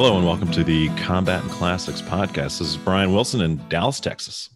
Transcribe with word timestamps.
Hello 0.00 0.16
and 0.16 0.24
welcome 0.24 0.52
to 0.52 0.62
the 0.62 0.88
Combat 0.90 1.42
and 1.42 1.50
Classics 1.50 2.00
podcast. 2.00 2.60
This 2.60 2.68
is 2.68 2.76
Brian 2.76 3.12
Wilson 3.12 3.40
in 3.40 3.60
Dallas, 3.68 3.98
Texas. 3.98 4.48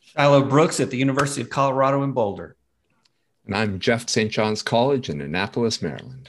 Shiloh 0.00 0.42
Brooks 0.42 0.80
at 0.80 0.90
the 0.90 0.98
University 0.98 1.40
of 1.40 1.48
Colorado 1.48 2.02
in 2.02 2.12
Boulder. 2.12 2.56
And 3.46 3.56
I'm 3.56 3.78
Jeff 3.78 4.06
St. 4.10 4.30
John's 4.30 4.60
College 4.60 5.08
in 5.08 5.22
Annapolis, 5.22 5.80
Maryland. 5.80 6.28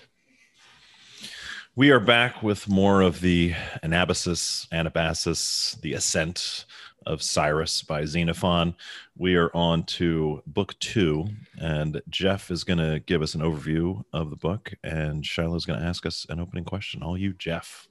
We 1.75 1.91
are 1.91 1.99
back 1.99 2.41
with 2.41 2.69
more 2.69 3.01
of 3.01 3.19
the 3.19 3.51
Anabasis, 3.83 4.65
Anabasis, 4.69 5.81
the 5.81 5.91
Ascent 5.91 6.63
of 7.05 7.21
Cyrus 7.21 7.81
by 7.81 8.05
Xenophon. 8.05 8.75
We 9.17 9.35
are 9.35 9.53
on 9.53 9.83
to 9.97 10.41
book 10.47 10.79
two, 10.79 11.27
and 11.59 12.01
Jeff 12.07 12.49
is 12.49 12.63
going 12.63 12.79
to 12.79 13.01
give 13.05 13.21
us 13.21 13.35
an 13.35 13.41
overview 13.41 14.05
of 14.13 14.29
the 14.29 14.37
book, 14.37 14.73
and 14.85 15.25
Shiloh 15.25 15.55
is 15.55 15.65
going 15.65 15.81
to 15.81 15.85
ask 15.85 16.05
us 16.05 16.25
an 16.29 16.39
opening 16.39 16.63
question. 16.63 17.03
All 17.03 17.17
you, 17.17 17.33
Jeff. 17.33 17.89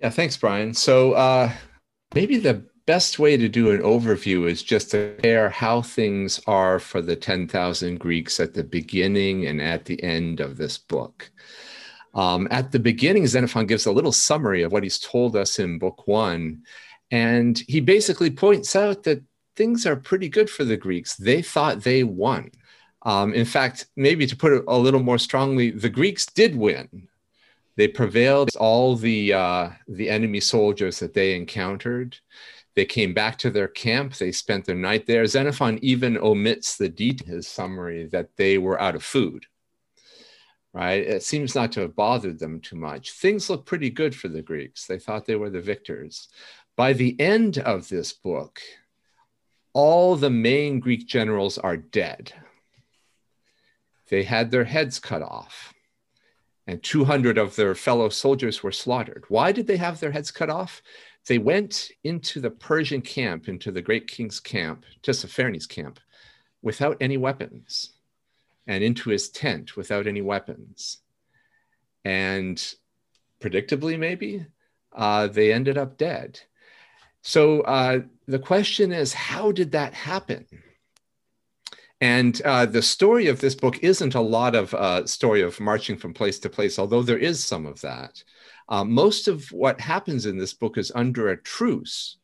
Yeah, 0.00 0.10
thanks, 0.10 0.36
Brian. 0.36 0.72
So 0.72 1.12
uh, 1.12 1.52
maybe 2.14 2.38
the 2.38 2.64
best 2.86 3.18
way 3.18 3.36
to 3.36 3.48
do 3.48 3.70
an 3.70 3.82
overview 3.82 4.48
is 4.48 4.62
just 4.62 4.90
to 4.90 5.12
compare 5.14 5.50
how 5.50 5.82
things 5.82 6.40
are 6.46 6.78
for 6.78 7.02
the 7.02 7.14
10,000 7.14 8.00
Greeks 8.00 8.40
at 8.40 8.54
the 8.54 8.64
beginning 8.64 9.46
and 9.46 9.60
at 9.60 9.84
the 9.84 10.02
end 10.02 10.40
of 10.40 10.56
this 10.56 10.78
book. 10.78 11.30
Um, 12.14 12.48
at 12.50 12.72
the 12.72 12.78
beginning, 12.78 13.26
Xenophon 13.26 13.66
gives 13.66 13.86
a 13.86 13.92
little 13.92 14.10
summary 14.10 14.62
of 14.62 14.72
what 14.72 14.82
he's 14.82 14.98
told 14.98 15.36
us 15.36 15.58
in 15.58 15.78
book 15.78 16.08
one. 16.08 16.62
And 17.10 17.62
he 17.68 17.80
basically 17.80 18.30
points 18.30 18.74
out 18.74 19.02
that 19.02 19.22
things 19.54 19.86
are 19.86 19.96
pretty 19.96 20.28
good 20.28 20.48
for 20.48 20.64
the 20.64 20.76
Greeks. 20.76 21.14
They 21.16 21.42
thought 21.42 21.82
they 21.82 22.04
won. 22.04 22.50
Um, 23.02 23.34
in 23.34 23.44
fact, 23.44 23.86
maybe 23.96 24.26
to 24.26 24.36
put 24.36 24.52
it 24.52 24.64
a 24.66 24.78
little 24.78 25.02
more 25.02 25.18
strongly, 25.18 25.70
the 25.70 25.88
Greeks 25.88 26.26
did 26.26 26.56
win. 26.56 27.08
They 27.76 27.88
prevailed 27.88 28.50
all 28.56 28.96
the 28.96 29.32
uh, 29.32 29.70
the 29.88 30.10
enemy 30.10 30.40
soldiers 30.40 30.98
that 30.98 31.14
they 31.14 31.34
encountered. 31.34 32.18
They 32.76 32.84
came 32.84 33.14
back 33.14 33.38
to 33.38 33.50
their 33.50 33.68
camp. 33.68 34.14
They 34.14 34.32
spent 34.32 34.64
their 34.64 34.76
night 34.76 35.06
there. 35.06 35.26
Xenophon 35.26 35.78
even 35.82 36.16
omits 36.18 36.76
the 36.76 36.88
detail 36.88 37.36
his 37.36 37.48
summary 37.48 38.06
that 38.06 38.36
they 38.36 38.58
were 38.58 38.80
out 38.80 38.94
of 38.94 39.02
food. 39.02 39.46
Right? 40.72 41.04
It 41.04 41.24
seems 41.24 41.54
not 41.54 41.72
to 41.72 41.80
have 41.80 41.96
bothered 41.96 42.38
them 42.38 42.60
too 42.60 42.76
much. 42.76 43.12
Things 43.12 43.50
look 43.50 43.66
pretty 43.66 43.90
good 43.90 44.14
for 44.14 44.28
the 44.28 44.42
Greeks. 44.42 44.86
They 44.86 45.00
thought 45.00 45.26
they 45.26 45.34
were 45.34 45.50
the 45.50 45.60
victors. 45.60 46.28
By 46.76 46.92
the 46.92 47.18
end 47.20 47.58
of 47.58 47.88
this 47.88 48.12
book, 48.12 48.60
all 49.72 50.14
the 50.14 50.30
main 50.30 50.78
Greek 50.78 51.08
generals 51.08 51.58
are 51.58 51.76
dead. 51.76 52.32
They 54.08 54.22
had 54.22 54.50
their 54.50 54.64
heads 54.64 55.00
cut 55.00 55.22
off 55.22 55.74
and 56.66 56.82
200 56.82 57.38
of 57.38 57.56
their 57.56 57.74
fellow 57.74 58.08
soldiers 58.08 58.62
were 58.62 58.72
slaughtered. 58.72 59.24
Why 59.28 59.52
did 59.52 59.66
they 59.66 59.76
have 59.76 60.00
their 60.00 60.12
heads 60.12 60.30
cut 60.30 60.50
off? 60.50 60.82
They 61.26 61.38
went 61.38 61.90
into 62.04 62.40
the 62.40 62.50
Persian 62.50 63.02
camp, 63.02 63.48
into 63.48 63.70
the 63.70 63.82
great 63.82 64.06
king's 64.06 64.40
camp, 64.40 64.84
Tissaphernes' 65.02 65.68
camp, 65.68 66.00
without 66.62 66.96
any 67.00 67.16
weapons, 67.16 67.92
and 68.66 68.84
into 68.84 69.10
his 69.10 69.30
tent 69.30 69.76
without 69.76 70.06
any 70.06 70.22
weapons. 70.22 70.98
And 72.04 72.62
predictably, 73.40 73.98
maybe, 73.98 74.46
uh, 74.92 75.26
they 75.26 75.52
ended 75.52 75.78
up 75.78 75.98
dead. 75.98 76.40
So 77.22 77.60
uh, 77.62 78.00
the 78.26 78.38
question 78.38 78.92
is, 78.92 79.12
how 79.12 79.52
did 79.52 79.72
that 79.72 79.92
happen? 79.92 80.46
And 82.00 82.40
uh, 82.42 82.64
the 82.64 82.80
story 82.80 83.26
of 83.26 83.40
this 83.40 83.54
book 83.54 83.78
isn't 83.82 84.14
a 84.14 84.20
lot 84.20 84.54
of 84.54 84.72
uh, 84.72 85.06
story 85.06 85.42
of 85.42 85.60
marching 85.60 85.98
from 85.98 86.14
place 86.14 86.38
to 86.40 86.48
place, 86.48 86.78
although 86.78 87.02
there 87.02 87.18
is 87.18 87.44
some 87.44 87.66
of 87.66 87.80
that. 87.82 88.22
Uh, 88.70 88.84
most 88.84 89.28
of 89.28 89.44
what 89.52 89.80
happens 89.80 90.26
in 90.26 90.38
this 90.38 90.54
book 90.54 90.78
is 90.78 90.92
under 90.94 91.28
a 91.28 91.42
truce, 91.42 92.16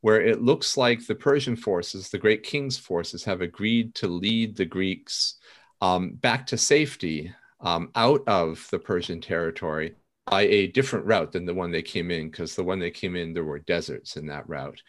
where 0.00 0.20
it 0.20 0.42
looks 0.42 0.76
like 0.76 1.06
the 1.06 1.14
Persian 1.14 1.54
forces, 1.54 2.08
the 2.08 2.18
great 2.18 2.42
king's 2.42 2.78
forces, 2.78 3.22
have 3.22 3.40
agreed 3.40 3.94
to 3.94 4.08
lead 4.08 4.56
the 4.56 4.64
Greeks 4.64 5.36
um, 5.80 6.12
back 6.14 6.46
to 6.46 6.58
safety 6.58 7.32
um, 7.60 7.90
out 7.94 8.22
of 8.26 8.66
the 8.70 8.78
Persian 8.78 9.20
territory 9.20 9.94
by 10.26 10.42
a 10.42 10.68
different 10.68 11.06
route 11.06 11.32
than 11.32 11.44
the 11.44 11.54
one 11.54 11.70
they 11.70 11.82
came 11.82 12.10
in, 12.10 12.30
because 12.30 12.56
the 12.56 12.64
one 12.64 12.78
they 12.78 12.90
came 12.90 13.14
in, 13.14 13.32
there 13.32 13.44
were 13.44 13.58
deserts 13.58 14.16
in 14.16 14.26
that 14.26 14.48
route. 14.48 14.82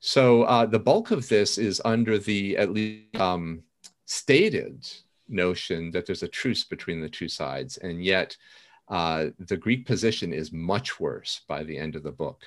So 0.00 0.42
uh, 0.44 0.66
the 0.66 0.78
bulk 0.78 1.10
of 1.10 1.28
this 1.28 1.58
is 1.58 1.80
under 1.84 2.18
the 2.18 2.56
at 2.56 2.72
least 2.72 3.16
um, 3.16 3.62
stated 4.06 4.86
notion 5.28 5.90
that 5.92 6.06
there's 6.06 6.22
a 6.22 6.28
truce 6.28 6.64
between 6.64 7.00
the 7.00 7.08
two 7.08 7.28
sides, 7.28 7.76
and 7.78 8.04
yet 8.04 8.36
uh, 8.88 9.26
the 9.38 9.56
Greek 9.56 9.86
position 9.86 10.32
is 10.32 10.52
much 10.52 11.00
worse 11.00 11.42
by 11.48 11.62
the 11.62 11.76
end 11.76 11.96
of 11.96 12.02
the 12.02 12.12
book. 12.12 12.42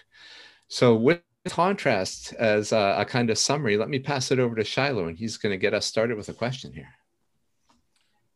So, 0.68 0.96
with 0.96 1.22
contrast 1.48 2.34
as 2.34 2.72
a, 2.72 2.96
a 3.00 3.06
kind 3.06 3.30
of 3.30 3.38
summary, 3.38 3.78
let 3.78 3.90
me 3.90 4.00
pass 4.00 4.32
it 4.32 4.40
over 4.40 4.56
to 4.56 4.64
Shiloh, 4.64 5.08
and 5.08 5.18
he's 5.18 5.38
going 5.38 5.54
to 5.54 5.58
get 5.58 5.74
us 5.74 5.86
started 5.86 6.18
with 6.18 6.30
a 6.30 6.34
question 6.34 6.74
here. 6.74 6.90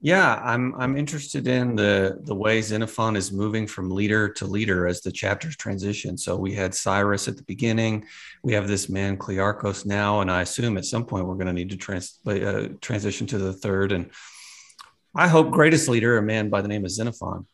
Yeah, 0.04 0.42
I'm 0.44 0.74
I'm 0.82 0.98
interested 0.98 1.48
in 1.48 1.76
the 1.76 2.18
the 2.24 2.34
way 2.34 2.60
Xenophon 2.60 3.16
is 3.16 3.32
moving 3.32 3.68
from 3.68 3.92
leader 3.92 4.30
to 4.30 4.48
leader 4.48 4.88
as 4.88 5.02
the 5.02 5.12
chapters 5.12 5.56
transition. 5.56 6.18
So 6.18 6.36
we 6.36 6.56
had 6.56 6.74
Cyrus 6.74 7.28
at 7.28 7.38
the 7.38 7.44
beginning, 7.44 8.06
we 8.42 8.54
have 8.54 8.68
this 8.68 8.90
man 8.90 9.16
Clearchus 9.16 9.86
now, 9.86 10.22
and 10.22 10.32
I 10.32 10.42
assume 10.42 10.78
at 10.78 10.86
some 10.86 11.06
point 11.06 11.28
we're 11.28 11.36
going 11.36 11.46
to 11.46 11.54
need 11.54 11.70
to 11.70 11.78
trans, 11.78 12.18
uh, 12.26 12.70
transition 12.82 13.28
to 13.28 13.38
the 13.38 13.54
third. 13.54 13.92
And 13.92 14.10
I 15.14 15.28
hope 15.28 15.52
greatest 15.52 15.88
leader, 15.88 16.18
a 16.18 16.22
man 16.24 16.50
by 16.50 16.62
the 16.62 16.68
name 16.68 16.84
of 16.84 16.90
Xenophon. 16.90 17.46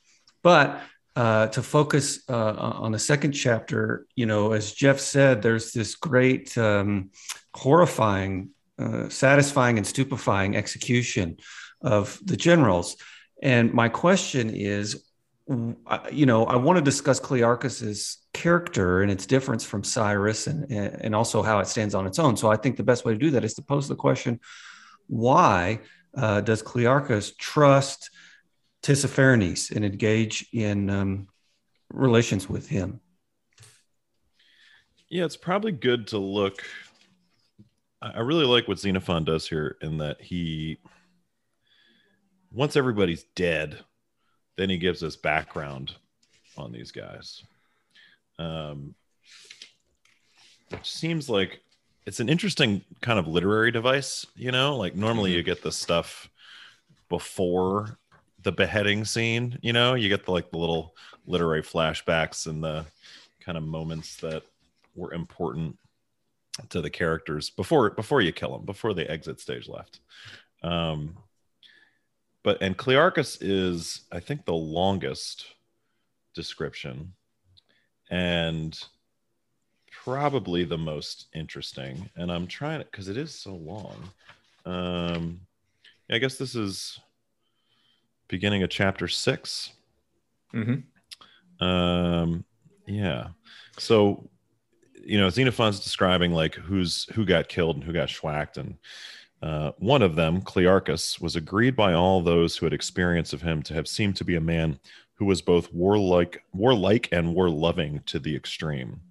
But 0.42 0.82
uh, 1.18 1.48
to 1.48 1.62
focus 1.62 2.22
uh, 2.30 2.54
on 2.54 2.94
the 2.94 3.00
second 3.00 3.34
chapter, 3.34 4.06
you 4.16 4.26
know, 4.26 4.54
as 4.54 4.72
Jeff 4.72 5.00
said, 5.00 5.42
there's 5.42 5.74
this 5.74 5.96
great, 5.96 6.58
um, 6.58 7.10
horrifying, 7.54 8.52
uh, 8.80 9.10
satisfying, 9.10 9.78
and 9.78 9.86
stupefying 9.86 10.56
execution 10.56 11.38
of 11.82 12.20
the 12.24 12.38
generals. 12.38 12.98
And 13.42 13.74
my 13.74 13.90
question 13.90 14.50
is, 14.50 15.04
you 15.48 16.26
know, 16.26 16.46
I 16.46 16.58
want 16.58 16.78
to 16.78 16.84
discuss 16.84 17.20
Clearchus's 17.20 18.18
character 18.34 19.02
and 19.02 19.12
its 19.12 19.26
difference 19.26 19.64
from 19.64 19.84
Cyrus 19.84 20.48
and, 20.48 20.70
and 20.72 21.16
also 21.16 21.42
how 21.42 21.60
it 21.60 21.68
stands 21.68 21.96
on 21.96 22.06
its 22.06 22.20
own. 22.20 22.36
So 22.36 22.52
I 22.52 22.58
think 22.58 22.76
the 22.76 22.84
best 22.84 23.06
way 23.06 23.14
to 23.14 23.20
do 23.20 23.32
that 23.32 23.46
is 23.46 23.54
to 23.56 23.62
pose 23.62 23.88
the 23.88 23.96
question 23.96 24.40
why 25.08 25.80
uh, 26.16 26.42
does 26.42 26.62
Clearchus 26.62 27.38
trust 27.38 28.10
Tissaphernes 28.84 29.72
and 29.74 29.86
engage 29.86 30.48
in 30.52 30.90
um, 30.90 31.28
relations 31.90 32.50
with 32.50 32.68
him? 32.68 33.00
Yeah, 35.10 35.24
it's 35.24 35.38
probably 35.38 35.72
good 35.72 36.08
to 36.08 36.18
look. 36.18 36.64
I 38.02 38.20
really 38.20 38.46
like 38.46 38.68
what 38.68 38.80
Xenophon 38.80 39.24
does 39.24 39.48
here 39.48 39.78
in 39.82 39.98
that 40.00 40.22
he 40.22 40.80
once 42.58 42.76
everybody's 42.76 43.24
dead, 43.36 43.78
then 44.56 44.68
he 44.68 44.80
gives 44.80 45.04
us 45.04 45.16
background 45.16 45.94
on 46.58 46.72
these 46.72 46.92
guys. 46.92 47.44
Um, 48.40 48.96
which 50.70 50.92
seems 50.92 51.30
like 51.30 51.62
it's 52.08 52.20
an 52.20 52.30
interesting 52.30 52.84
kind 53.02 53.20
of 53.20 53.28
literary 53.28 53.72
device, 53.72 54.26
you 54.36 54.52
know, 54.52 54.76
like 54.76 54.96
normally 54.96 55.34
you 55.34 55.40
mm-hmm. 55.40 55.46
get 55.46 55.62
the 55.62 55.72
stuff 55.72 56.30
before 57.10 58.00
the 58.42 58.52
beheading 58.52 59.06
scene, 59.06 59.60
you 59.62 59.72
know, 59.72 59.94
you 59.94 60.10
get 60.10 60.26
the 60.26 60.32
like 60.32 60.50
the 60.50 60.58
little 60.58 60.96
literary 61.28 61.62
flashbacks 61.62 62.48
and 62.48 62.64
the 62.64 62.86
kind 63.40 63.58
of 63.58 63.64
moments 63.64 64.18
that 64.18 64.42
were 64.96 65.14
important 65.14 65.78
to 66.70 66.82
the 66.82 66.90
characters 66.90 67.52
before 67.52 67.92
before 67.92 68.22
you 68.22 68.32
kill 68.32 68.54
them, 68.54 68.66
before 68.66 68.96
they 68.96 69.06
exit 69.06 69.40
stage 69.40 69.70
left. 69.70 70.00
Um, 70.64 71.16
but 72.44 72.62
and 72.62 72.78
Clearchus 72.78 73.38
is, 73.42 74.02
I 74.12 74.20
think, 74.20 74.46
the 74.46 74.54
longest 74.54 75.46
description 76.34 77.14
and 78.10 78.80
probably 80.04 80.64
the 80.64 80.78
most 80.78 81.28
interesting. 81.34 82.10
And 82.16 82.32
I'm 82.32 82.48
trying 82.48 82.80
to 82.80 82.86
because 82.86 83.10
it 83.10 83.18
is 83.18 83.34
so 83.36 83.56
long. 83.56 84.10
Um, 84.66 85.42
I 86.10 86.18
guess 86.18 86.38
this 86.38 86.56
is 86.56 87.00
beginning 88.28 88.64
of 88.64 88.70
chapter 88.70 89.08
6 89.08 89.72
mm-hmm. 90.54 91.66
Um, 91.66 92.46
yeah. 92.86 93.28
So, 93.78 94.30
you 95.04 95.18
know, 95.18 95.30
Xenophon's 95.30 95.80
describing 95.80 96.32
like 96.32 96.56
who's 96.56 97.06
who 97.14 97.26
got 97.26 97.50
killed 97.50 97.78
and 97.78 97.84
who 97.84 97.94
got 97.94 98.10
schwacked, 98.10 98.58
and 98.58 98.78
uh, 99.42 99.72
one 99.78 100.02
of 100.02 100.16
them, 100.16 100.42
Clearchus, 100.42 101.22
was 101.22 101.36
agreed 101.36 101.76
by 101.76 101.94
all 101.94 102.22
those 102.22 102.58
who 102.58 102.66
had 102.66 102.74
experience 102.74 103.34
of 103.34 103.42
him 103.42 103.62
to 103.64 103.74
have 103.74 103.88
seemed 103.88 104.16
to 104.18 104.26
be 104.26 104.36
a 104.36 104.42
man 104.42 104.80
who 105.16 105.26
was 105.26 105.42
both 105.42 105.72
warlike, 105.74 106.44
warlike 106.54 107.10
and 107.12 107.34
war-loving 107.34 108.02
to 108.06 108.20
the 108.20 108.36
extreme. 108.36 109.02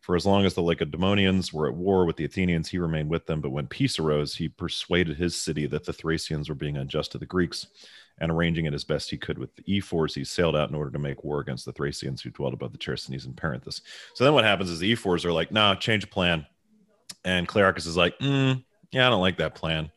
For 0.00 0.16
as 0.16 0.26
long 0.26 0.44
as 0.44 0.54
the 0.54 0.62
Lacedaemonians 0.62 1.52
were 1.52 1.66
at 1.66 1.74
war 1.74 2.04
with 2.04 2.16
the 2.16 2.26
Athenians, 2.26 2.68
he 2.68 2.78
remained 2.78 3.08
with 3.08 3.24
them. 3.26 3.40
But 3.40 3.52
when 3.52 3.66
peace 3.66 3.98
arose, 3.98 4.34
he 4.34 4.48
persuaded 4.48 5.16
his 5.16 5.34
city 5.34 5.66
that 5.66 5.84
the 5.84 5.92
Thracians 5.92 6.48
were 6.48 6.54
being 6.54 6.76
unjust 6.76 7.12
to 7.12 7.18
the 7.18 7.24
Greeks, 7.24 7.66
and 8.18 8.30
arranging 8.30 8.66
it 8.66 8.74
as 8.74 8.84
best 8.84 9.10
he 9.10 9.16
could 9.16 9.38
with 9.38 9.56
the 9.56 9.64
ephors, 9.66 10.14
he 10.14 10.22
sailed 10.22 10.54
out 10.54 10.68
in 10.68 10.74
order 10.74 10.90
to 10.90 10.98
make 10.98 11.24
war 11.24 11.40
against 11.40 11.64
the 11.64 11.72
Thracians 11.72 12.22
who 12.22 12.30
dwelt 12.30 12.54
above 12.54 12.72
the 12.72 12.78
Chersonese 12.78 13.24
and 13.24 13.36
Perinthus. 13.36 13.80
So 14.14 14.24
then 14.24 14.34
what 14.34 14.44
happens 14.44 14.70
is 14.70 14.78
the 14.78 14.92
ephors 14.92 15.24
are 15.24 15.32
like, 15.32 15.50
nah, 15.50 15.74
change 15.74 16.04
of 16.04 16.10
plan. 16.10 16.46
And 17.24 17.48
Clearchus 17.48 17.86
is 17.86 17.96
like, 17.96 18.18
mm, 18.18 18.62
yeah, 18.90 19.06
I 19.06 19.10
don't 19.10 19.20
like 19.20 19.38
that 19.38 19.54
plan. 19.54 19.90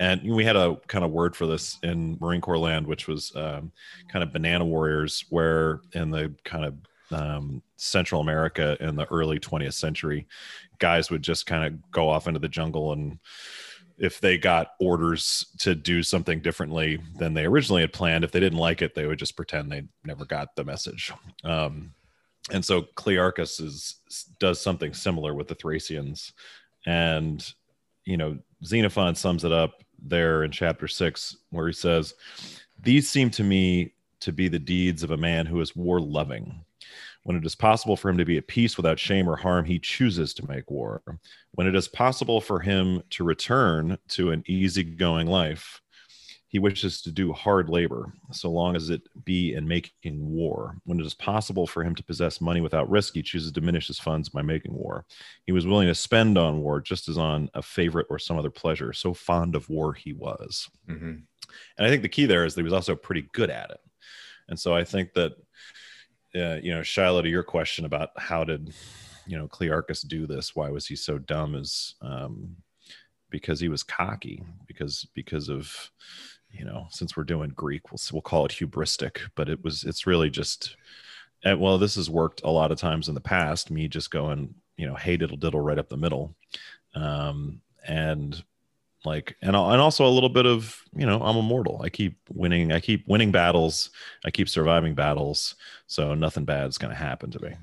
And 0.00 0.22
we 0.32 0.44
had 0.44 0.56
a 0.56 0.76
kind 0.86 1.04
of 1.04 1.10
word 1.10 1.34
for 1.34 1.46
this 1.46 1.76
in 1.82 2.18
Marine 2.20 2.40
Corps 2.40 2.58
land, 2.58 2.86
which 2.86 3.08
was 3.08 3.34
um, 3.34 3.72
kind 4.08 4.22
of 4.22 4.32
banana 4.32 4.64
warriors, 4.64 5.24
where 5.30 5.80
in 5.92 6.10
the 6.10 6.32
kind 6.44 6.64
of 6.64 6.74
um, 7.10 7.62
Central 7.76 8.20
America 8.20 8.76
in 8.80 8.94
the 8.94 9.06
early 9.06 9.40
20th 9.40 9.74
century, 9.74 10.28
guys 10.78 11.10
would 11.10 11.22
just 11.22 11.46
kind 11.46 11.64
of 11.64 11.90
go 11.90 12.08
off 12.08 12.28
into 12.28 12.38
the 12.38 12.48
jungle 12.48 12.92
and 12.92 13.18
if 13.98 14.20
they 14.20 14.38
got 14.38 14.74
orders 14.80 15.46
to 15.58 15.74
do 15.74 16.02
something 16.02 16.40
differently 16.40 17.00
than 17.16 17.34
they 17.34 17.44
originally 17.44 17.82
had 17.82 17.92
planned, 17.92 18.24
if 18.24 18.30
they 18.30 18.40
didn't 18.40 18.58
like 18.58 18.80
it, 18.80 18.94
they 18.94 19.06
would 19.06 19.18
just 19.18 19.36
pretend 19.36 19.70
they 19.70 19.82
never 20.04 20.24
got 20.24 20.54
the 20.54 20.64
message. 20.64 21.12
Um, 21.44 21.92
and 22.50 22.64
so 22.64 22.82
Clearchus 22.82 23.60
is 23.60 23.96
does 24.38 24.60
something 24.60 24.94
similar 24.94 25.34
with 25.34 25.48
the 25.48 25.54
Thracians, 25.54 26.32
and 26.86 27.52
you 28.08 28.16
know 28.16 28.38
Xenophon 28.64 29.14
sums 29.14 29.44
it 29.44 29.52
up 29.52 29.84
there 30.02 30.42
in 30.42 30.50
chapter 30.50 30.88
six, 30.88 31.36
where 31.50 31.66
he 31.66 31.74
says, 31.74 32.14
"These 32.80 33.08
seem 33.08 33.30
to 33.32 33.44
me 33.44 33.92
to 34.20 34.32
be 34.32 34.48
the 34.48 34.58
deeds 34.58 35.02
of 35.02 35.10
a 35.10 35.16
man 35.16 35.44
who 35.44 35.60
is 35.60 35.76
war 35.76 36.00
loving." 36.00 36.64
When 37.24 37.36
it 37.36 37.44
is 37.44 37.54
possible 37.54 37.96
for 37.96 38.08
him 38.08 38.16
to 38.16 38.24
be 38.24 38.38
at 38.38 38.46
peace 38.46 38.78
without 38.78 38.98
shame 38.98 39.28
or 39.28 39.36
harm, 39.36 39.66
he 39.66 39.78
chooses 39.78 40.32
to 40.34 40.48
make 40.48 40.70
war. 40.70 41.02
When 41.50 41.66
it 41.66 41.76
is 41.76 41.86
possible 41.86 42.40
for 42.40 42.60
him 42.60 43.02
to 43.10 43.24
return 43.24 43.98
to 44.10 44.30
an 44.30 44.42
easygoing 44.46 45.26
life, 45.26 45.82
he 46.48 46.58
wishes 46.58 47.02
to 47.02 47.12
do 47.12 47.32
hard 47.32 47.68
labor, 47.68 48.12
so 48.32 48.50
long 48.50 48.74
as 48.74 48.88
it 48.88 49.02
be 49.24 49.54
in 49.54 49.68
making 49.68 50.26
war. 50.26 50.76
When 50.84 50.98
it 50.98 51.04
is 51.04 51.14
possible 51.14 51.66
for 51.66 51.84
him 51.84 51.94
to 51.94 52.02
possess 52.02 52.40
money 52.40 52.62
without 52.62 52.88
risk, 52.88 53.14
he 53.14 53.22
chooses 53.22 53.52
to 53.52 53.60
diminish 53.60 53.86
his 53.86 53.98
funds 53.98 54.30
by 54.30 54.40
making 54.40 54.72
war. 54.72 55.04
He 55.44 55.52
was 55.52 55.66
willing 55.66 55.88
to 55.88 55.94
spend 55.94 56.38
on 56.38 56.60
war 56.60 56.80
just 56.80 57.08
as 57.08 57.18
on 57.18 57.50
a 57.52 57.60
favorite 57.60 58.06
or 58.08 58.18
some 58.18 58.38
other 58.38 58.50
pleasure. 58.50 58.94
So 58.94 59.12
fond 59.12 59.54
of 59.54 59.68
war 59.68 59.92
he 59.92 60.14
was. 60.14 60.70
Mm-hmm. 60.88 61.16
And 61.78 61.86
I 61.86 61.88
think 61.88 62.00
the 62.00 62.08
key 62.08 62.24
there 62.24 62.46
is 62.46 62.54
that 62.54 62.60
he 62.62 62.64
was 62.64 62.72
also 62.72 62.96
pretty 62.96 63.28
good 63.32 63.50
at 63.50 63.70
it. 63.70 63.80
And 64.48 64.58
so 64.58 64.74
I 64.74 64.84
think 64.84 65.12
that 65.14 65.32
uh, 66.34 66.56
you 66.62 66.74
know, 66.74 66.82
Shiloh, 66.82 67.22
to 67.22 67.28
your 67.28 67.42
question 67.42 67.84
about 67.84 68.10
how 68.16 68.44
did 68.44 68.72
you 69.26 69.36
know 69.36 69.48
Clearchus 69.48 70.06
do 70.06 70.26
this? 70.26 70.54
Why 70.54 70.70
was 70.70 70.86
he 70.86 70.96
so 70.96 71.18
dumb? 71.18 71.54
Is 71.54 71.94
um, 72.00 72.56
because 73.30 73.60
he 73.60 73.68
was 73.68 73.82
cocky. 73.82 74.42
Because 74.66 75.06
because 75.14 75.48
of 75.48 75.90
you 76.50 76.64
know, 76.64 76.86
since 76.90 77.16
we're 77.16 77.24
doing 77.24 77.50
Greek, 77.50 77.90
we'll 77.92 78.00
we'll 78.12 78.22
call 78.22 78.44
it 78.46 78.52
hubristic, 78.52 79.18
but 79.34 79.48
it 79.48 79.62
was 79.62 79.84
it's 79.84 80.06
really 80.06 80.30
just. 80.30 80.76
Eh, 81.44 81.52
well, 81.52 81.78
this 81.78 81.94
has 81.94 82.10
worked 82.10 82.40
a 82.42 82.50
lot 82.50 82.72
of 82.72 82.78
times 82.78 83.08
in 83.08 83.14
the 83.14 83.20
past. 83.20 83.70
Me 83.70 83.86
just 83.86 84.10
going, 84.10 84.54
you 84.76 84.86
know, 84.86 84.96
hey 84.96 85.16
diddle 85.16 85.36
diddle 85.36 85.60
right 85.60 85.78
up 85.78 85.88
the 85.88 85.96
middle, 85.96 86.34
um, 86.94 87.60
and 87.86 88.42
like 89.04 89.36
and 89.42 89.54
and 89.54 89.80
also 89.80 90.06
a 90.06 90.10
little 90.10 90.28
bit 90.28 90.46
of 90.46 90.82
you 90.94 91.06
know 91.06 91.20
i'm 91.22 91.36
immortal. 91.36 91.80
I 91.82 91.88
keep 91.88 92.18
winning 92.32 92.72
i 92.72 92.80
keep 92.80 93.06
winning 93.06 93.30
battles. 93.30 93.90
I 94.24 94.30
keep 94.30 94.48
surviving 94.48 94.94
battles. 94.94 95.54
So 95.86 96.14
nothing 96.14 96.44
bad 96.44 96.68
is 96.68 96.78
going 96.78 96.92
to 96.92 96.98
happen 96.98 97.30
to 97.32 97.42
me. 97.42 97.54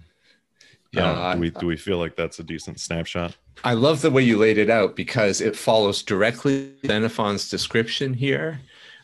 Yeah 0.92 1.34
do 1.34 1.40
we 1.42 1.50
do 1.50 1.68
we 1.68 1.76
feel 1.76 1.98
like 1.98 2.16
that's 2.16 2.40
a 2.40 2.44
decent 2.44 2.80
snapshot? 2.80 3.36
I 3.64 3.74
love 3.74 4.02
the 4.02 4.12
way 4.12 4.24
you 4.24 4.38
laid 4.38 4.58
it 4.58 4.70
out 4.70 4.96
because 4.96 5.42
it 5.42 5.56
follows 5.56 6.04
directly 6.04 6.72
xenophon's 6.86 7.50
description 7.50 8.14
here 8.14 8.60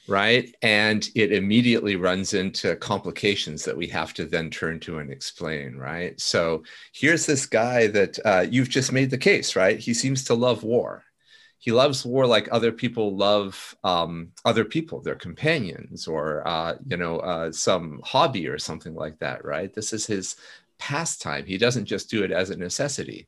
right 0.08 0.56
and 0.62 1.10
it 1.16 1.32
immediately 1.32 1.96
runs 1.96 2.34
into 2.34 2.76
complications 2.78 3.64
that 3.64 3.78
we 3.78 3.88
have 3.88 4.14
to 4.14 4.26
then 4.26 4.50
turn 4.50 4.80
to 4.80 5.00
and 5.00 5.12
explain 5.12 5.76
right 5.76 6.20
so 6.20 6.64
here's 6.94 7.26
this 7.26 7.46
guy 7.46 7.88
that 7.88 8.18
uh, 8.26 8.46
you've 8.50 8.70
just 8.70 8.92
made 8.92 9.10
the 9.10 9.18
case 9.18 9.56
right 9.56 9.80
he 9.80 9.94
seems 9.94 10.24
to 10.24 10.34
love 10.34 10.64
war 10.64 11.04
he 11.62 11.72
loves 11.72 12.04
war 12.04 12.26
like 12.26 12.50
other 12.52 12.72
people 12.72 13.16
love 13.16 13.76
um, 13.84 14.30
other 14.44 14.66
people, 14.66 15.00
their 15.00 15.16
companions, 15.16 16.08
or 16.08 16.46
uh, 16.48 16.76
you 16.88 16.98
know, 16.98 17.20
uh, 17.20 17.52
some 17.52 18.02
hobby 18.04 18.48
or 18.48 18.58
something 18.58 18.96
like 18.96 19.20
that. 19.20 19.46
Right? 19.46 19.72
This 19.72 19.94
is 19.94 20.08
his 20.08 20.36
pastime. 20.80 21.46
He 21.46 21.60
doesn't 21.60 21.86
just 21.86 22.10
do 22.10 22.24
it 22.24 22.32
as 22.32 22.50
a 22.50 22.58
necessity, 22.58 23.28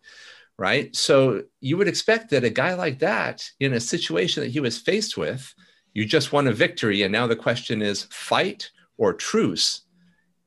right? 0.58 0.94
So 0.96 1.44
you 1.62 1.78
would 1.78 1.88
expect 1.88 2.32
that 2.32 2.44
a 2.44 2.50
guy 2.50 2.74
like 2.74 2.98
that, 3.00 3.48
in 3.60 3.74
a 3.74 3.80
situation 3.80 4.42
that 4.42 4.50
he 4.52 4.60
was 4.60 4.80
faced 4.80 5.16
with, 5.16 5.54
you 5.94 6.06
just 6.06 6.32
won 6.32 6.48
a 6.48 6.54
victory, 6.54 7.04
and 7.04 7.12
now 7.12 7.28
the 7.28 7.36
question 7.36 7.82
is 7.82 8.08
fight 8.12 8.72
or 8.98 9.14
truce, 9.14 9.82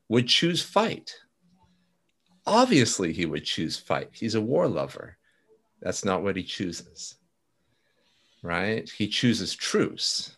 would 0.09 0.27
choose 0.27 0.61
fight. 0.61 1.13
Obviously, 2.45 3.11
he 3.13 3.25
would 3.25 3.43
choose 3.43 3.77
fight. 3.77 4.09
He's 4.13 4.35
a 4.35 4.41
war 4.41 4.67
lover. 4.67 5.17
That's 5.81 6.05
not 6.05 6.23
what 6.23 6.35
he 6.35 6.43
chooses 6.43 7.17
right? 8.47 8.89
He 8.89 9.07
chooses 9.07 9.53
truce. 9.53 10.36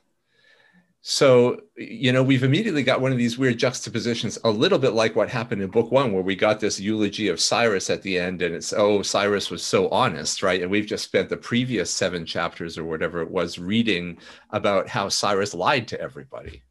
So, 1.11 1.61
you 1.75 2.11
know, 2.11 2.21
we've 2.21 2.44
immediately 2.44 2.83
got 2.83 3.01
one 3.01 3.11
of 3.11 3.17
these 3.17 3.35
weird 3.35 3.57
juxtapositions, 3.57 4.38
a 4.44 4.51
little 4.51 4.77
bit 4.77 4.94
like 4.94 5.15
what 5.15 5.27
happened 5.27 5.63
in 5.63 5.71
book 5.71 5.91
one, 5.91 6.13
where 6.13 6.21
we 6.21 6.35
got 6.35 6.59
this 6.59 6.79
eulogy 6.79 7.29
of 7.29 7.41
Cyrus 7.41 7.89
at 7.89 8.03
the 8.03 8.19
end, 8.19 8.44
and 8.44 8.53
it's, 8.53 8.73
oh, 8.73 9.01
Cyrus 9.01 9.50
was 9.50 9.63
so 9.63 9.89
honest, 9.89 10.44
right? 10.44 10.61
And 10.61 10.69
we've 10.69 10.85
just 10.85 11.03
spent 11.03 11.27
the 11.27 11.35
previous 11.35 11.89
seven 11.89 12.27
chapters 12.27 12.77
or 12.77 12.83
whatever 12.83 13.21
it 13.21 13.31
was 13.31 13.57
reading 13.57 14.19
about 14.51 14.88
how 14.88 15.09
Cyrus 15.09 15.56
lied 15.56 15.88
to 15.88 16.00
everybody, 16.00 16.61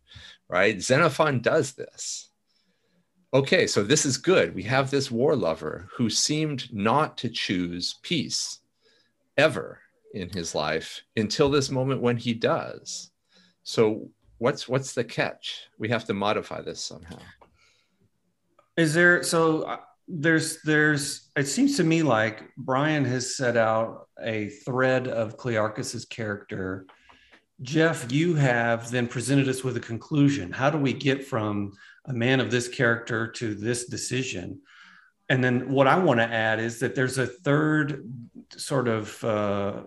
right? 0.49 0.81
Xenophon 0.81 1.41
does 1.41 1.73
this. 1.73 2.31
Okay, 3.35 3.67
so 3.67 3.83
this 3.83 4.07
is 4.07 4.19
good. 4.19 4.55
We 4.55 4.63
have 4.63 4.89
this 4.89 5.11
war 5.11 5.35
lover 5.35 5.89
who 5.97 6.09
seemed 6.09 6.73
not 6.73 7.19
to 7.19 7.29
choose 7.29 7.97
peace 8.03 8.61
ever 9.37 9.81
in 10.15 10.31
his 10.31 10.55
life 10.55 11.03
until 11.17 11.51
this 11.51 11.73
moment 11.73 12.03
when 12.03 12.17
he 12.17 12.35
does. 12.35 13.11
So 13.65 14.11
what's 14.39 14.69
what's 14.69 14.95
the 14.95 15.05
catch? 15.05 15.69
We 15.79 15.89
have 15.89 16.05
to 16.07 16.15
modify 16.15 16.63
this 16.63 16.81
somehow. 16.81 17.19
Is 18.77 18.95
there 18.95 19.23
so 19.23 19.63
uh, 19.63 19.77
there's 20.07 20.63
there's 20.63 21.29
it 21.37 21.47
seems 21.47 21.77
to 21.77 21.85
me 21.85 22.03
like 22.03 22.49
Brian 22.57 23.05
has 23.05 23.37
set 23.37 23.57
out 23.57 24.09
a 24.23 24.49
thread 24.49 25.09
of 25.09 25.37
Clearchus's 25.37 26.05
character. 26.05 26.87
Jeff, 27.61 28.11
you 28.13 28.35
have 28.37 28.91
then 28.91 29.09
presented 29.09 29.49
us 29.49 29.65
with 29.65 29.77
a 29.77 29.81
conclusion. 29.81 30.53
How 30.53 30.71
do 30.71 30.79
we 30.79 30.93
get 30.93 31.27
from 31.27 31.73
a 32.07 32.13
man 32.13 32.39
of 32.39 32.51
this 32.51 32.69
character 32.69 33.27
to 33.33 33.55
this 33.55 33.87
decision? 33.87 34.61
And 35.29 35.43
then 35.43 35.71
what 35.71 35.89
I 35.89 35.99
want 35.99 36.21
to 36.21 36.25
add 36.25 36.61
is 36.61 36.79
that 36.79 36.95
there's 36.95 37.19
a 37.19 37.27
third 37.27 38.09
sort 38.57 38.89
of 38.89 39.23
uh, 39.25 39.83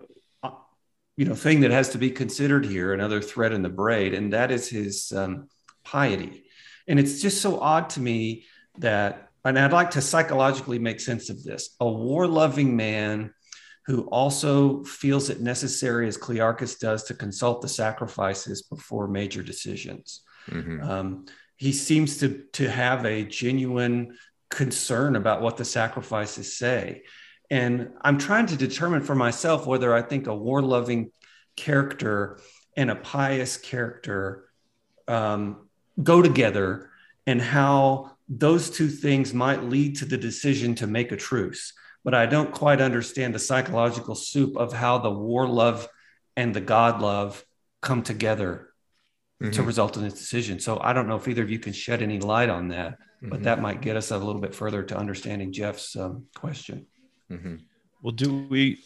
you 1.16 1.24
know 1.24 1.34
thing 1.34 1.60
that 1.60 1.70
has 1.70 1.90
to 1.90 1.98
be 1.98 2.10
considered 2.10 2.64
here 2.64 2.92
another 2.92 3.20
thread 3.20 3.52
in 3.52 3.62
the 3.62 3.68
braid 3.68 4.14
and 4.14 4.32
that 4.32 4.50
is 4.50 4.68
his 4.68 5.12
um, 5.12 5.48
piety. 5.84 6.44
And 6.88 6.98
it's 6.98 7.22
just 7.22 7.40
so 7.40 7.60
odd 7.60 7.90
to 7.90 8.00
me 8.00 8.46
that 8.78 9.28
and 9.44 9.58
i'd 9.58 9.72
like 9.72 9.90
to 9.90 10.00
psychologically 10.00 10.78
make 10.78 10.98
sense 10.98 11.28
of 11.28 11.42
this 11.42 11.76
a 11.80 11.90
war 11.90 12.26
loving 12.26 12.74
man 12.74 13.32
who 13.86 14.02
also 14.04 14.84
feels 14.84 15.28
it 15.28 15.40
necessary 15.40 16.06
as 16.06 16.16
clearchus 16.16 16.78
does 16.78 17.04
to 17.04 17.14
consult 17.14 17.60
the 17.62 17.68
sacrifices 17.68 18.62
before 18.62 19.08
major 19.08 19.42
decisions. 19.42 20.22
Mm-hmm. 20.48 20.82
um, 20.82 21.26
he 21.56 21.72
seems 21.72 22.16
to 22.18 22.44
to 22.54 22.68
have 22.68 23.04
a 23.04 23.24
genuine 23.24 24.16
concern 24.50 25.14
about 25.14 25.40
what 25.40 25.56
the 25.56 25.64
sacrifices 25.64 26.58
say 26.58 27.02
and 27.52 27.90
I'm 28.00 28.16
trying 28.16 28.46
to 28.46 28.56
determine 28.56 29.02
for 29.02 29.14
myself 29.14 29.66
whether 29.66 29.94
I 29.94 30.00
think 30.00 30.26
a 30.26 30.34
war 30.34 30.62
loving 30.62 31.10
character 31.54 32.40
and 32.78 32.90
a 32.90 32.96
pious 32.96 33.58
character 33.58 34.48
um, 35.06 35.68
go 36.02 36.22
together 36.22 36.88
and 37.26 37.42
how 37.42 38.12
those 38.26 38.70
two 38.70 38.88
things 38.88 39.34
might 39.34 39.64
lead 39.64 39.96
to 39.96 40.06
the 40.06 40.16
decision 40.16 40.74
to 40.76 40.86
make 40.86 41.12
a 41.12 41.16
truce. 41.18 41.74
But 42.02 42.14
I 42.14 42.24
don't 42.24 42.52
quite 42.52 42.80
understand 42.80 43.34
the 43.34 43.38
psychological 43.38 44.14
soup 44.14 44.56
of 44.56 44.72
how 44.72 44.96
the 44.96 45.10
war 45.10 45.46
love 45.46 45.86
and 46.34 46.54
the 46.54 46.60
God 46.62 47.02
love 47.02 47.44
come 47.82 48.02
together 48.02 48.70
mm-hmm. 49.42 49.52
to 49.52 49.62
result 49.62 49.98
in 49.98 50.04
this 50.04 50.14
decision. 50.14 50.58
So 50.58 50.80
I 50.80 50.94
don't 50.94 51.06
know 51.06 51.16
if 51.16 51.28
either 51.28 51.42
of 51.42 51.50
you 51.50 51.58
can 51.58 51.74
shed 51.74 52.00
any 52.00 52.18
light 52.18 52.48
on 52.48 52.68
that, 52.68 52.92
mm-hmm. 52.92 53.28
but 53.28 53.42
that 53.42 53.60
might 53.60 53.82
get 53.82 53.98
us 53.98 54.10
a 54.10 54.16
little 54.16 54.40
bit 54.40 54.54
further 54.54 54.82
to 54.84 54.96
understanding 54.96 55.52
Jeff's 55.52 55.94
um, 55.96 56.24
question. 56.34 56.86
Mm-hmm. 57.32 57.56
Well, 58.02 58.12
do 58.12 58.46
we? 58.50 58.78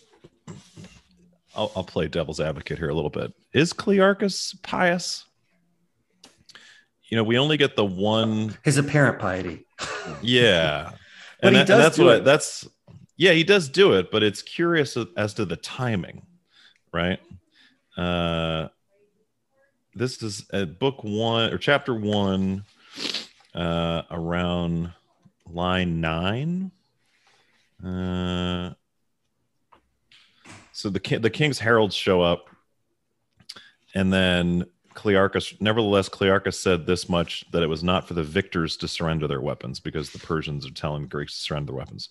I'll, 1.54 1.72
I'll, 1.74 1.84
play 1.84 2.06
devil's 2.06 2.38
advocate 2.38 2.78
here 2.78 2.90
a 2.90 2.94
little 2.94 3.10
bit. 3.10 3.32
Is 3.52 3.72
Clearchus 3.72 4.62
pious? 4.62 5.24
You 7.08 7.16
know, 7.16 7.24
we 7.24 7.38
only 7.38 7.56
get 7.56 7.76
the 7.76 7.84
one. 7.84 8.56
His 8.62 8.78
apparent 8.78 9.18
piety. 9.18 9.66
Yeah, 10.22 10.90
and, 11.42 11.56
that, 11.56 11.68
and 11.70 11.80
that's 11.80 11.98
what 11.98 12.08
I, 12.08 12.18
that's. 12.20 12.68
Yeah, 13.16 13.32
he 13.32 13.44
does 13.44 13.68
do 13.68 13.94
it, 13.94 14.10
but 14.10 14.22
it's 14.22 14.42
curious 14.42 14.96
as 15.16 15.34
to 15.34 15.46
the 15.46 15.56
timing, 15.56 16.26
right? 16.92 17.18
Uh, 17.96 18.68
this 19.94 20.22
is 20.22 20.44
at 20.52 20.78
book 20.78 21.02
one 21.02 21.50
or 21.50 21.56
chapter 21.56 21.94
one, 21.94 22.64
uh, 23.54 24.02
around 24.10 24.92
line 25.48 26.00
nine. 26.00 26.72
Uh, 27.84 28.70
so 30.72 30.90
the 30.90 31.18
the 31.20 31.30
king's 31.30 31.58
heralds 31.58 31.94
show 31.94 32.22
up, 32.22 32.50
and 33.94 34.12
then 34.12 34.66
Clearchus. 34.94 35.60
Nevertheless, 35.60 36.08
Clearchus 36.08 36.54
said 36.54 36.86
this 36.86 37.08
much 37.08 37.44
that 37.52 37.62
it 37.62 37.68
was 37.68 37.84
not 37.84 38.08
for 38.08 38.14
the 38.14 38.24
victors 38.24 38.76
to 38.78 38.88
surrender 38.88 39.28
their 39.28 39.40
weapons, 39.40 39.78
because 39.78 40.10
the 40.10 40.18
Persians 40.18 40.66
are 40.66 40.72
telling 40.72 41.02
the 41.02 41.08
Greeks 41.08 41.34
to 41.34 41.40
surrender 41.40 41.72
their 41.72 41.78
weapons. 41.78 42.08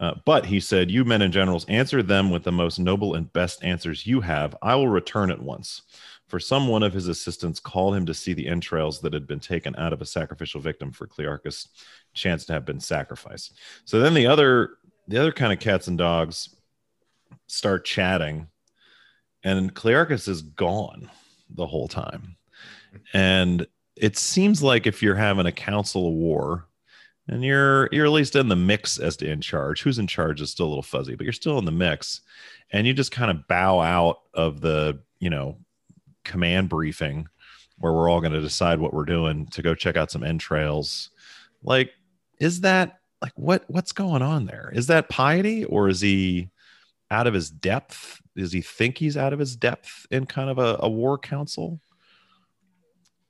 Uh, 0.00 0.14
but 0.24 0.46
he 0.46 0.60
said, 0.60 0.90
You 0.90 1.04
men 1.04 1.22
and 1.22 1.32
generals, 1.32 1.66
answer 1.66 2.02
them 2.02 2.30
with 2.30 2.44
the 2.44 2.52
most 2.52 2.78
noble 2.78 3.14
and 3.14 3.32
best 3.32 3.64
answers 3.64 4.06
you 4.06 4.20
have. 4.20 4.56
I 4.62 4.74
will 4.74 4.88
return 4.88 5.30
at 5.30 5.42
once. 5.42 5.82
For 6.28 6.38
some 6.38 6.68
one 6.68 6.82
of 6.82 6.92
his 6.92 7.08
assistants 7.08 7.58
called 7.58 7.96
him 7.96 8.04
to 8.06 8.14
see 8.14 8.34
the 8.34 8.48
entrails 8.48 9.00
that 9.00 9.14
had 9.14 9.26
been 9.26 9.40
taken 9.40 9.74
out 9.76 9.94
of 9.94 10.02
a 10.02 10.06
sacrificial 10.06 10.60
victim 10.60 10.92
for 10.92 11.06
Clearchus 11.06 11.68
chance 12.12 12.44
to 12.44 12.52
have 12.52 12.66
been 12.66 12.80
sacrificed. 12.80 13.54
So 13.86 13.98
then 13.98 14.12
the 14.12 14.26
other 14.26 14.77
the 15.08 15.18
other 15.18 15.32
kind 15.32 15.52
of 15.52 15.58
cats 15.58 15.88
and 15.88 15.98
dogs 15.98 16.54
start 17.46 17.84
chatting, 17.84 18.46
and 19.42 19.74
Clearchus 19.74 20.28
is 20.28 20.42
gone 20.42 21.10
the 21.50 21.66
whole 21.66 21.88
time. 21.88 22.36
And 23.12 23.66
it 23.96 24.16
seems 24.16 24.62
like 24.62 24.86
if 24.86 25.02
you're 25.02 25.14
having 25.14 25.46
a 25.46 25.52
council 25.52 26.06
of 26.06 26.14
war, 26.14 26.66
and 27.28 27.44
you're 27.44 27.88
you're 27.92 28.06
at 28.06 28.12
least 28.12 28.36
in 28.36 28.48
the 28.48 28.56
mix 28.56 28.98
as 28.98 29.16
to 29.18 29.30
in 29.30 29.40
charge. 29.40 29.82
Who's 29.82 29.98
in 29.98 30.06
charge 30.06 30.40
is 30.40 30.50
still 30.50 30.66
a 30.66 30.68
little 30.68 30.82
fuzzy, 30.82 31.14
but 31.14 31.24
you're 31.24 31.32
still 31.32 31.58
in 31.58 31.64
the 31.64 31.70
mix, 31.70 32.22
and 32.72 32.86
you 32.86 32.94
just 32.94 33.12
kind 33.12 33.30
of 33.30 33.46
bow 33.48 33.80
out 33.80 34.20
of 34.34 34.60
the 34.60 35.00
you 35.18 35.30
know 35.30 35.58
command 36.24 36.68
briefing 36.68 37.28
where 37.78 37.92
we're 37.92 38.10
all 38.10 38.20
going 38.20 38.32
to 38.32 38.40
decide 38.40 38.80
what 38.80 38.92
we're 38.92 39.04
doing 39.04 39.46
to 39.46 39.62
go 39.62 39.74
check 39.74 39.96
out 39.96 40.10
some 40.10 40.24
entrails. 40.24 41.10
Like, 41.62 41.92
is 42.40 42.62
that 42.62 42.97
like 43.20 43.32
what 43.36 43.64
what's 43.68 43.92
going 43.92 44.22
on 44.22 44.46
there? 44.46 44.70
Is 44.74 44.86
that 44.88 45.08
piety 45.08 45.64
or 45.64 45.88
is 45.88 46.00
he 46.00 46.50
out 47.10 47.26
of 47.26 47.34
his 47.34 47.50
depth? 47.50 48.20
Does 48.36 48.52
he 48.52 48.60
think 48.60 48.98
he's 48.98 49.16
out 49.16 49.32
of 49.32 49.38
his 49.38 49.56
depth 49.56 50.06
in 50.10 50.26
kind 50.26 50.50
of 50.50 50.58
a, 50.58 50.78
a 50.80 50.88
war 50.88 51.18
council? 51.18 51.80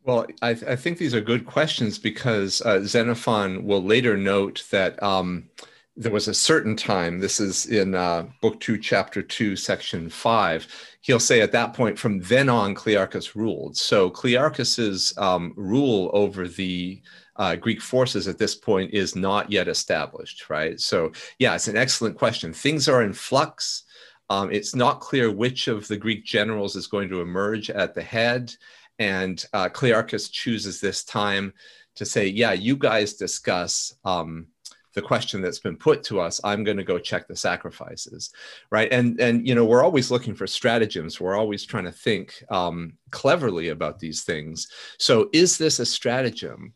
Well, 0.04 0.26
I, 0.40 0.50
I, 0.50 0.76
think 0.76 0.96
these 0.96 1.14
are 1.14 1.20
good 1.20 1.44
questions 1.44 1.98
because 1.98 2.62
uh, 2.62 2.82
Xenophon 2.82 3.64
will 3.64 3.82
later 3.82 4.16
note 4.16 4.64
that 4.70 5.02
um, 5.02 5.50
there 5.98 6.12
was 6.12 6.28
a 6.28 6.34
certain 6.34 6.76
time, 6.76 7.18
this 7.18 7.40
is 7.40 7.66
in 7.66 7.94
uh, 7.94 8.26
Book 8.40 8.58
2, 8.60 8.78
Chapter 8.78 9.20
2, 9.20 9.56
Section 9.56 10.08
5. 10.08 10.96
He'll 11.02 11.20
say 11.20 11.40
at 11.40 11.52
that 11.52 11.74
point, 11.74 11.98
from 11.98 12.20
then 12.20 12.48
on, 12.48 12.74
Clearchus 12.74 13.34
ruled. 13.34 13.76
So 13.76 14.08
Clearchus's 14.08 15.12
um, 15.18 15.52
rule 15.56 16.10
over 16.14 16.48
the 16.48 17.02
uh, 17.38 17.56
Greek 17.56 17.80
forces 17.80 18.28
at 18.28 18.38
this 18.38 18.54
point 18.54 18.92
is 18.92 19.16
not 19.16 19.50
yet 19.50 19.68
established, 19.68 20.50
right? 20.50 20.78
So, 20.80 21.12
yeah, 21.38 21.54
it's 21.54 21.68
an 21.68 21.76
excellent 21.76 22.18
question. 22.18 22.52
Things 22.52 22.88
are 22.88 23.02
in 23.02 23.12
flux. 23.12 23.84
Um, 24.30 24.52
it's 24.52 24.74
not 24.74 25.00
clear 25.00 25.30
which 25.30 25.68
of 25.68 25.88
the 25.88 25.96
Greek 25.96 26.24
generals 26.24 26.76
is 26.76 26.86
going 26.86 27.08
to 27.10 27.20
emerge 27.20 27.70
at 27.70 27.94
the 27.94 28.02
head. 28.02 28.52
And 28.98 29.42
uh, 29.52 29.68
Clearchus 29.68 30.30
chooses 30.30 30.80
this 30.80 31.04
time 31.04 31.54
to 31.94 32.04
say, 32.04 32.26
yeah, 32.26 32.52
you 32.52 32.76
guys 32.76 33.14
discuss 33.14 33.94
um, 34.04 34.48
the 34.94 35.02
question 35.02 35.40
that's 35.40 35.60
been 35.60 35.76
put 35.76 36.02
to 36.04 36.20
us. 36.20 36.40
I'm 36.42 36.64
going 36.64 36.76
to 36.76 36.82
go 36.82 36.98
check 36.98 37.28
the 37.28 37.36
sacrifices, 37.36 38.32
right? 38.70 38.92
And 38.92 39.20
and 39.20 39.46
you 39.46 39.54
know 39.54 39.64
we're 39.64 39.84
always 39.84 40.10
looking 40.10 40.34
for 40.34 40.46
stratagems. 40.46 41.20
We're 41.20 41.36
always 41.36 41.64
trying 41.64 41.84
to 41.84 41.92
think 41.92 42.42
um, 42.50 42.94
cleverly 43.10 43.68
about 43.68 44.00
these 44.00 44.24
things. 44.24 44.68
So 44.98 45.28
is 45.32 45.56
this 45.56 45.78
a 45.78 45.86
stratagem? 45.86 46.74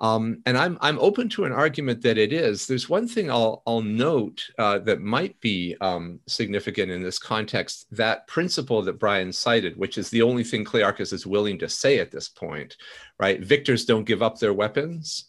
Um, 0.00 0.40
and 0.46 0.56
I'm, 0.56 0.78
I'm 0.80 0.98
open 0.98 1.28
to 1.30 1.44
an 1.44 1.52
argument 1.52 2.02
that 2.02 2.16
it 2.16 2.32
is. 2.32 2.66
There's 2.66 2.88
one 2.88 3.06
thing 3.06 3.30
I'll, 3.30 3.62
I'll 3.66 3.82
note 3.82 4.42
uh, 4.58 4.78
that 4.80 5.02
might 5.02 5.38
be 5.40 5.76
um, 5.82 6.20
significant 6.26 6.90
in 6.90 7.02
this 7.02 7.18
context 7.18 7.86
that 7.90 8.26
principle 8.26 8.80
that 8.82 8.98
Brian 8.98 9.30
cited, 9.30 9.76
which 9.76 9.98
is 9.98 10.08
the 10.08 10.22
only 10.22 10.42
thing 10.42 10.64
Clearchus 10.64 11.12
is 11.12 11.26
willing 11.26 11.58
to 11.58 11.68
say 11.68 11.98
at 11.98 12.10
this 12.10 12.28
point, 12.28 12.76
right? 13.18 13.40
Victors 13.40 13.84
don't 13.84 14.04
give 14.04 14.22
up 14.22 14.38
their 14.38 14.54
weapons. 14.54 15.26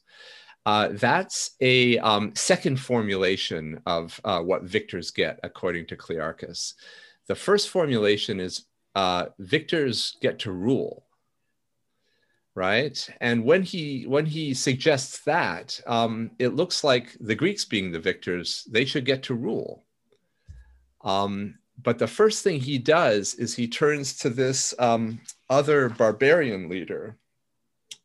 Uh, 0.65 0.89
that's 0.91 1.51
a 1.59 1.97
um, 1.99 2.33
second 2.35 2.79
formulation 2.79 3.81
of 3.85 4.21
uh, 4.23 4.39
what 4.39 4.63
victors 4.63 5.11
get, 5.11 5.39
according 5.43 5.87
to 5.87 5.97
Clearchus. 5.97 6.75
The 7.27 7.35
first 7.35 7.69
formulation 7.69 8.39
is 8.39 8.65
uh, 8.95 9.25
victors 9.39 10.17
get 10.21 10.39
to 10.39 10.51
rule 10.51 11.03
right? 12.55 13.09
And 13.21 13.43
when 13.43 13.63
he 13.63 14.03
when 14.03 14.25
he 14.25 14.53
suggests 14.53 15.23
that 15.23 15.79
um, 15.87 16.31
it 16.39 16.49
looks 16.49 16.83
like 16.83 17.15
the 17.19 17.35
greeks 17.35 17.65
being 17.65 17.91
the 17.91 17.99
victors 17.99 18.67
they 18.69 18.85
should 18.85 19.05
get 19.05 19.23
to 19.23 19.33
rule. 19.33 19.83
Um, 21.03 21.55
but 21.81 21.97
the 21.97 22.07
first 22.07 22.43
thing 22.43 22.59
he 22.59 22.77
does 22.77 23.33
is 23.35 23.55
he 23.55 23.67
turns 23.67 24.17
to 24.19 24.29
this 24.29 24.73
um, 24.77 25.21
other 25.49 25.89
barbarian 25.89 26.69
leader 26.69 27.17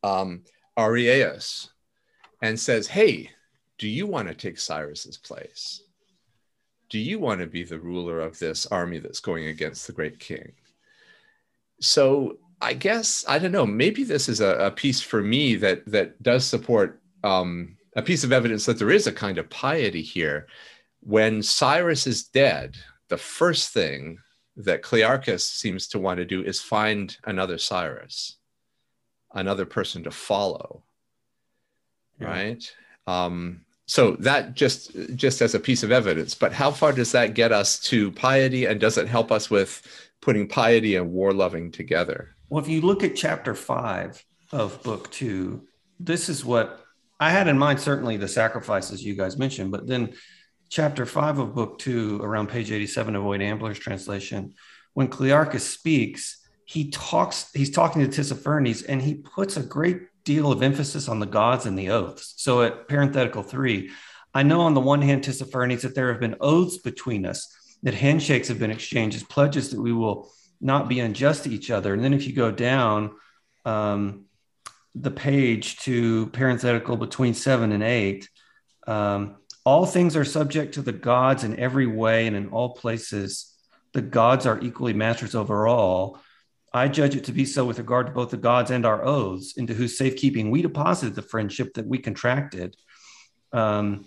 um, 0.03 0.43
Ariaeus 0.77 1.69
and 2.41 2.59
says 2.59 2.87
hey 2.87 3.31
do 3.77 3.87
you 3.87 4.07
want 4.07 4.27
to 4.27 4.33
take 4.33 4.59
cyrus's 4.59 5.17
place? 5.17 5.83
Do 6.89 6.99
you 6.99 7.19
want 7.19 7.41
to 7.41 7.47
be 7.47 7.63
the 7.63 7.79
ruler 7.79 8.19
of 8.21 8.39
this 8.39 8.65
army 8.67 8.99
that's 8.99 9.19
going 9.19 9.47
against 9.47 9.85
the 9.85 9.93
great 9.93 10.19
king? 10.19 10.53
So 11.79 12.37
I 12.61 12.73
guess 12.73 13.23
I 13.27 13.39
don't 13.39 13.51
know. 13.51 13.65
Maybe 13.65 14.03
this 14.03 14.27
is 14.27 14.41
a, 14.41 14.57
a 14.57 14.71
piece 14.71 15.01
for 15.01 15.21
me 15.21 15.55
that 15.55 15.85
that 15.85 16.21
does 16.23 16.45
support 16.45 17.01
um, 17.23 17.77
a 17.95 18.01
piece 18.01 18.23
of 18.23 18.31
evidence 18.31 18.65
that 18.65 18.79
there 18.79 18.91
is 18.91 19.07
a 19.07 19.11
kind 19.11 19.37
of 19.37 19.49
piety 19.49 20.01
here. 20.01 20.47
When 21.01 21.43
Cyrus 21.43 22.07
is 22.07 22.23
dead, 22.23 22.75
the 23.09 23.17
first 23.17 23.73
thing 23.73 24.17
that 24.57 24.81
Clearchus 24.81 25.41
seems 25.41 25.87
to 25.89 25.99
want 25.99 26.17
to 26.17 26.25
do 26.25 26.43
is 26.43 26.59
find 26.59 27.15
another 27.25 27.57
Cyrus, 27.57 28.37
another 29.33 29.65
person 29.65 30.03
to 30.03 30.11
follow. 30.11 30.83
Yeah. 32.19 32.27
Right. 32.27 32.75
Um, 33.05 33.61
so 33.85 34.11
that 34.19 34.55
just 34.55 34.91
just 35.15 35.41
as 35.41 35.53
a 35.53 35.59
piece 35.59 35.83
of 35.83 35.91
evidence. 35.91 36.33
But 36.33 36.53
how 36.53 36.71
far 36.71 36.91
does 36.91 37.11
that 37.11 37.35
get 37.35 37.51
us 37.51 37.79
to 37.81 38.11
piety, 38.11 38.65
and 38.65 38.79
does 38.79 38.97
it 38.97 39.07
help 39.07 39.31
us 39.31 39.49
with 39.49 39.81
putting 40.21 40.47
piety 40.47 40.95
and 40.95 41.13
war 41.13 41.33
loving 41.33 41.71
together? 41.71 42.35
Well, 42.49 42.63
if 42.63 42.69
you 42.69 42.81
look 42.81 43.03
at 43.03 43.15
chapter 43.15 43.53
five 43.53 44.23
of 44.53 44.81
book 44.81 45.11
two, 45.11 45.67
this 45.99 46.29
is 46.29 46.45
what 46.45 46.81
I 47.19 47.29
had 47.31 47.47
in 47.47 47.57
mind, 47.57 47.79
certainly 47.81 48.15
the 48.15 48.27
sacrifices 48.27 49.03
you 49.03 49.15
guys 49.15 49.37
mentioned, 49.37 49.71
but 49.71 49.85
then 49.85 50.13
chapter 50.69 51.05
five 51.05 51.39
of 51.39 51.53
book 51.53 51.77
two, 51.77 52.21
around 52.21 52.47
page 52.47 52.71
87 52.71 53.15
of 53.15 53.23
Wayne 53.23 53.41
Ambler's 53.41 53.79
translation, 53.79 54.53
when 54.93 55.09
Clearchus 55.09 55.59
speaks, 55.61 56.47
he 56.63 56.89
talks, 56.89 57.51
he's 57.53 57.69
talking 57.69 58.01
to 58.01 58.07
Tissaphernes 58.07 58.85
and 58.87 59.01
he 59.01 59.15
puts 59.15 59.57
a 59.57 59.63
great 59.63 60.03
deal 60.23 60.51
of 60.51 60.63
emphasis 60.63 61.09
on 61.09 61.19
the 61.19 61.25
gods 61.25 61.65
and 61.65 61.77
the 61.77 61.89
oaths. 61.89 62.33
So 62.37 62.61
at 62.61 62.87
parenthetical 62.87 63.43
three, 63.43 63.91
I 64.33 64.43
know 64.43 64.61
on 64.61 64.73
the 64.73 64.81
one 64.81 65.01
hand, 65.01 65.23
Tissaphernes, 65.23 65.81
that 65.81 65.95
there 65.95 66.11
have 66.11 66.21
been 66.21 66.35
oaths 66.39 66.77
between 66.77 67.25
us, 67.25 67.53
that 67.83 67.93
handshakes 67.93 68.47
have 68.47 68.59
been 68.59 68.71
exchanged 68.71 69.17
as 69.17 69.23
pledges 69.23 69.71
that 69.71 69.81
we 69.81 69.91
will 69.91 70.31
not 70.59 70.89
be 70.89 70.99
unjust 70.99 71.43
to 71.43 71.49
each 71.49 71.69
other. 71.71 71.93
And 71.93 72.03
then 72.03 72.13
if 72.13 72.27
you 72.27 72.33
go 72.33 72.51
down 72.51 73.11
um, 73.65 74.25
the 74.95 75.11
page 75.11 75.77
to 75.79 76.27
parenthetical 76.27 76.97
between 76.97 77.33
seven 77.33 77.71
and 77.71 77.83
eight, 77.83 78.29
um, 78.87 79.37
all 79.65 79.85
things 79.85 80.15
are 80.15 80.25
subject 80.25 80.75
to 80.75 80.81
the 80.81 80.93
gods 80.93 81.43
in 81.43 81.59
every 81.59 81.87
way 81.87 82.25
and 82.27 82.35
in 82.35 82.49
all 82.49 82.69
places. 82.69 83.53
The 83.93 84.01
gods 84.01 84.45
are 84.45 84.59
equally 84.61 84.93
masters 84.93 85.35
over 85.35 85.67
all. 85.67 86.21
I 86.73 86.87
judge 86.87 87.15
it 87.15 87.25
to 87.25 87.31
be 87.31 87.45
so 87.45 87.65
with 87.65 87.79
regard 87.79 88.07
to 88.07 88.13
both 88.13 88.29
the 88.29 88.37
gods 88.37 88.71
and 88.71 88.85
our 88.85 89.03
oaths, 89.03 89.57
into 89.57 89.73
whose 89.73 89.97
safekeeping 89.97 90.51
we 90.51 90.61
deposited 90.61 91.15
the 91.15 91.21
friendship 91.21 91.73
that 91.73 91.87
we 91.87 91.97
contracted. 91.97 92.75
Um, 93.51 94.05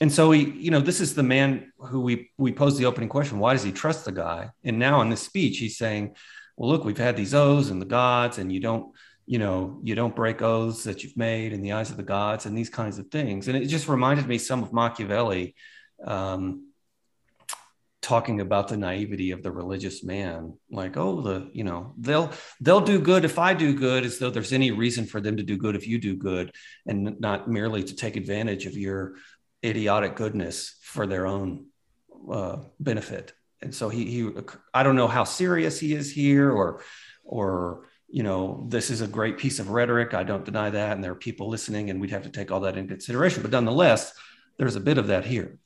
and 0.00 0.10
so 0.10 0.30
he, 0.30 0.50
you 0.52 0.70
know, 0.70 0.80
this 0.80 1.00
is 1.00 1.14
the 1.14 1.22
man 1.22 1.72
who 1.78 2.00
we 2.00 2.30
we 2.38 2.52
posed 2.52 2.78
the 2.78 2.86
opening 2.86 3.10
question: 3.10 3.38
Why 3.38 3.52
does 3.52 3.62
he 3.62 3.72
trust 3.72 4.06
the 4.06 4.12
guy? 4.12 4.48
And 4.64 4.78
now 4.78 5.02
in 5.02 5.10
this 5.10 5.22
speech, 5.22 5.58
he's 5.58 5.76
saying, 5.76 6.16
"Well, 6.56 6.70
look, 6.70 6.84
we've 6.84 6.96
had 6.96 7.16
these 7.16 7.34
oaths 7.34 7.68
and 7.68 7.82
the 7.82 7.86
gods, 7.86 8.38
and 8.38 8.50
you 8.50 8.60
don't, 8.60 8.94
you 9.26 9.38
know, 9.38 9.78
you 9.84 9.94
don't 9.94 10.16
break 10.16 10.40
oaths 10.40 10.84
that 10.84 11.04
you've 11.04 11.18
made 11.18 11.52
in 11.52 11.60
the 11.60 11.72
eyes 11.72 11.90
of 11.90 11.98
the 11.98 12.02
gods, 12.02 12.46
and 12.46 12.56
these 12.56 12.70
kinds 12.70 12.98
of 12.98 13.08
things." 13.08 13.46
And 13.46 13.56
it 13.58 13.66
just 13.66 13.88
reminded 13.88 14.26
me 14.26 14.38
some 14.38 14.62
of 14.62 14.72
Machiavelli. 14.72 15.54
Um, 16.04 16.66
talking 18.02 18.40
about 18.40 18.68
the 18.68 18.78
naivety 18.78 19.30
of 19.30 19.42
the 19.42 19.52
religious 19.52 20.02
man 20.02 20.54
like 20.70 20.96
oh 20.96 21.20
the 21.20 21.50
you 21.52 21.62
know 21.62 21.92
they'll 21.98 22.32
they'll 22.62 22.80
do 22.80 22.98
good 22.98 23.26
if 23.26 23.38
i 23.38 23.52
do 23.52 23.74
good 23.74 24.04
as 24.04 24.18
though 24.18 24.30
there's 24.30 24.54
any 24.54 24.70
reason 24.70 25.04
for 25.04 25.20
them 25.20 25.36
to 25.36 25.42
do 25.42 25.58
good 25.58 25.76
if 25.76 25.86
you 25.86 25.98
do 25.98 26.16
good 26.16 26.50
and 26.86 27.20
not 27.20 27.48
merely 27.48 27.84
to 27.84 27.94
take 27.94 28.16
advantage 28.16 28.64
of 28.64 28.72
your 28.72 29.16
idiotic 29.64 30.16
goodness 30.16 30.76
for 30.82 31.06
their 31.06 31.26
own 31.26 31.66
uh, 32.30 32.58
benefit. 32.78 33.34
And 33.62 33.74
so 33.74 33.88
he, 33.88 34.04
he, 34.06 34.30
I 34.72 34.82
don't 34.82 34.96
know 34.96 35.08
how 35.08 35.24
serious 35.24 35.78
he 35.78 35.94
is 35.94 36.10
here 36.10 36.50
or, 36.50 36.82
or, 37.24 37.88
you 38.08 38.22
know, 38.22 38.64
this 38.68 38.90
is 38.90 39.02
a 39.02 39.06
great 39.06 39.38
piece 39.38 39.58
of 39.58 39.70
rhetoric. 39.70 40.14
I 40.14 40.22
don't 40.22 40.44
deny 40.44 40.70
that. 40.70 40.92
And 40.92 41.04
there 41.04 41.12
are 41.12 41.16
people 41.16 41.48
listening, 41.48 41.90
and 41.90 42.00
we'd 42.00 42.10
have 42.10 42.24
to 42.24 42.30
take 42.30 42.50
all 42.50 42.60
that 42.60 42.76
in 42.76 42.88
consideration. 42.88 43.42
But 43.42 43.52
nonetheless, 43.52 44.14
there's 44.56 44.76
a 44.76 44.80
bit 44.80 44.98
of 44.98 45.08
that 45.08 45.24
here. 45.24 45.58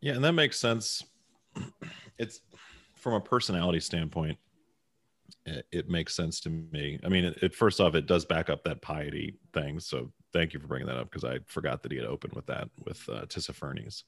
Yeah, 0.00 0.14
and 0.14 0.24
that 0.24 0.32
makes 0.32 0.58
sense. 0.58 1.02
It's 2.16 2.38
from 2.94 3.14
a 3.14 3.20
personality 3.20 3.80
standpoint, 3.80 4.38
it, 5.46 5.66
it 5.72 5.88
makes 5.88 6.14
sense 6.14 6.40
to 6.40 6.50
me. 6.50 6.98
I 7.04 7.08
mean, 7.08 7.24
it, 7.24 7.38
it, 7.42 7.54
first 7.54 7.80
off, 7.80 7.94
it 7.94 8.06
does 8.06 8.24
back 8.24 8.48
up 8.48 8.64
that 8.64 8.82
piety 8.82 9.36
thing. 9.52 9.80
So 9.80 10.12
thank 10.34 10.52
you 10.52 10.60
for 10.60 10.66
bringing 10.66 10.88
that 10.88 10.98
up 10.98 11.08
because 11.08 11.24
I 11.24 11.38
forgot 11.46 11.82
that 11.82 11.92
he 11.92 11.96
had 11.96 12.06
opened 12.06 12.34
with 12.34 12.46
that 12.46 12.68
with 12.84 13.08
uh, 13.08 13.24
Tissaphernes. 13.26 14.02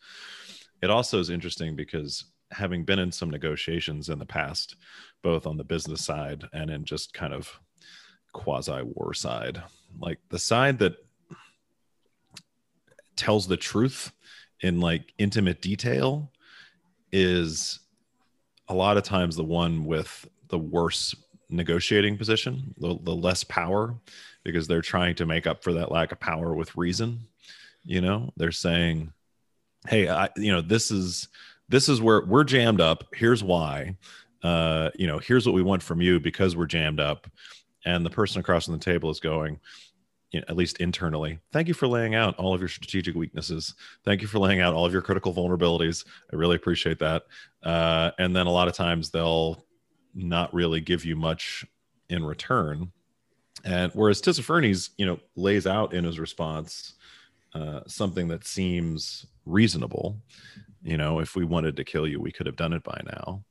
It 0.83 0.91
also 0.91 1.21
is 1.21 1.31
interesting 1.31 1.77
because 1.77 2.25
having 2.51 2.85
been 2.85 2.99
in 2.99 3.13
some 3.13 3.31
negotiations 3.31 4.09
in 4.09 4.19
the 4.19 4.27
past, 4.27 4.77
both 5.23 5.47
on 5.47 5.57
the 5.57 5.65
business 5.65 6.05
side 6.05 6.45
and 6.53 6.69
in 6.69 6.85
just 6.85 7.15
kind 7.15 7.33
of 7.33 7.59
quasi 8.33 8.83
war 8.83 9.15
side, 9.15 9.63
like 9.99 10.19
the 10.29 10.39
side 10.39 10.81
that 10.81 10.97
tells 13.15 13.47
the 13.47 13.57
truth 13.57 14.13
in 14.61 14.81
like 14.81 15.13
intimate 15.19 15.63
detail 15.63 16.31
is 17.13 17.81
a 18.69 18.75
lot 18.75 18.97
of 18.97 19.05
times 19.05 19.37
the 19.37 19.45
one 19.45 19.85
with 19.85 20.29
the 20.49 20.59
worse 20.59 21.15
negotiating 21.49 22.19
position, 22.19 22.75
the, 22.79 22.99
the 23.03 23.15
less 23.15 23.45
power, 23.45 23.95
because 24.47 24.67
they're 24.67 24.81
trying 24.81 25.15
to 25.17 25.27
make 25.27 25.47
up 25.47 25.63
for 25.63 25.75
that 25.75 25.91
lack 25.91 26.13
of 26.13 26.21
power 26.21 26.55
with 26.55 26.77
reason. 26.77 27.21
You 27.85 28.01
know, 28.01 28.33
they're 28.37 28.53
saying, 28.53 29.13
"Hey, 29.89 30.09
I, 30.09 30.29
you 30.37 30.53
know, 30.53 30.61
this 30.61 30.91
is 30.91 31.29
this 31.69 31.89
is 31.89 32.01
where 32.01 32.25
we're 32.25 32.45
jammed 32.45 32.81
up. 32.81 33.05
Here's 33.15 33.43
why. 33.43 33.97
Uh, 34.43 34.91
you 34.95 35.07
know, 35.07 35.19
here's 35.19 35.47
what 35.47 35.55
we 35.55 35.63
want 35.63 35.83
from 35.83 36.01
you 36.01 36.21
because 36.21 36.57
we're 36.57 36.67
jammed 36.67 37.01
up." 37.01 37.27
And 37.85 38.05
the 38.05 38.11
person 38.11 38.41
across 38.41 38.65
from 38.65 38.75
the 38.75 38.81
table 38.81 39.11
is 39.11 39.21
going, 39.21 39.61
you 40.33 40.41
know, 40.41 40.47
at 40.49 40.57
least 40.57 40.79
internally. 40.79 41.39
Thank 41.53 41.69
you 41.69 41.75
for 41.75 41.87
laying 41.87 42.15
out 42.15 42.37
all 42.37 42.53
of 42.53 42.61
your 42.61 42.69
strategic 42.69 43.15
weaknesses. 43.15 43.75
Thank 44.05 44.23
you 44.23 44.29
for 44.29 44.39
laying 44.41 44.61
out 44.61 44.75
all 44.75 44.85
of 44.85 44.93
your 44.93 45.03
critical 45.03 45.33
vulnerabilities. 45.33 46.05
I 46.33 46.37
really 46.37 46.57
appreciate 46.57 46.99
that. 46.99 47.25
Uh, 47.63 48.11
and 48.19 48.35
then 48.35 48.47
a 48.47 48.51
lot 48.51 48.67
of 48.67 48.75
times 48.75 49.11
they'll 49.11 49.65
not 50.15 50.53
really 50.53 50.81
give 50.81 51.05
you 51.05 51.15
much 51.15 51.65
in 52.09 52.25
return. 52.25 52.91
And 53.67 53.91
whereas 53.95 54.23
Tissaphernes, 54.23 54.91
you 54.97 55.05
know, 55.05 55.19
lays 55.35 55.67
out 55.67 55.93
in 55.93 56.05
his 56.05 56.19
response 56.21 56.95
uh, 57.53 57.81
something 57.87 58.29
that 58.29 58.47
seems 58.47 59.27
reasonable. 59.45 60.17
You 60.83 60.97
know, 60.97 61.19
if 61.19 61.35
we 61.35 61.45
wanted 61.45 61.77
to 61.77 61.85
kill 61.85 62.07
you, 62.07 62.21
we 62.21 62.31
could 62.31 62.47
have 62.47 62.57
done 62.57 62.73
it 62.73 62.85
by 62.85 63.01
now. 63.05 63.43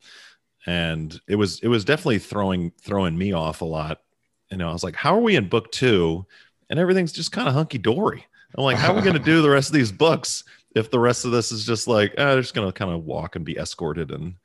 And 0.65 1.19
it 1.27 1.35
was 1.35 1.59
it 1.59 1.67
was 1.67 1.85
definitely 1.85 2.19
throwing 2.19 2.71
throwing 2.81 3.17
me 3.17 3.33
off 3.33 3.61
a 3.61 3.65
lot. 3.65 4.01
You 4.49 4.57
know, 4.57 4.69
I 4.69 4.73
was 4.73 4.83
like, 4.83 4.95
how 4.95 5.15
are 5.15 5.21
we 5.21 5.35
in 5.35 5.49
book 5.49 5.71
two 5.71 6.25
and 6.69 6.79
everything's 6.79 7.11
just 7.11 7.31
kind 7.31 7.47
of 7.47 7.53
hunky 7.53 7.77
dory. 7.77 8.25
I'm 8.57 8.63
like, 8.63 8.77
how 8.77 8.93
are 8.93 8.95
we 8.95 9.01
going 9.01 9.17
to 9.17 9.23
do 9.23 9.41
the 9.41 9.49
rest 9.49 9.69
of 9.69 9.73
these 9.73 9.91
books 9.91 10.45
if 10.75 10.89
the 10.89 10.99
rest 10.99 11.25
of 11.25 11.31
this 11.31 11.51
is 11.51 11.65
just 11.65 11.87
like, 11.87 12.11
eh, 12.11 12.25
they're 12.25 12.41
just 12.41 12.53
going 12.53 12.67
to 12.67 12.73
kind 12.73 12.91
of 12.91 13.03
walk 13.03 13.35
and 13.35 13.43
be 13.43 13.57
escorted 13.57 14.11
and, 14.11 14.35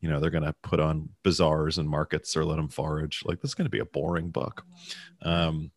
you 0.00 0.08
know, 0.08 0.20
they're 0.20 0.30
going 0.30 0.44
to 0.44 0.54
put 0.62 0.80
on 0.80 1.08
bazaars 1.22 1.78
and 1.78 1.88
markets 1.88 2.36
or 2.36 2.44
let 2.44 2.56
them 2.56 2.68
forage. 2.68 3.22
Like, 3.24 3.40
this 3.40 3.50
is 3.50 3.54
going 3.54 3.66
to 3.66 3.70
be 3.70 3.80
a 3.80 3.84
boring 3.84 4.30
book. 4.30 4.64
Um, 5.22 5.70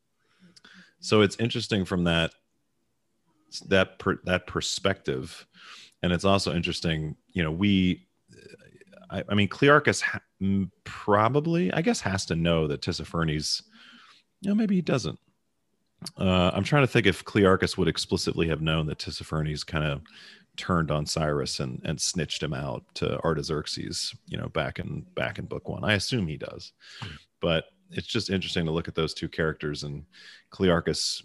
so 1.00 1.22
it's 1.22 1.36
interesting 1.38 1.86
from 1.86 2.04
that 2.04 2.32
that 3.68 4.00
per, 4.00 4.20
that 4.26 4.48
perspective, 4.48 5.46
and 6.04 6.14
it's 6.14 6.26
also 6.26 6.54
interesting. 6.54 7.16
You 7.34 7.44
know, 7.44 7.52
we, 7.52 8.08
I, 9.10 9.24
I 9.28 9.34
mean, 9.34 9.50
Clearchus 9.50 10.02
ha- 10.02 10.22
probably, 10.84 11.74
I 11.74 11.82
guess, 11.82 12.02
has 12.02 12.26
to 12.28 12.36
know 12.36 12.68
that 12.68 12.82
Tissaphernes. 12.82 13.64
You 14.42 14.50
know, 14.50 14.56
maybe 14.56 14.76
he 14.76 14.82
doesn't 14.82 15.20
uh, 16.18 16.52
I'm 16.54 16.64
trying 16.64 16.84
to 16.84 16.88
think 16.88 17.06
if 17.06 17.24
Clearchus 17.24 17.78
would 17.78 17.88
explicitly 17.88 18.48
have 18.48 18.62
known 18.62 18.88
that 18.88 18.98
Tissaphernes 18.98 19.66
kind 19.66 19.86
of 19.86 20.02
turned 20.58 20.92
on 20.92 21.06
Cyrus 21.06 21.60
and 21.60 21.82
and 21.84 22.00
snitched 22.00 22.44
him 22.44 22.54
out 22.54 22.84
to 22.96 23.20
Artaxerxes, 23.22 24.14
you 24.28 24.38
know, 24.38 24.50
back 24.50 24.80
in 24.80 25.06
back 25.16 25.40
in 25.40 25.46
book 25.46 25.68
one. 25.68 25.84
I 25.84 25.94
assume 25.94 26.28
he 26.28 26.38
does, 26.38 26.74
mm. 27.02 27.12
but 27.40 27.66
it's 27.92 28.08
just 28.08 28.30
interesting 28.30 28.66
to 28.66 28.72
look 28.72 28.88
at 28.88 28.96
those 28.96 29.14
two 29.14 29.28
characters 29.28 29.84
and 29.84 30.06
Clearchus 30.52 31.24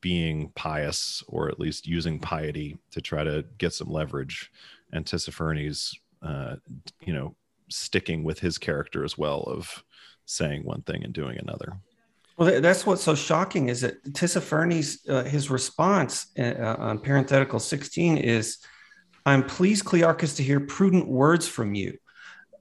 being 0.00 0.50
pious 0.54 1.22
or 1.28 1.48
at 1.48 1.60
least 1.60 1.86
using 1.86 2.18
piety 2.18 2.76
to 2.90 3.00
try 3.00 3.22
to 3.22 3.44
get 3.58 3.72
some 3.72 3.90
leverage, 3.90 4.50
and 4.92 5.04
Tissaphernes, 5.04 5.94
uh, 6.22 6.56
you 7.00 7.12
know, 7.12 7.34
sticking 7.68 8.24
with 8.24 8.38
his 8.38 8.58
character 8.58 9.04
as 9.04 9.18
well 9.18 9.42
of 9.42 9.84
saying 10.24 10.64
one 10.64 10.82
thing 10.82 11.04
and 11.04 11.12
doing 11.12 11.38
another. 11.38 11.78
Well, 12.36 12.60
that's 12.60 12.84
what's 12.84 13.02
so 13.02 13.14
shocking 13.14 13.70
is 13.70 13.80
that 13.80 14.04
Tissaphernes, 14.12 15.08
uh, 15.08 15.24
his 15.24 15.50
response 15.50 16.26
uh, 16.38 16.42
uh, 16.42 16.76
on 16.78 16.98
parenthetical 16.98 17.58
16 17.58 18.18
is, 18.18 18.58
I'm 19.24 19.42
pleased, 19.42 19.84
Clearchus, 19.84 20.36
to 20.36 20.42
hear 20.42 20.60
prudent 20.60 21.08
words 21.08 21.48
from 21.48 21.74
you. 21.74 21.96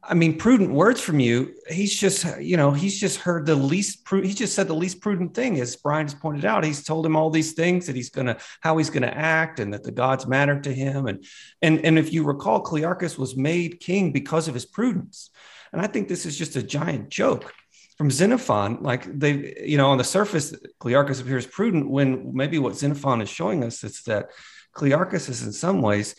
I 0.01 0.13
mean, 0.13 0.38
prudent 0.38 0.71
words 0.71 1.01
from 1.01 1.19
you. 1.19 1.55
He's 1.67 1.93
just, 1.93 2.39
you 2.39 2.57
know, 2.57 2.71
he's 2.71 2.97
just 2.99 3.17
heard 3.17 3.45
the 3.45 3.55
least, 3.55 4.05
pru- 4.05 4.23
he 4.23 4.33
just 4.33 4.53
said 4.53 4.67
the 4.67 4.75
least 4.75 5.01
prudent 5.01 5.33
thing, 5.33 5.59
as 5.59 5.75
Brian 5.75 6.05
has 6.05 6.13
pointed 6.13 6.45
out. 6.45 6.63
He's 6.63 6.83
told 6.83 7.05
him 7.05 7.15
all 7.15 7.29
these 7.29 7.53
things 7.53 7.88
that 7.88 7.95
he's 7.95 8.11
to, 8.27 8.38
how 8.61 8.77
he's 8.77 8.89
to 9.01 9.17
act 9.17 9.59
and 9.59 9.73
that 9.73 9.83
the 9.83 9.91
gods 9.91 10.25
matter 10.25 10.59
to 10.61 10.73
him. 10.73 11.07
And, 11.07 11.25
and, 11.61 11.83
and 11.83 11.99
if 11.99 12.13
you 12.13 12.23
recall, 12.23 12.63
Clearchus 12.63 13.17
was 13.17 13.35
made 13.35 13.79
king 13.79 14.11
because 14.11 14.47
of 14.47 14.53
his 14.53 14.65
prudence. 14.65 15.31
And 15.73 15.81
I 15.81 15.88
think 15.88 16.07
this 16.07 16.25
is 16.25 16.38
just 16.38 16.55
a 16.55 16.63
giant 16.63 17.09
joke 17.09 17.51
from 17.97 18.12
Xenophon, 18.12 18.79
like 18.81 19.05
they, 19.19 19.55
you 19.65 19.77
know, 19.77 19.89
on 19.89 19.97
the 19.97 20.03
surface, 20.03 20.53
Clearchus 20.79 21.21
appears 21.21 21.45
prudent 21.45 21.89
when 21.89 22.36
maybe 22.36 22.60
what 22.60 22.75
Xenophon 22.75 23.21
is 23.21 23.29
showing 23.29 23.63
us 23.63 23.84
is 23.84 24.03
that 24.03 24.31
Clearchus 24.75 25.29
is 25.29 25.43
in 25.43 25.53
some 25.53 25.81
ways 25.81 26.15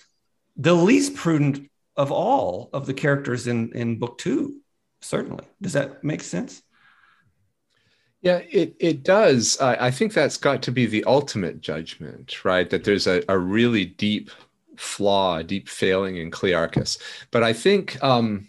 the 0.57 0.75
least 0.75 1.15
prudent 1.15 1.71
of 1.97 2.11
all 2.11 2.71
of 2.73 2.87
the 2.87 2.95
characters 2.95 3.47
in, 3.47 3.73
in 3.75 3.99
book 3.99 4.17
two. 4.19 4.61
Certainly. 5.03 5.45
Does 5.61 5.75
that 5.75 6.03
make 6.03 6.23
sense? 6.23 6.63
Yeah, 8.23 8.39
it, 8.51 8.75
it 8.81 9.03
does. 9.03 9.61
I 9.61 9.91
think 9.91 10.13
that's 10.13 10.39
got 10.39 10.63
to 10.63 10.73
be 10.73 10.87
the 10.87 11.05
ultimate 11.05 11.61
judgment, 11.61 12.45
right? 12.45 12.69
That 12.69 12.83
there's 12.83 13.07
a, 13.07 13.23
a 13.29 13.39
really 13.39 13.85
deep 13.85 14.31
flaw, 14.77 15.37
a 15.37 15.45
deep 15.45 15.69
failing 15.69 16.17
in 16.17 16.31
Clearchus. 16.31 16.99
But 17.31 17.43
I 17.43 17.53
think 17.53 18.03
um, 18.03 18.49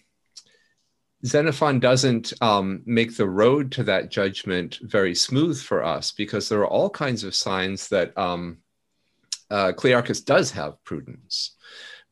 Xenophon 1.25 1.79
doesn't 1.79 2.33
um, 2.41 2.83
make 2.85 3.17
the 3.17 3.27
road 3.27 3.71
to 3.71 3.83
that 3.83 4.11
judgment 4.11 4.77
very 4.83 5.15
smooth 5.15 5.59
for 5.59 5.83
us 5.83 6.11
because 6.11 6.47
there 6.47 6.59
are 6.59 6.67
all 6.67 6.89
kinds 6.89 7.23
of 7.23 7.33
signs 7.33 7.87
that 7.89 8.15
um, 8.17 8.57
uh, 9.49 9.71
Clearchus 9.75 10.23
does 10.23 10.51
have 10.51 10.83
prudence. 10.83 11.55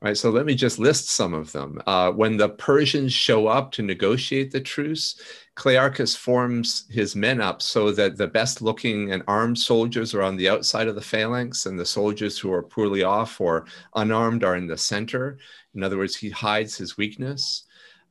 Right, 0.01 0.17
so 0.17 0.29
let 0.29 0.45
me 0.45 0.55
just 0.55 0.77
list 0.77 1.09
some 1.09 1.33
of 1.33 1.51
them. 1.51 1.81
Uh, 1.87 2.11
when 2.11 2.37
the 2.37 2.49
Persians 2.49 3.13
show 3.13 3.47
up 3.47 3.71
to 3.71 3.81
negotiate 3.81 4.51
the 4.51 4.59
truce, 4.59 5.19
Clearchus 5.55 6.15
forms 6.15 6.85
his 6.89 7.15
men 7.15 7.41
up 7.41 7.61
so 7.61 7.91
that 7.91 8.17
the 8.17 8.27
best 8.27 8.61
looking 8.61 9.11
and 9.13 9.23
armed 9.27 9.57
soldiers 9.57 10.13
are 10.13 10.21
on 10.21 10.35
the 10.35 10.49
outside 10.49 10.87
of 10.87 10.95
the 10.95 11.01
phalanx, 11.01 11.65
and 11.65 11.79
the 11.79 11.85
soldiers 11.85 12.37
who 12.37 12.51
are 12.51 12.61
poorly 12.61 13.03
off 13.03 13.39
or 13.39 13.65
unarmed 13.95 14.43
are 14.43 14.57
in 14.57 14.67
the 14.67 14.77
center. 14.77 15.39
In 15.73 15.81
other 15.81 15.97
words, 15.97 16.15
he 16.15 16.29
hides 16.29 16.77
his 16.77 16.97
weakness. 16.97 17.64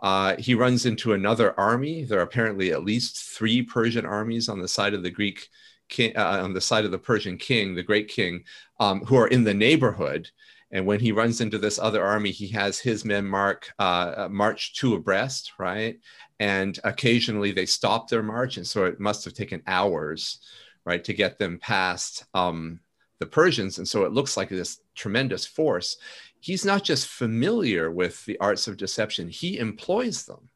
Uh, 0.04 0.36
he 0.38 0.54
runs 0.54 0.84
into 0.84 1.14
another 1.14 1.58
army. 1.58 2.04
There 2.04 2.18
are 2.18 2.24
apparently 2.24 2.72
at 2.72 2.84
least 2.84 3.16
three 3.16 3.62
Persian 3.62 4.04
armies 4.04 4.50
on 4.50 4.60
the 4.60 4.68
side 4.68 4.92
of 4.92 5.02
the 5.02 5.10
Greek 5.10 5.48
king, 5.88 6.14
uh, 6.14 6.42
on 6.42 6.52
the 6.52 6.60
side 6.60 6.84
of 6.84 6.90
the 6.90 6.98
Persian 6.98 7.38
king, 7.38 7.74
the 7.74 7.82
great 7.82 8.08
king, 8.08 8.44
um, 8.78 9.00
who 9.06 9.16
are 9.16 9.28
in 9.28 9.44
the 9.44 9.54
neighborhood. 9.54 10.28
And 10.72 10.84
when 10.84 11.00
he 11.00 11.10
runs 11.10 11.40
into 11.40 11.56
this 11.56 11.78
other 11.78 12.04
army, 12.04 12.32
he 12.32 12.48
has 12.48 12.78
his 12.78 13.06
men 13.06 13.24
mark 13.24 13.72
uh, 13.78 14.12
uh 14.14 14.28
march 14.30 14.74
two 14.74 14.92
abreast, 14.94 15.52
right? 15.58 15.98
And 16.38 16.78
occasionally 16.84 17.52
they 17.52 17.64
stop 17.64 18.10
their 18.10 18.22
march, 18.22 18.58
and 18.58 18.66
so 18.66 18.84
it 18.84 19.00
must 19.00 19.24
have 19.24 19.32
taken 19.32 19.62
hours, 19.66 20.40
right, 20.84 21.02
to 21.02 21.14
get 21.14 21.38
them 21.38 21.58
past 21.58 22.26
um, 22.34 22.78
the 23.20 23.26
Persians. 23.26 23.78
And 23.78 23.88
so 23.88 24.04
it 24.04 24.12
looks 24.12 24.36
like 24.36 24.50
this 24.50 24.80
tremendous 24.94 25.46
force 25.46 25.96
he's 26.44 26.64
not 26.64 26.84
just 26.84 27.06
familiar 27.06 27.90
with 27.90 28.22
the 28.26 28.38
arts 28.38 28.68
of 28.68 28.76
deception, 28.76 29.28
he 29.30 29.58
employs 29.58 30.26
them 30.26 30.50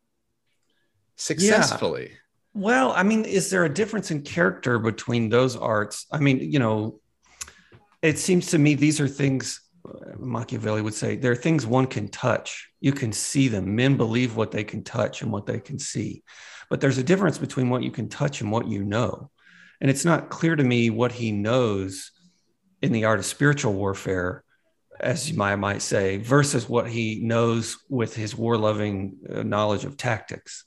successfully. 1.17 2.11
Yeah. 2.11 2.17
Well, 2.53 2.93
I 2.93 3.03
mean, 3.05 3.25
is 3.25 3.49
there 3.49 3.65
a 3.65 3.73
difference 3.73 4.11
in 4.11 4.21
character 4.21 4.79
between 4.79 5.31
those 5.31 5.57
arts? 5.57 6.05
I 6.13 6.19
mean, 6.19 6.41
you 6.41 6.59
know, 6.59 7.01
it 8.03 8.19
seems 8.19 8.49
to 8.49 8.59
me 8.59 8.75
these 8.75 9.01
are 9.01 9.09
things 9.09 9.63
uh, 9.89 10.19
Machiavelli 10.19 10.83
would 10.83 10.93
say 10.93 11.17
there 11.17 11.33
are 11.33 11.37
things 11.37 11.65
one 11.65 11.87
can 11.87 12.09
touch. 12.09 12.69
You 12.81 12.93
can 12.93 13.11
see 13.11 13.49
them. 13.49 13.75
Men 13.75 13.97
believe 13.97 14.37
what 14.37 14.51
they 14.51 14.65
can 14.65 14.85
touch 14.85 15.23
and 15.23 15.33
what 15.33 15.47
they 15.47 15.59
can 15.59 15.79
see. 15.79 16.23
But 16.69 16.83
there's 16.83 16.99
a 16.99 17.03
difference 17.03 17.39
between 17.39 17.71
what 17.71 17.83
you 17.83 17.91
can 17.91 18.11
touch 18.11 18.43
and 18.43 18.53
what 18.53 18.69
you 18.69 18.85
know. 18.85 19.31
And 19.81 19.91
it's 19.91 20.05
not 20.05 20.29
clear 20.29 20.55
to 20.55 20.65
me 20.65 20.91
what 20.91 21.13
he 21.13 21.33
knows 21.33 22.11
in 22.83 22.93
the 22.93 23.07
art 23.07 23.21
of 23.21 23.25
spiritual 23.25 23.73
warfare 23.73 24.45
as 25.01 25.31
you 25.31 25.37
might, 25.37 25.57
might 25.57 25.83
say, 25.83 26.19
versus 26.19 26.69
what 26.69 26.89
he 26.89 27.21
knows 27.23 27.79
with 27.89 28.15
his 28.15 28.37
war 28.37 28.57
loving 28.57 29.19
uh, 29.33 29.43
knowledge 29.43 29.85
of 29.85 29.97
tactics. 29.97 30.65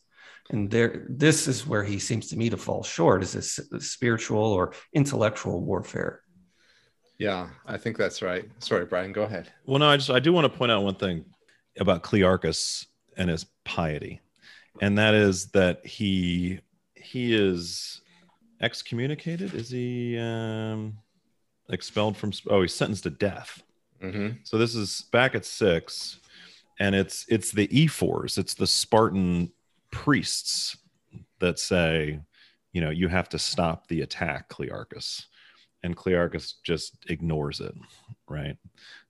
And 0.50 0.70
there, 0.70 1.06
this 1.10 1.48
is 1.48 1.66
where 1.66 1.84
he 1.84 2.00
seems 2.00 2.28
to 2.30 2.38
me 2.38 2.50
to 2.50 2.58
fall 2.58 2.84
short: 2.84 3.24
is 3.24 3.34
this 3.34 3.60
spiritual 3.80 4.44
or 4.44 4.74
intellectual 4.94 5.62
warfare? 5.62 6.22
Yeah, 7.18 7.50
I 7.66 7.78
think 7.78 7.98
that's 7.98 8.22
right. 8.22 8.50
Sorry, 8.60 8.86
Brian, 8.86 9.14
go 9.14 9.24
ahead. 9.24 9.52
Well, 9.66 9.80
no, 9.80 9.88
I 9.88 9.98
just 9.98 10.10
I 10.10 10.20
do 10.20 10.34
want 10.34 10.52
to 10.52 10.58
point 10.58 10.72
out 10.72 10.84
one 10.84 10.96
thing 10.96 11.26
about 11.80 12.04
Clearchus 12.04 12.86
and 13.16 13.30
his 13.30 13.46
piety, 13.64 14.20
and 14.82 14.98
that 14.98 15.14
is 15.14 15.48
that 15.52 15.86
he 15.86 16.60
he 16.96 17.36
is 17.36 18.02
excommunicated. 18.60 19.54
Is 19.54 19.70
he 19.70 20.18
um, 20.18 20.98
expelled 21.70 22.18
from? 22.18 22.32
Oh, 22.50 22.62
he's 22.62 22.74
sentenced 22.74 23.04
to 23.04 23.10
death. 23.10 23.62
Mm-hmm. 24.02 24.38
So 24.44 24.58
this 24.58 24.76
is 24.76 25.06
back 25.12 25.36
at 25.36 25.46
six, 25.46 26.20
and 26.80 26.96
it's 26.96 27.26
it's 27.30 27.52
the 27.52 27.70
ephors, 27.72 28.38
it's 28.38 28.54
the 28.56 28.68
Spartan 28.68 29.52
priests 29.92 30.78
that 31.40 31.60
say, 31.60 32.20
you 32.74 32.82
know, 32.82 32.90
you 32.90 33.08
have 33.08 33.30
to 33.30 33.40
stop 33.40 33.88
the 33.88 34.02
attack, 34.02 34.50
Clearchus, 34.50 35.26
and 35.84 35.96
Clearchus 35.96 36.54
just 36.64 36.96
ignores 37.10 37.60
it, 37.60 37.76
right? 38.28 38.58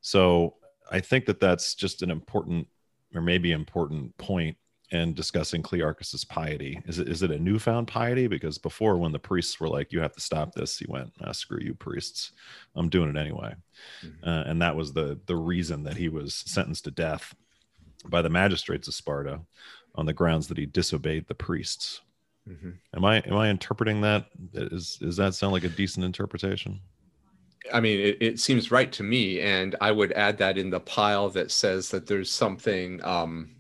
So 0.02 0.56
I 0.92 1.00
think 1.00 1.26
that 1.26 1.40
that's 1.40 1.76
just 1.76 2.02
an 2.02 2.12
important, 2.12 2.68
or 3.16 3.22
maybe 3.22 3.52
important 3.52 4.18
point 4.18 4.58
in 4.92 5.14
discussing 5.14 5.64
Clearchus's 5.64 6.26
piety. 6.26 6.82
Is 6.86 7.00
it 7.00 7.08
is 7.08 7.24
it 7.24 7.32
a 7.32 7.40
newfound 7.40 7.88
piety? 7.88 8.28
Because 8.28 8.58
before, 8.58 8.98
when 8.98 9.12
the 9.12 9.20
priests 9.20 9.60
were 9.60 9.70
like, 9.70 9.92
"You 9.92 10.02
have 10.02 10.14
to 10.14 10.22
stop 10.22 10.54
this," 10.54 10.78
he 10.78 10.86
went, 10.88 11.12
ah, 11.22 11.32
"Screw 11.32 11.60
you, 11.62 11.74
priests! 11.74 12.32
I'm 12.76 12.90
doing 12.90 13.10
it 13.10 13.18
anyway," 13.18 13.56
mm-hmm. 14.06 14.28
uh, 14.28 14.44
and 14.44 14.62
that 14.62 14.76
was 14.76 14.94
the 14.94 15.20
the 15.26 15.36
reason 15.36 15.84
that 15.84 15.98
he 15.98 16.10
was 16.10 16.36
sentenced 16.36 16.84
to 16.86 16.92
death 16.92 17.34
by 18.06 18.22
the 18.22 18.30
magistrates 18.30 18.88
of 18.88 18.94
Sparta 18.94 19.42
on 19.96 20.06
the 20.06 20.14
grounds 20.14 20.48
that 20.48 20.58
he 20.58 20.66
disobeyed 20.66 21.28
the 21.28 21.36
priests. 21.36 22.02
Mm-hmm. 22.48 22.72
Am 22.96 23.06
I 23.06 23.20
am 23.20 23.38
I 23.38 23.50
interpreting 23.50 24.02
that? 24.02 24.26
Is 24.54 24.98
does 24.98 25.18
that 25.18 25.36
sound 25.36 25.54
like 25.54 25.64
a 25.64 25.70
decent 25.70 26.06
interpretation? 26.06 26.82
I 27.72 27.80
mean, 27.80 28.00
it, 28.00 28.18
it, 28.20 28.40
seems 28.40 28.72
right 28.72 28.92
to 28.94 29.04
me, 29.04 29.40
and 29.40 29.76
I 29.80 29.92
would 29.92 30.12
add 30.14 30.40
that 30.40 30.58
in 30.58 30.72
the 30.72 30.80
pile 30.80 31.30
that 31.30 31.52
says 31.52 31.92
that 31.92 32.08
there's 32.08 32.32
something 32.32 33.00
um, 33.06 33.52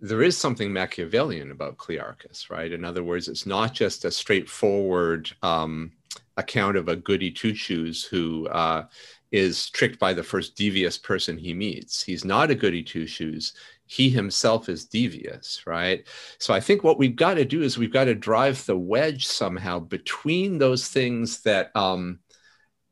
there 0.00 0.22
is 0.22 0.36
something 0.36 0.72
Machiavellian 0.72 1.50
about 1.50 1.76
Clearchus, 1.76 2.50
right? 2.50 2.72
In 2.72 2.84
other 2.84 3.04
words, 3.04 3.28
it's 3.28 3.46
not 3.46 3.72
just 3.72 4.04
a 4.04 4.10
straightforward 4.10 5.30
um, 5.42 5.92
account 6.36 6.76
of 6.76 6.88
a 6.88 6.96
goody 6.96 7.30
two 7.30 7.54
shoes 7.54 8.04
who 8.04 8.48
uh, 8.48 8.86
is 9.32 9.70
tricked 9.70 9.98
by 9.98 10.12
the 10.12 10.22
first 10.22 10.56
devious 10.56 10.98
person 10.98 11.38
he 11.38 11.54
meets. 11.54 12.02
He's 12.02 12.24
not 12.24 12.50
a 12.50 12.54
goody 12.54 12.82
two 12.82 13.06
shoes. 13.06 13.54
He 13.86 14.08
himself 14.08 14.68
is 14.68 14.86
devious, 14.86 15.62
right? 15.66 16.06
So 16.38 16.54
I 16.54 16.60
think 16.60 16.82
what 16.82 16.98
we've 16.98 17.16
got 17.16 17.34
to 17.34 17.44
do 17.44 17.62
is 17.62 17.78
we've 17.78 17.92
got 17.92 18.04
to 18.04 18.14
drive 18.14 18.64
the 18.64 18.76
wedge 18.76 19.26
somehow 19.26 19.78
between 19.78 20.58
those 20.58 20.88
things 20.88 21.42
that 21.42 21.74
um, 21.76 22.18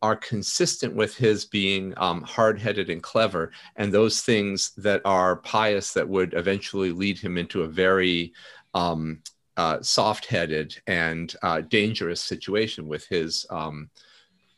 are 0.03 0.17
consistent 0.17 0.95
with 0.95 1.17
his 1.17 1.45
being 1.45 1.95
um, 1.97 2.23
hard-headed 2.23 2.91
and 2.91 3.03
clever 3.03 3.53
and 3.77 3.93
those 3.93 4.21
things 4.21 4.73
that 4.77 5.01
are 5.05 5.37
pious 5.37 5.93
that 5.93 6.09
would 6.09 6.35
eventually 6.35 6.91
lead 6.91 7.19
him 7.19 7.39
into 7.39 7.63
a 7.63 7.69
very 7.69 8.33
um, 8.75 9.23
uh, 9.57 9.81
soft-headed 9.81 10.81
and 10.87 11.37
uh, 11.43 11.61
dangerous 11.61 12.21
situation 12.21 12.87
with 12.89 13.07
his 13.07 13.47
um, 13.51 13.89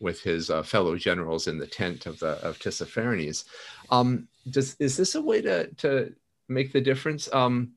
with 0.00 0.20
his 0.20 0.50
uh, 0.50 0.62
fellow 0.62 0.96
generals 0.96 1.46
in 1.46 1.59
the 1.59 1.66
tent 1.66 2.07
of 2.07 2.18
the 2.18 2.33
of 2.42 2.59
Tissaphernes. 2.59 3.44
Um, 3.90 4.28
does 4.50 4.76
is 4.78 4.96
this 4.96 5.14
a 5.14 5.22
way 5.22 5.40
to 5.42 5.68
to 5.74 6.14
make 6.48 6.72
the 6.72 6.80
difference? 6.80 7.33
Um, 7.33 7.72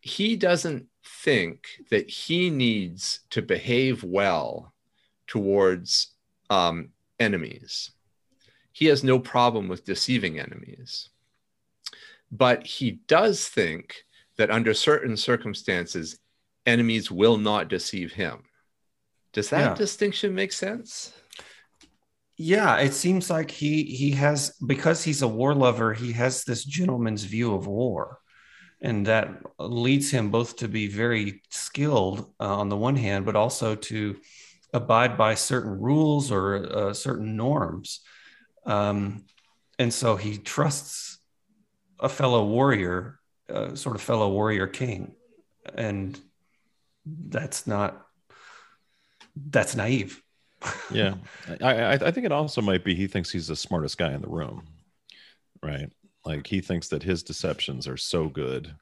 he 0.00 0.36
doesn't 0.36 0.86
think 1.04 1.66
that 1.90 2.08
he 2.08 2.50
needs 2.50 3.20
to 3.30 3.42
behave 3.42 4.02
well 4.02 4.72
towards 5.26 6.14
um, 6.50 6.90
enemies. 7.18 7.92
He 8.72 8.86
has 8.86 9.02
no 9.02 9.18
problem 9.18 9.68
with 9.68 9.84
deceiving 9.84 10.38
enemies. 10.38 11.08
But 12.30 12.66
he 12.66 13.00
does 13.06 13.48
think 13.48 14.04
that 14.36 14.50
under 14.50 14.74
certain 14.74 15.16
circumstances, 15.16 16.18
enemies 16.66 17.10
will 17.10 17.36
not 17.36 17.68
deceive 17.68 18.12
him. 18.12 18.42
Does 19.32 19.50
that 19.50 19.60
yeah. 19.60 19.74
distinction 19.74 20.34
make 20.34 20.52
sense? 20.52 21.12
Yeah, 22.36 22.78
it 22.78 22.94
seems 22.94 23.28
like 23.28 23.50
he 23.50 23.84
he 23.84 24.12
has 24.12 24.56
because 24.66 25.04
he's 25.04 25.22
a 25.22 25.28
war 25.28 25.54
lover, 25.54 25.92
he 25.92 26.12
has 26.12 26.42
this 26.44 26.64
gentleman's 26.64 27.24
view 27.24 27.54
of 27.54 27.66
war. 27.66 28.18
And 28.80 29.06
that 29.06 29.28
leads 29.58 30.10
him 30.10 30.30
both 30.30 30.56
to 30.56 30.68
be 30.68 30.86
very 30.88 31.42
skilled 31.50 32.32
uh, 32.40 32.56
on 32.56 32.70
the 32.70 32.78
one 32.78 32.96
hand, 32.96 33.26
but 33.26 33.36
also 33.36 33.74
to 33.74 34.16
abide 34.72 35.16
by 35.16 35.34
certain 35.34 35.80
rules 35.80 36.30
or 36.30 36.56
uh, 36.56 36.94
certain 36.94 37.36
norms. 37.36 38.00
Um, 38.66 39.24
and 39.78 39.92
so 39.92 40.16
he 40.16 40.38
trusts 40.38 41.18
a 41.98 42.08
fellow 42.08 42.44
warrior, 42.44 43.18
uh, 43.48 43.74
sort 43.74 43.96
of 43.96 44.02
fellow 44.02 44.28
warrior 44.28 44.66
king. 44.66 45.14
And 45.74 46.18
that's 47.04 47.66
not, 47.66 48.06
that's 49.34 49.74
naive. 49.74 50.22
yeah. 50.90 51.14
I, 51.62 51.94
I 51.94 52.10
think 52.10 52.26
it 52.26 52.32
also 52.32 52.60
might 52.60 52.84
be 52.84 52.94
he 52.94 53.06
thinks 53.06 53.30
he's 53.30 53.48
the 53.48 53.56
smartest 53.56 53.98
guy 53.98 54.12
in 54.12 54.20
the 54.20 54.28
room, 54.28 54.66
right? 55.62 55.90
Like 56.24 56.46
he 56.46 56.60
thinks 56.60 56.88
that 56.88 57.02
his 57.02 57.22
deceptions 57.22 57.88
are 57.88 57.96
so 57.96 58.28
good 58.28 58.74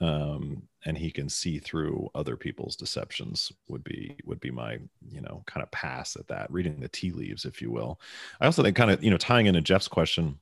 um, 0.00 0.62
and 0.84 0.96
he 0.96 1.10
can 1.10 1.28
see 1.28 1.58
through 1.58 2.08
other 2.14 2.36
people's 2.36 2.76
deceptions 2.76 3.52
would 3.68 3.84
be 3.84 4.16
would 4.24 4.40
be 4.40 4.50
my 4.50 4.78
you 5.08 5.20
know 5.20 5.42
kind 5.46 5.62
of 5.62 5.70
pass 5.70 6.16
at 6.16 6.28
that 6.28 6.50
reading 6.50 6.80
the 6.80 6.88
tea 6.88 7.10
leaves 7.10 7.44
if 7.44 7.62
you 7.62 7.70
will 7.70 8.00
i 8.40 8.46
also 8.46 8.62
think 8.62 8.76
kind 8.76 8.90
of 8.90 9.02
you 9.02 9.10
know 9.10 9.16
tying 9.16 9.46
into 9.46 9.60
jeff's 9.60 9.88
question 9.88 10.38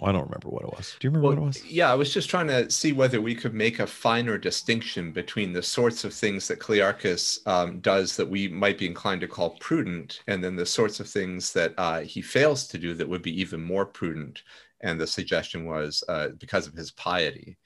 well, 0.00 0.10
I 0.10 0.12
don't 0.12 0.24
remember 0.24 0.48
what 0.48 0.64
it 0.64 0.70
was. 0.70 0.96
Do 0.98 1.06
you 1.06 1.10
remember 1.10 1.28
well, 1.28 1.36
what 1.36 1.42
it 1.42 1.46
was? 1.46 1.64
Yeah, 1.66 1.90
I 1.90 1.94
was 1.94 2.12
just 2.12 2.28
trying 2.28 2.48
to 2.48 2.68
see 2.68 2.92
whether 2.92 3.20
we 3.20 3.34
could 3.34 3.54
make 3.54 3.78
a 3.78 3.86
finer 3.86 4.36
distinction 4.36 5.12
between 5.12 5.52
the 5.52 5.62
sorts 5.62 6.02
of 6.02 6.12
things 6.12 6.48
that 6.48 6.58
Clearchus 6.58 7.46
um, 7.46 7.78
does 7.78 8.16
that 8.16 8.28
we 8.28 8.48
might 8.48 8.76
be 8.76 8.86
inclined 8.86 9.20
to 9.20 9.28
call 9.28 9.50
prudent, 9.60 10.22
and 10.26 10.42
then 10.42 10.56
the 10.56 10.66
sorts 10.66 10.98
of 10.98 11.08
things 11.08 11.52
that 11.52 11.74
uh, 11.78 12.00
he 12.00 12.22
fails 12.22 12.66
to 12.68 12.78
do 12.78 12.94
that 12.94 13.08
would 13.08 13.22
be 13.22 13.40
even 13.40 13.62
more 13.62 13.86
prudent. 13.86 14.42
And 14.80 15.00
the 15.00 15.06
suggestion 15.06 15.64
was 15.64 16.02
uh, 16.08 16.30
because 16.40 16.66
of 16.66 16.74
his 16.74 16.90
piety 16.90 17.56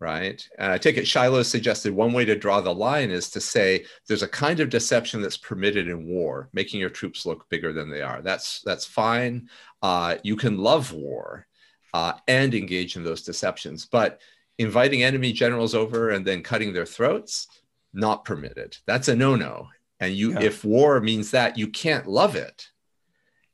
right? 0.00 0.46
And 0.58 0.72
I 0.72 0.78
take 0.78 0.96
it 0.96 1.06
Shiloh 1.06 1.42
suggested 1.42 1.92
one 1.92 2.12
way 2.12 2.24
to 2.24 2.36
draw 2.36 2.60
the 2.60 2.74
line 2.74 3.10
is 3.10 3.30
to 3.30 3.40
say 3.40 3.84
there's 4.06 4.22
a 4.22 4.28
kind 4.28 4.60
of 4.60 4.70
deception 4.70 5.20
that's 5.20 5.36
permitted 5.36 5.88
in 5.88 6.06
war, 6.06 6.48
making 6.52 6.80
your 6.80 6.90
troops 6.90 7.26
look 7.26 7.48
bigger 7.48 7.72
than 7.72 7.90
they 7.90 8.02
are. 8.02 8.22
That's 8.22 8.62
that's 8.62 8.84
fine. 8.84 9.48
Uh, 9.82 10.16
you 10.22 10.36
can 10.36 10.58
love 10.58 10.92
war 10.92 11.46
uh, 11.94 12.12
and 12.28 12.54
engage 12.54 12.96
in 12.96 13.04
those 13.04 13.22
deceptions, 13.22 13.86
but 13.86 14.20
inviting 14.58 15.02
enemy 15.02 15.32
generals 15.32 15.74
over 15.74 16.10
and 16.10 16.26
then 16.26 16.42
cutting 16.42 16.72
their 16.72 16.86
throats, 16.86 17.48
not 17.92 18.24
permitted. 18.24 18.76
That's 18.86 19.08
a 19.08 19.16
no-no. 19.16 19.68
And 20.00 20.14
you, 20.14 20.32
yeah. 20.32 20.42
if 20.42 20.64
war 20.64 21.00
means 21.00 21.32
that, 21.32 21.58
you 21.58 21.68
can't 21.68 22.06
love 22.06 22.36
it. 22.36 22.68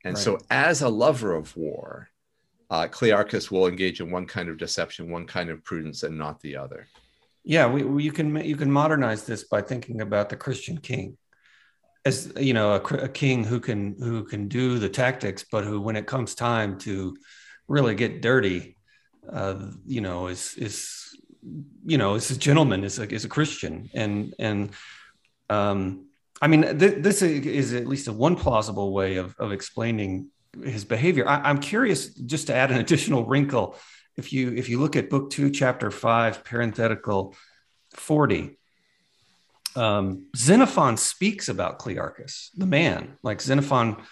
And 0.04 0.14
right. 0.14 0.22
so, 0.22 0.38
as 0.50 0.82
a 0.82 0.88
lover 0.88 1.34
of 1.34 1.56
war, 1.56 2.10
uh, 2.70 2.86
Clearchus 2.88 3.50
will 3.50 3.66
engage 3.66 4.00
in 4.00 4.10
one 4.10 4.26
kind 4.26 4.48
of 4.48 4.58
deception, 4.58 5.10
one 5.10 5.26
kind 5.26 5.50
of 5.50 5.62
prudence, 5.64 6.02
and 6.02 6.16
not 6.16 6.40
the 6.40 6.56
other. 6.56 6.86
Yeah, 7.44 7.66
we, 7.66 7.82
we, 7.82 8.02
you 8.04 8.12
can 8.12 8.36
you 8.44 8.56
can 8.56 8.70
modernize 8.70 9.26
this 9.26 9.44
by 9.44 9.60
thinking 9.60 10.00
about 10.00 10.28
the 10.28 10.36
Christian 10.36 10.78
king 10.78 11.16
as 12.04 12.32
you 12.38 12.54
know 12.54 12.74
a, 12.74 12.80
a, 12.96 13.08
king 13.08 13.44
who 13.44 13.60
can 13.60 13.96
who 13.98 14.24
can 14.24 14.48
do 14.48 14.78
the 14.78 14.88
tactics, 14.88 15.44
but 15.50 15.64
who, 15.64 15.80
when 15.80 15.96
it 15.96 16.06
comes 16.06 16.34
time 16.34 16.78
to 16.78 17.16
really 17.68 17.94
get 17.94 18.20
dirty, 18.20 18.76
uh, 19.30 19.70
you 19.86 20.00
know, 20.00 20.28
is 20.28 20.54
is 20.56 21.16
you 21.84 21.98
know 21.98 22.14
is 22.14 22.30
a 22.30 22.38
gentleman, 22.38 22.84
is 22.84 22.98
a 22.98 23.12
is 23.12 23.24
a 23.24 23.28
Christian, 23.28 23.88
and 23.94 24.34
and 24.38 24.70
um, 25.48 26.06
I 26.42 26.48
mean 26.48 26.78
th- 26.78 27.02
this 27.02 27.22
is 27.22 27.72
at 27.72 27.86
least 27.86 28.08
a 28.08 28.12
one 28.12 28.36
plausible 28.36 28.92
way 28.92 29.16
of 29.16 29.34
of 29.38 29.52
explaining 29.52 30.28
his 30.62 30.84
behavior. 30.84 31.28
I, 31.28 31.50
am 31.50 31.58
curious, 31.58 32.08
just 32.14 32.48
to 32.48 32.54
add 32.54 32.70
an 32.70 32.78
additional 32.78 33.24
wrinkle, 33.24 33.76
if 34.16 34.32
you 34.32 34.52
if 34.54 34.68
you 34.68 34.78
look 34.78 34.96
at 34.96 35.10
book 35.10 35.30
two, 35.30 35.50
chapter 35.50 35.90
five, 35.90 36.44
parenthetical 36.44 37.34
forty, 37.90 38.58
um, 39.76 40.26
Xenophon 40.36 40.96
speaks 40.96 41.48
about 41.48 41.78
Clearchus, 41.78 42.50
the 42.56 42.66
man. 42.66 43.18
Like 43.22 43.40
Xenophon, 43.40 44.02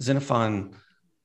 Xenophon 0.00 0.76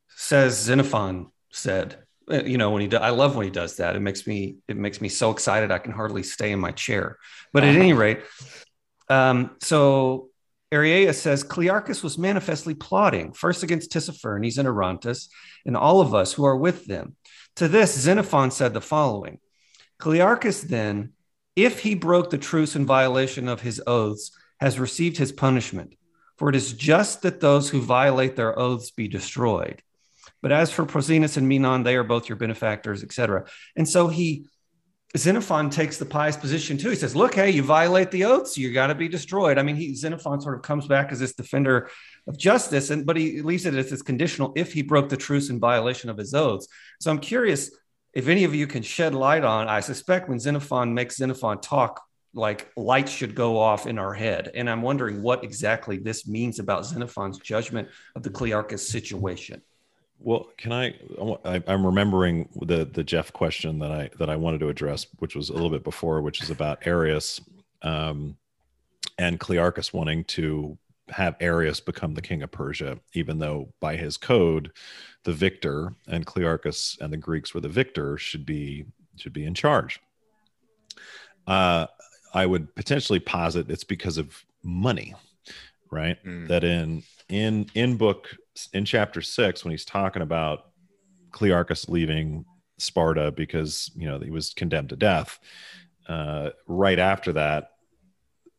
says 0.09 0.59
Xenophon 0.59 1.31
said. 1.51 2.03
Uh, 2.29 2.43
you 2.43 2.57
know 2.57 2.71
when 2.71 2.81
he 2.81 2.89
do, 2.89 2.97
I 2.97 3.11
love 3.11 3.37
when 3.37 3.45
he 3.45 3.51
does 3.51 3.77
that. 3.77 3.95
It 3.95 4.01
makes 4.01 4.27
me 4.27 4.57
it 4.67 4.75
makes 4.75 4.99
me 4.99 5.07
so 5.07 5.31
excited 5.31 5.71
I 5.71 5.79
can 5.79 5.93
hardly 5.93 6.23
stay 6.23 6.51
in 6.51 6.59
my 6.59 6.71
chair. 6.71 7.17
But 7.53 7.63
at 7.63 7.75
any 7.75 7.93
rate, 7.93 8.19
um, 9.09 9.55
so 9.61 10.29
Ariaeus 10.73 11.15
says 11.15 11.43
Clearchus 11.43 12.03
was 12.03 12.17
manifestly 12.17 12.73
plotting, 12.73 13.31
first 13.31 13.63
against 13.63 13.91
Tissaphernes 13.91 14.57
and 14.57 14.67
Orontes, 14.67 15.29
and 15.65 15.77
all 15.77 16.01
of 16.01 16.13
us 16.13 16.33
who 16.33 16.45
are 16.45 16.57
with 16.57 16.85
them. 16.85 17.15
To 17.55 17.67
this, 17.67 17.97
Xenophon 17.97 18.51
said 18.51 18.73
the 18.73 18.81
following 18.81 19.39
Clearchus 19.99 20.61
then 20.61 21.13
if 21.55 21.79
he 21.79 21.95
broke 21.95 22.29
the 22.29 22.37
truce 22.37 22.75
in 22.75 22.85
violation 22.85 23.47
of 23.47 23.61
his 23.61 23.81
oaths, 23.87 24.31
has 24.59 24.79
received 24.79 25.17
his 25.17 25.31
punishment. 25.31 25.95
For 26.37 26.49
it 26.49 26.55
is 26.55 26.73
just 26.73 27.23
that 27.23 27.39
those 27.39 27.69
who 27.69 27.81
violate 27.81 28.35
their 28.35 28.57
oaths 28.57 28.91
be 28.91 29.07
destroyed. 29.07 29.81
But 30.41 30.51
as 30.51 30.71
for 30.71 30.85
Proxenus 30.85 31.35
and 31.35 31.47
Menon, 31.47 31.81
they 31.81 31.95
are 31.95 32.03
both 32.03 32.29
your 32.29 32.35
benefactors, 32.35 33.03
etc. 33.03 33.45
And 33.75 33.89
so 33.89 34.07
he 34.07 34.45
Xenophon 35.15 35.69
takes 35.69 35.97
the 35.97 36.05
pious 36.05 36.35
position 36.35 36.77
too. 36.77 36.89
He 36.89 36.95
says, 36.95 37.15
"Look, 37.15 37.35
hey, 37.35 37.49
you 37.49 37.63
violate 37.63 38.11
the 38.11 38.25
oaths, 38.25 38.57
you 38.57 38.73
got 38.73 38.87
to 38.87 38.95
be 38.95 39.07
destroyed." 39.07 39.57
I 39.57 39.63
mean, 39.63 39.77
he 39.77 39.95
Xenophon 39.95 40.41
sort 40.41 40.55
of 40.55 40.63
comes 40.63 40.85
back 40.85 41.11
as 41.11 41.19
this 41.19 41.33
defender 41.33 41.89
of 42.27 42.37
justice, 42.37 42.89
and 42.89 43.05
but 43.05 43.15
he 43.15 43.41
leaves 43.41 43.65
it 43.65 43.73
as 43.73 43.89
this 43.89 44.01
conditional 44.01 44.51
if 44.57 44.73
he 44.73 44.81
broke 44.81 45.07
the 45.07 45.15
truce 45.15 45.49
in 45.49 45.59
violation 45.59 46.09
of 46.09 46.17
his 46.17 46.33
oaths. 46.33 46.67
So 46.99 47.09
I'm 47.09 47.19
curious 47.19 47.71
if 48.13 48.27
any 48.27 48.43
of 48.43 48.53
you 48.53 48.67
can 48.67 48.83
shed 48.83 49.15
light 49.15 49.45
on. 49.45 49.69
I 49.69 49.79
suspect 49.79 50.27
when 50.27 50.39
Xenophon 50.39 50.93
makes 50.93 51.17
Xenophon 51.17 51.61
talk, 51.61 52.03
like 52.33 52.69
lights 52.75 53.11
should 53.11 53.33
go 53.33 53.57
off 53.59 53.87
in 53.87 53.97
our 53.97 54.13
head, 54.13 54.51
and 54.55 54.69
I'm 54.69 54.81
wondering 54.81 55.21
what 55.21 55.43
exactly 55.43 55.97
this 55.97 56.27
means 56.27 56.59
about 56.59 56.85
Xenophon's 56.85 57.37
judgment 57.37 57.87
of 58.13 58.23
the 58.23 58.29
Clearchus 58.29 58.79
situation. 58.79 59.61
Well, 60.19 60.47
can 60.57 60.71
I, 60.71 60.95
I? 61.45 61.63
I'm 61.67 61.85
remembering 61.85 62.49
the 62.61 62.85
the 62.85 63.03
Jeff 63.03 63.31
question 63.33 63.79
that 63.79 63.91
I 63.91 64.09
that 64.19 64.29
I 64.29 64.35
wanted 64.35 64.59
to 64.61 64.69
address, 64.69 65.05
which 65.19 65.35
was 65.35 65.49
a 65.49 65.53
little 65.53 65.69
bit 65.69 65.83
before, 65.83 66.21
which 66.21 66.41
is 66.41 66.49
about 66.49 66.81
Ariaeus, 66.81 67.41
um, 67.83 68.35
and 69.17 69.39
Clearchus 69.39 69.93
wanting 69.93 70.23
to 70.25 70.77
have 71.09 71.37
Ariaeus 71.39 71.83
become 71.83 72.13
the 72.13 72.21
king 72.21 72.43
of 72.43 72.51
Persia, 72.51 72.99
even 73.13 73.39
though 73.39 73.73
by 73.79 73.95
his 73.95 74.17
code, 74.17 74.71
the 75.23 75.33
victor 75.33 75.93
and 76.07 76.25
Clearchus 76.25 76.99
and 76.99 77.13
the 77.13 77.17
Greeks 77.17 77.53
were 77.53 77.61
the 77.61 77.69
victor 77.69 78.17
should 78.17 78.45
be 78.45 78.85
should 79.17 79.33
be 79.33 79.45
in 79.45 79.53
charge. 79.53 79.99
Uh, 81.45 81.87
I 82.33 82.45
would 82.45 82.73
potentially 82.75 83.19
posit 83.19 83.69
it's 83.69 83.83
because 83.83 84.17
of 84.17 84.43
money, 84.63 85.15
right? 85.91 86.23
Mm. 86.25 86.47
That 86.47 86.63
in 86.63 87.03
in 87.29 87.67
in 87.73 87.97
book 87.97 88.35
in 88.73 88.85
chapter 88.85 89.21
six 89.21 89.63
when 89.63 89.71
he's 89.71 89.85
talking 89.85 90.21
about 90.21 90.71
Clearchus 91.31 91.89
leaving 91.89 92.45
Sparta 92.77 93.31
because 93.31 93.91
you 93.95 94.07
know 94.07 94.19
he 94.19 94.29
was 94.29 94.53
condemned 94.53 94.89
to 94.89 94.95
death. 94.95 95.39
Uh, 96.07 96.51
right 96.67 96.99
after 96.99 97.33
that, 97.33 97.71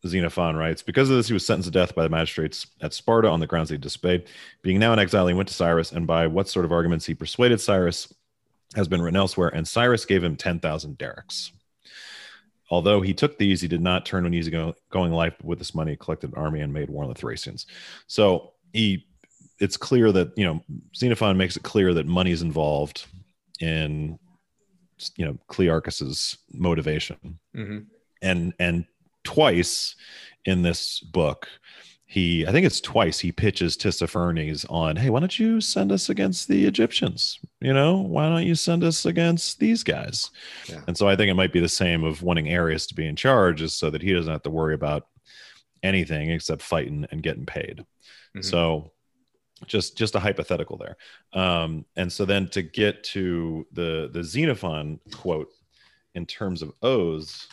Xenophon 0.05 0.55
writes, 0.55 0.81
because 0.81 1.09
of 1.09 1.17
this, 1.17 1.27
he 1.27 1.33
was 1.33 1.45
sentenced 1.45 1.67
to 1.67 1.71
death 1.71 1.95
by 1.95 2.03
the 2.03 2.09
magistrates 2.09 2.67
at 2.81 2.93
Sparta 2.93 3.27
on 3.27 3.39
the 3.39 3.47
grounds 3.47 3.69
he 3.69 3.77
disobeyed. 3.77 4.27
Being 4.61 4.79
now 4.79 4.93
in 4.93 4.99
exile, 4.99 5.27
he 5.27 5.33
went 5.33 5.49
to 5.49 5.53
Cyrus, 5.53 5.91
and 5.91 6.07
by 6.07 6.27
what 6.27 6.47
sort 6.47 6.65
of 6.65 6.71
arguments 6.71 7.05
he 7.05 7.15
persuaded 7.15 7.59
Cyrus 7.59 8.13
has 8.75 8.87
been 8.87 9.01
written 9.01 9.17
elsewhere. 9.17 9.49
And 9.49 9.67
Cyrus 9.67 10.05
gave 10.05 10.23
him 10.23 10.35
10,000 10.35 10.97
darics. 10.97 11.51
Although 12.69 13.01
he 13.01 13.13
took 13.13 13.37
these, 13.37 13.61
he 13.61 13.67
did 13.67 13.81
not 13.81 14.05
turn 14.05 14.25
an 14.25 14.33
easygoing 14.33 14.75
life 14.93 15.33
with 15.43 15.57
this 15.57 15.73
money, 15.73 15.95
collected 15.95 16.31
an 16.31 16.37
army, 16.37 16.61
and 16.61 16.71
made 16.71 16.89
war 16.89 17.03
on 17.03 17.09
the 17.09 17.15
Thracians. 17.15 17.65
So 18.05 18.53
he 18.73 19.07
it's 19.59 19.77
clear 19.77 20.11
that 20.11 20.31
you 20.37 20.45
know 20.45 20.61
Xenophon 20.95 21.37
makes 21.37 21.55
it 21.57 21.63
clear 21.63 21.93
that 21.93 22.05
money 22.05 22.31
is 22.31 22.41
involved 22.41 23.05
in 23.59 24.17
you 25.15 25.25
know 25.25 25.37
Clearchus's 25.47 26.37
motivation, 26.53 27.39
mm-hmm. 27.55 27.79
and 28.21 28.53
and 28.59 28.85
twice 29.23 29.95
in 30.45 30.61
this 30.61 30.99
book 30.99 31.47
he 32.09 32.47
i 32.47 32.51
think 32.51 32.65
it's 32.65 32.81
twice 32.81 33.19
he 33.19 33.31
pitches 33.31 33.77
tissaphernes 33.77 34.65
on 34.67 34.95
hey 34.95 35.11
why 35.11 35.19
don't 35.19 35.37
you 35.37 35.61
send 35.61 35.91
us 35.91 36.09
against 36.09 36.47
the 36.47 36.65
egyptians 36.65 37.37
you 37.61 37.71
know 37.71 37.97
why 37.97 38.27
don't 38.27 38.47
you 38.47 38.55
send 38.55 38.83
us 38.83 39.05
against 39.05 39.59
these 39.59 39.83
guys 39.83 40.31
yeah. 40.67 40.81
and 40.87 40.97
so 40.97 41.07
i 41.07 41.15
think 41.15 41.29
it 41.29 41.35
might 41.35 41.53
be 41.53 41.59
the 41.59 41.69
same 41.69 42.03
of 42.03 42.23
wanting 42.23 42.47
ariaeus 42.47 42.87
to 42.87 42.95
be 42.95 43.05
in 43.05 43.15
charge 43.15 43.61
is 43.61 43.73
so 43.73 43.91
that 43.91 44.01
he 44.01 44.11
doesn't 44.11 44.31
have 44.31 44.41
to 44.41 44.49
worry 44.49 44.73
about 44.73 45.05
anything 45.83 46.31
except 46.31 46.63
fighting 46.63 47.05
and 47.11 47.21
getting 47.21 47.45
paid 47.45 47.77
mm-hmm. 47.77 48.41
so 48.41 48.91
just 49.65 49.97
just 49.97 50.15
a 50.15 50.19
hypothetical 50.19 50.77
there. 50.77 50.97
Um, 51.33 51.85
and 51.95 52.11
so 52.11 52.25
then 52.25 52.47
to 52.49 52.61
get 52.61 53.03
to 53.05 53.65
the 53.71 54.09
the 54.11 54.23
xenophon 54.23 54.99
quote 55.13 55.49
in 56.15 56.25
terms 56.25 56.61
of 56.61 56.73
oaths 56.81 57.47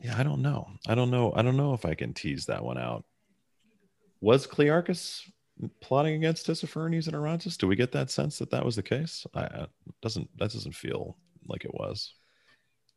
yeah 0.00 0.18
i 0.18 0.22
don't 0.22 0.42
know. 0.42 0.68
I 0.86 0.94
don't 0.94 1.10
know. 1.10 1.32
I 1.34 1.42
don't 1.42 1.56
know 1.56 1.74
if 1.74 1.84
i 1.84 1.94
can 1.94 2.12
tease 2.14 2.46
that 2.46 2.64
one 2.64 2.78
out. 2.78 3.04
Was 4.20 4.46
clearchus 4.46 5.22
plotting 5.80 6.14
against 6.14 6.46
tissaphernes 6.46 7.06
and 7.06 7.16
Orontes? 7.16 7.56
do 7.56 7.66
we 7.66 7.76
get 7.76 7.92
that 7.92 8.10
sense 8.10 8.38
that 8.38 8.50
that 8.50 8.64
was 8.64 8.76
the 8.76 8.82
case? 8.82 9.26
I 9.34 9.66
doesn't 10.02 10.28
that 10.38 10.52
doesn't 10.52 10.74
feel 10.74 11.16
like 11.48 11.64
it 11.64 11.74
was 11.74 12.14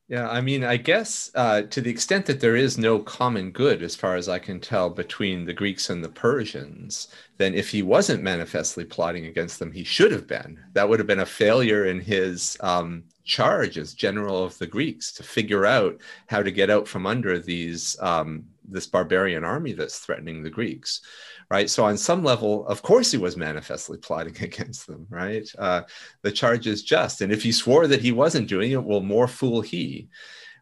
yeah, 0.09 0.27
I 0.27 0.41
mean, 0.41 0.63
I 0.63 0.77
guess 0.77 1.29
uh, 1.35 1.61
to 1.61 1.81
the 1.81 1.91
extent 1.91 2.25
that 2.25 2.39
there 2.39 2.55
is 2.55 2.79
no 2.79 2.97
common 2.97 3.51
good, 3.51 3.83
as 3.83 3.95
far 3.95 4.15
as 4.15 4.27
I 4.27 4.39
can 4.39 4.59
tell, 4.59 4.89
between 4.89 5.45
the 5.45 5.53
Greeks 5.53 5.91
and 5.91 6.03
the 6.03 6.09
Persians, 6.09 7.09
then 7.37 7.53
if 7.53 7.69
he 7.69 7.83
wasn't 7.83 8.23
manifestly 8.23 8.85
plotting 8.85 9.27
against 9.27 9.59
them, 9.59 9.71
he 9.71 9.83
should 9.83 10.11
have 10.11 10.25
been. 10.25 10.59
That 10.73 10.89
would 10.89 10.97
have 10.97 11.05
been 11.07 11.19
a 11.19 11.27
failure 11.27 11.85
in 11.85 11.99
his 11.99 12.57
um, 12.61 13.03
charge 13.23 13.77
as 13.77 13.93
general 13.93 14.43
of 14.43 14.57
the 14.57 14.65
Greeks 14.65 15.11
to 15.11 15.21
figure 15.21 15.67
out 15.67 16.01
how 16.25 16.41
to 16.41 16.49
get 16.49 16.71
out 16.71 16.87
from 16.87 17.05
under 17.05 17.37
these 17.37 17.95
um, 18.01 18.45
this 18.71 18.87
barbarian 18.87 19.43
army 19.43 19.73
that's 19.73 19.99
threatening 19.99 20.43
the 20.43 20.49
Greeks 20.49 21.01
right? 21.49 21.69
So 21.69 21.85
on 21.85 21.97
some 21.97 22.23
level, 22.23 22.65
of 22.67 22.81
course, 22.81 23.11
he 23.11 23.17
was 23.17 23.37
manifestly 23.37 23.97
plotting 24.01 24.37
against 24.41 24.87
them, 24.87 25.07
right? 25.09 25.49
Uh, 25.57 25.83
the 26.21 26.31
charge 26.31 26.67
is 26.67 26.83
just, 26.83 27.21
and 27.21 27.31
if 27.31 27.43
he 27.43 27.51
swore 27.51 27.87
that 27.87 28.01
he 28.01 28.11
wasn't 28.11 28.49
doing 28.49 28.71
it, 28.71 28.83
well, 28.83 29.01
more 29.01 29.27
fool 29.27 29.61
he, 29.61 30.09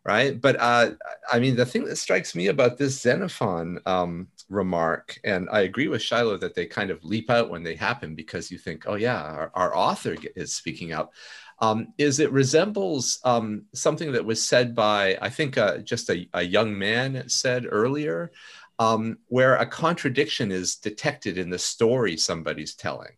right? 0.04 0.40
But 0.40 0.58
uh, 0.60 0.92
I 1.32 1.40
mean, 1.40 1.56
the 1.56 1.66
thing 1.66 1.86
that 1.86 1.98
strikes 1.98 2.36
me 2.36 2.48
about 2.48 2.78
this 2.78 3.02
Xenophon 3.02 3.80
um, 3.86 4.28
remark, 4.50 5.20
and 5.26 5.50
I 5.52 5.62
agree 5.62 5.90
with 5.90 6.02
Shiloh 6.02 6.38
that 6.38 6.56
they 6.56 6.66
kind 6.66 6.92
of 6.92 7.04
leap 7.04 7.30
out 7.30 7.50
when 7.50 7.64
they 7.64 7.76
happen 7.76 8.16
because 8.16 8.50
you 8.50 8.58
think, 8.58 8.86
oh 8.88 8.96
yeah, 8.96 9.22
our, 9.22 9.52
our 9.54 9.76
author 9.76 10.16
is 10.36 10.56
speaking 10.56 10.94
up. 10.94 11.14
Um, 11.60 11.94
is 11.98 12.20
it 12.20 12.32
resembles 12.32 13.20
um, 13.24 13.66
something 13.74 14.12
that 14.12 14.26
was 14.26 14.44
said 14.44 14.76
by 14.76 15.18
I 15.22 15.30
think 15.30 15.58
uh, 15.58 15.80
just 15.80 16.10
a, 16.10 16.30
a, 16.34 16.44
young 16.44 16.78
man 16.78 17.28
said 17.30 17.66
earlier 17.68 18.32
um, 18.78 19.18
where 19.28 19.56
a 19.56 19.66
contradiction 19.66 20.52
is 20.52 20.76
detected 20.76 21.38
in 21.40 21.50
the 21.50 21.58
story 21.58 22.16
somebody's 22.16 22.76
telling, 22.76 23.16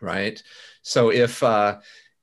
right? 0.00 0.42
So 0.82 1.10
if 1.10 1.40
uh, 1.44 1.78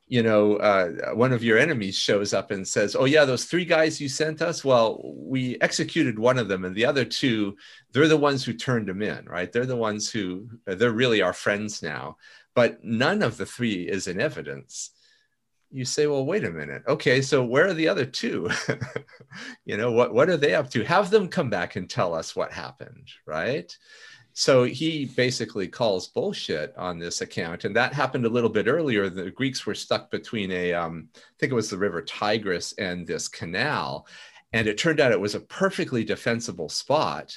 you 0.08 0.24
know 0.24 0.58
uh, 0.58 1.14
one 1.14 1.32
of 1.32 1.44
your 1.44 1.58
enemies 1.58 1.98
shows 1.98 2.34
up 2.34 2.52
and 2.52 2.68
says, 2.68 2.94
"Oh 2.94 3.06
yeah, 3.06 3.24
those 3.24 3.46
three 3.46 3.66
guys 3.66 4.02
you 4.02 4.10
sent 4.10 4.42
us, 4.42 4.66
well, 4.66 5.02
we 5.16 5.58
executed 5.62 6.20
one 6.20 6.38
of 6.38 6.50
them, 6.50 6.66
and 6.66 6.76
the 6.76 6.86
other 6.86 7.06
two, 7.06 7.56
they're 7.94 8.10
the 8.10 8.18
ones 8.18 8.44
who 8.44 8.54
turned 8.54 8.90
them 8.90 9.02
in, 9.02 9.24
right? 9.26 9.52
They're 9.54 9.66
the 9.66 9.78
ones 9.78 10.12
who 10.12 10.50
they're 10.66 10.92
really 10.92 11.22
our 11.22 11.34
friends 11.34 11.82
now." 11.82 12.18
But 12.56 12.84
none 12.84 13.22
of 13.22 13.38
the 13.38 13.46
three 13.46 13.88
is 13.88 14.08
in 14.08 14.20
evidence 14.20 14.90
you 15.72 15.86
say, 15.86 16.08
well, 16.08 16.26
wait 16.26 16.46
a 16.46 16.52
minute. 16.52 16.84
Okay, 16.88 17.22
so 17.22 17.44
where 17.44 17.68
are 17.68 17.74
the 17.74 17.88
other 17.88 18.06
two? 18.06 18.50
you 19.66 19.78
know, 19.78 19.92
what, 19.92 20.14
what 20.14 20.30
are 20.30 20.38
they 20.38 20.56
up 20.56 20.70
to? 20.72 20.84
Have 20.84 21.10
them 21.10 21.28
come 21.28 21.50
back 21.50 21.76
and 21.76 21.90
tell 21.90 22.14
us 22.14 22.36
what 22.36 22.52
happened, 22.52 23.10
right? 23.26 23.76
So 24.34 24.66
he 24.66 25.06
basically 25.06 25.68
calls 25.68 26.10
bullshit 26.10 26.74
on 26.78 27.00
this 27.00 27.22
account. 27.22 27.66
And 27.66 27.76
that 27.76 27.94
happened 27.94 28.26
a 28.26 28.30
little 28.30 28.52
bit 28.52 28.68
earlier. 28.68 29.10
The 29.10 29.32
Greeks 29.32 29.66
were 29.66 29.74
stuck 29.74 30.12
between 30.12 30.52
a, 30.52 30.74
um, 30.74 31.10
I 31.16 31.20
think 31.40 31.52
it 31.52 31.56
was 31.56 31.72
the 31.72 31.78
river 31.78 32.02
Tigris 32.04 32.74
and 32.78 33.06
this 33.06 33.28
canal. 33.28 34.08
And 34.54 34.68
it 34.68 34.78
turned 34.78 35.00
out 35.00 35.12
it 35.12 35.20
was 35.20 35.36
a 35.36 35.40
perfectly 35.40 36.04
defensible 36.04 36.70
spot. 36.70 37.36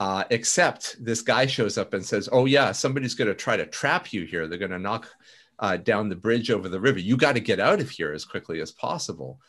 Uh, 0.00 0.24
except 0.30 0.96
this 1.02 1.22
guy 1.22 1.46
shows 1.46 1.78
up 1.78 1.94
and 1.94 2.04
says, 2.04 2.28
Oh, 2.32 2.46
yeah, 2.46 2.72
somebody's 2.72 3.14
going 3.14 3.28
to 3.28 3.34
try 3.34 3.56
to 3.56 3.64
trap 3.64 4.12
you 4.12 4.24
here. 4.24 4.48
They're 4.48 4.58
going 4.58 4.72
to 4.72 4.78
knock 4.80 5.08
uh, 5.58 5.76
down 5.76 6.08
the 6.08 6.16
bridge 6.16 6.50
over 6.50 6.68
the 6.68 6.80
river. 6.80 6.98
You 6.98 7.16
got 7.16 7.34
to 7.34 7.40
get 7.40 7.60
out 7.60 7.80
of 7.80 7.90
here 7.90 8.12
as 8.12 8.24
quickly 8.24 8.60
as 8.60 8.72
possible. 8.72 9.40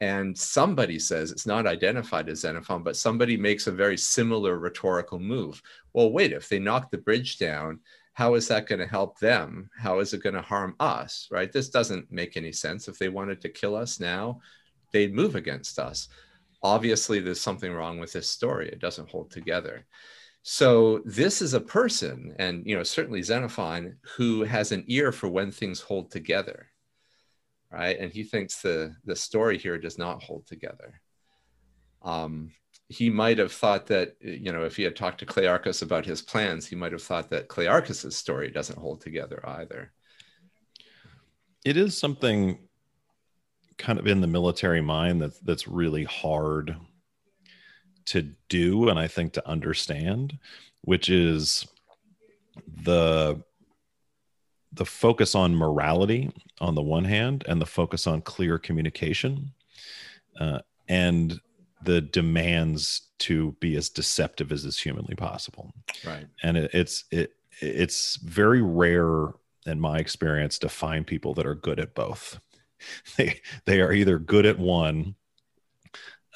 And 0.00 0.36
somebody 0.36 0.98
says 0.98 1.30
it's 1.30 1.46
not 1.46 1.66
identified 1.66 2.28
as 2.28 2.40
Xenophon, 2.40 2.82
but 2.82 2.96
somebody 2.96 3.36
makes 3.36 3.68
a 3.68 3.72
very 3.72 3.96
similar 3.96 4.58
rhetorical 4.58 5.20
move. 5.20 5.62
Well, 5.92 6.10
wait, 6.10 6.32
if 6.32 6.48
they 6.48 6.58
knock 6.58 6.90
the 6.90 6.98
bridge 6.98 7.38
down, 7.38 7.78
how 8.14 8.34
is 8.34 8.48
that 8.48 8.66
going 8.66 8.80
to 8.80 8.86
help 8.86 9.18
them? 9.20 9.70
How 9.78 10.00
is 10.00 10.12
it 10.12 10.22
going 10.22 10.34
to 10.34 10.42
harm 10.42 10.74
us? 10.80 11.28
Right? 11.30 11.52
This 11.52 11.68
doesn't 11.68 12.10
make 12.10 12.36
any 12.36 12.52
sense. 12.52 12.88
If 12.88 12.98
they 12.98 13.08
wanted 13.08 13.40
to 13.42 13.48
kill 13.48 13.76
us 13.76 14.00
now, 14.00 14.40
they'd 14.92 15.14
move 15.14 15.36
against 15.36 15.78
us. 15.78 16.08
Obviously, 16.62 17.20
there's 17.20 17.40
something 17.40 17.72
wrong 17.72 17.98
with 17.98 18.12
this 18.12 18.28
story. 18.28 18.68
It 18.68 18.80
doesn't 18.80 19.08
hold 19.08 19.30
together. 19.30 19.86
So 20.42 21.00
this 21.04 21.40
is 21.40 21.54
a 21.54 21.60
person, 21.60 22.34
and 22.38 22.66
you 22.66 22.76
know 22.76 22.82
certainly 22.82 23.22
Xenophon, 23.22 23.96
who 24.16 24.42
has 24.42 24.72
an 24.72 24.84
ear 24.88 25.12
for 25.12 25.28
when 25.28 25.52
things 25.52 25.80
hold 25.80 26.10
together, 26.10 26.66
right? 27.70 27.96
And 27.98 28.12
he 28.12 28.24
thinks 28.24 28.60
the 28.60 28.94
the 29.04 29.14
story 29.14 29.56
here 29.56 29.78
does 29.78 29.98
not 29.98 30.22
hold 30.22 30.46
together. 30.46 31.00
Um, 32.02 32.50
he 32.88 33.08
might 33.08 33.38
have 33.38 33.52
thought 33.52 33.86
that 33.86 34.16
you 34.20 34.50
know 34.50 34.64
if 34.64 34.74
he 34.74 34.82
had 34.82 34.96
talked 34.96 35.20
to 35.20 35.26
Clearchus 35.26 35.82
about 35.82 36.04
his 36.04 36.22
plans, 36.22 36.66
he 36.66 36.74
might 36.74 36.92
have 36.92 37.02
thought 37.02 37.30
that 37.30 37.48
Clearchus's 37.48 38.16
story 38.16 38.50
doesn't 38.50 38.78
hold 38.78 39.00
together 39.00 39.40
either. 39.46 39.92
It 41.64 41.76
is 41.76 41.96
something 41.96 42.58
kind 43.78 44.00
of 44.00 44.08
in 44.08 44.20
the 44.20 44.26
military 44.26 44.80
mind 44.80 45.22
that's 45.22 45.38
that's 45.38 45.68
really 45.68 46.04
hard 46.04 46.76
to 48.12 48.30
do 48.50 48.90
and 48.90 48.98
I 48.98 49.08
think 49.08 49.32
to 49.32 49.48
understand, 49.48 50.38
which 50.82 51.08
is 51.08 51.66
the 52.66 53.42
the 54.74 54.84
focus 54.84 55.34
on 55.34 55.54
morality 55.54 56.30
on 56.60 56.74
the 56.74 56.82
one 56.82 57.04
hand 57.04 57.44
and 57.48 57.60
the 57.60 57.66
focus 57.66 58.06
on 58.06 58.22
clear 58.22 58.58
communication 58.58 59.52
uh, 60.40 60.60
and 60.88 61.40
the 61.82 62.00
demands 62.00 63.08
to 63.18 63.52
be 63.60 63.76
as 63.76 63.88
deceptive 63.88 64.52
as 64.52 64.64
is 64.64 64.78
humanly 64.78 65.14
possible. 65.14 65.72
Right. 66.06 66.26
And 66.42 66.56
it, 66.56 66.70
it's 66.74 67.04
it 67.10 67.32
it's 67.60 68.16
very 68.16 68.62
rare 68.62 69.28
in 69.64 69.80
my 69.80 69.98
experience 69.98 70.58
to 70.58 70.68
find 70.68 71.06
people 71.06 71.32
that 71.34 71.46
are 71.46 71.54
good 71.54 71.80
at 71.80 71.94
both. 71.94 72.38
They 73.16 73.40
they 73.64 73.80
are 73.80 73.92
either 73.92 74.18
good 74.18 74.44
at 74.44 74.58
one 74.58 75.14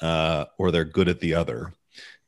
uh, 0.01 0.45
or 0.57 0.71
they're 0.71 0.85
good 0.85 1.07
at 1.07 1.19
the 1.19 1.33
other 1.33 1.73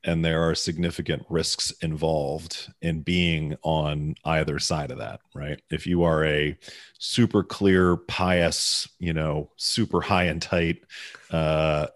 and 0.03 0.23
there 0.23 0.47
are 0.47 0.55
significant 0.55 1.25
risks 1.29 1.71
involved 1.81 2.71
in 2.81 3.01
being 3.01 3.57
on 3.63 4.15
either 4.25 4.59
side 4.59 4.91
of 4.91 4.97
that 4.97 5.19
right 5.33 5.61
if 5.69 5.85
you 5.85 6.03
are 6.03 6.23
a 6.25 6.57
super 6.97 7.43
clear 7.43 7.97
pious 7.97 8.87
you 8.99 9.13
know 9.13 9.49
super 9.57 10.01
high 10.01 10.23
and 10.23 10.41
tight 10.41 10.83
uh 11.31 11.87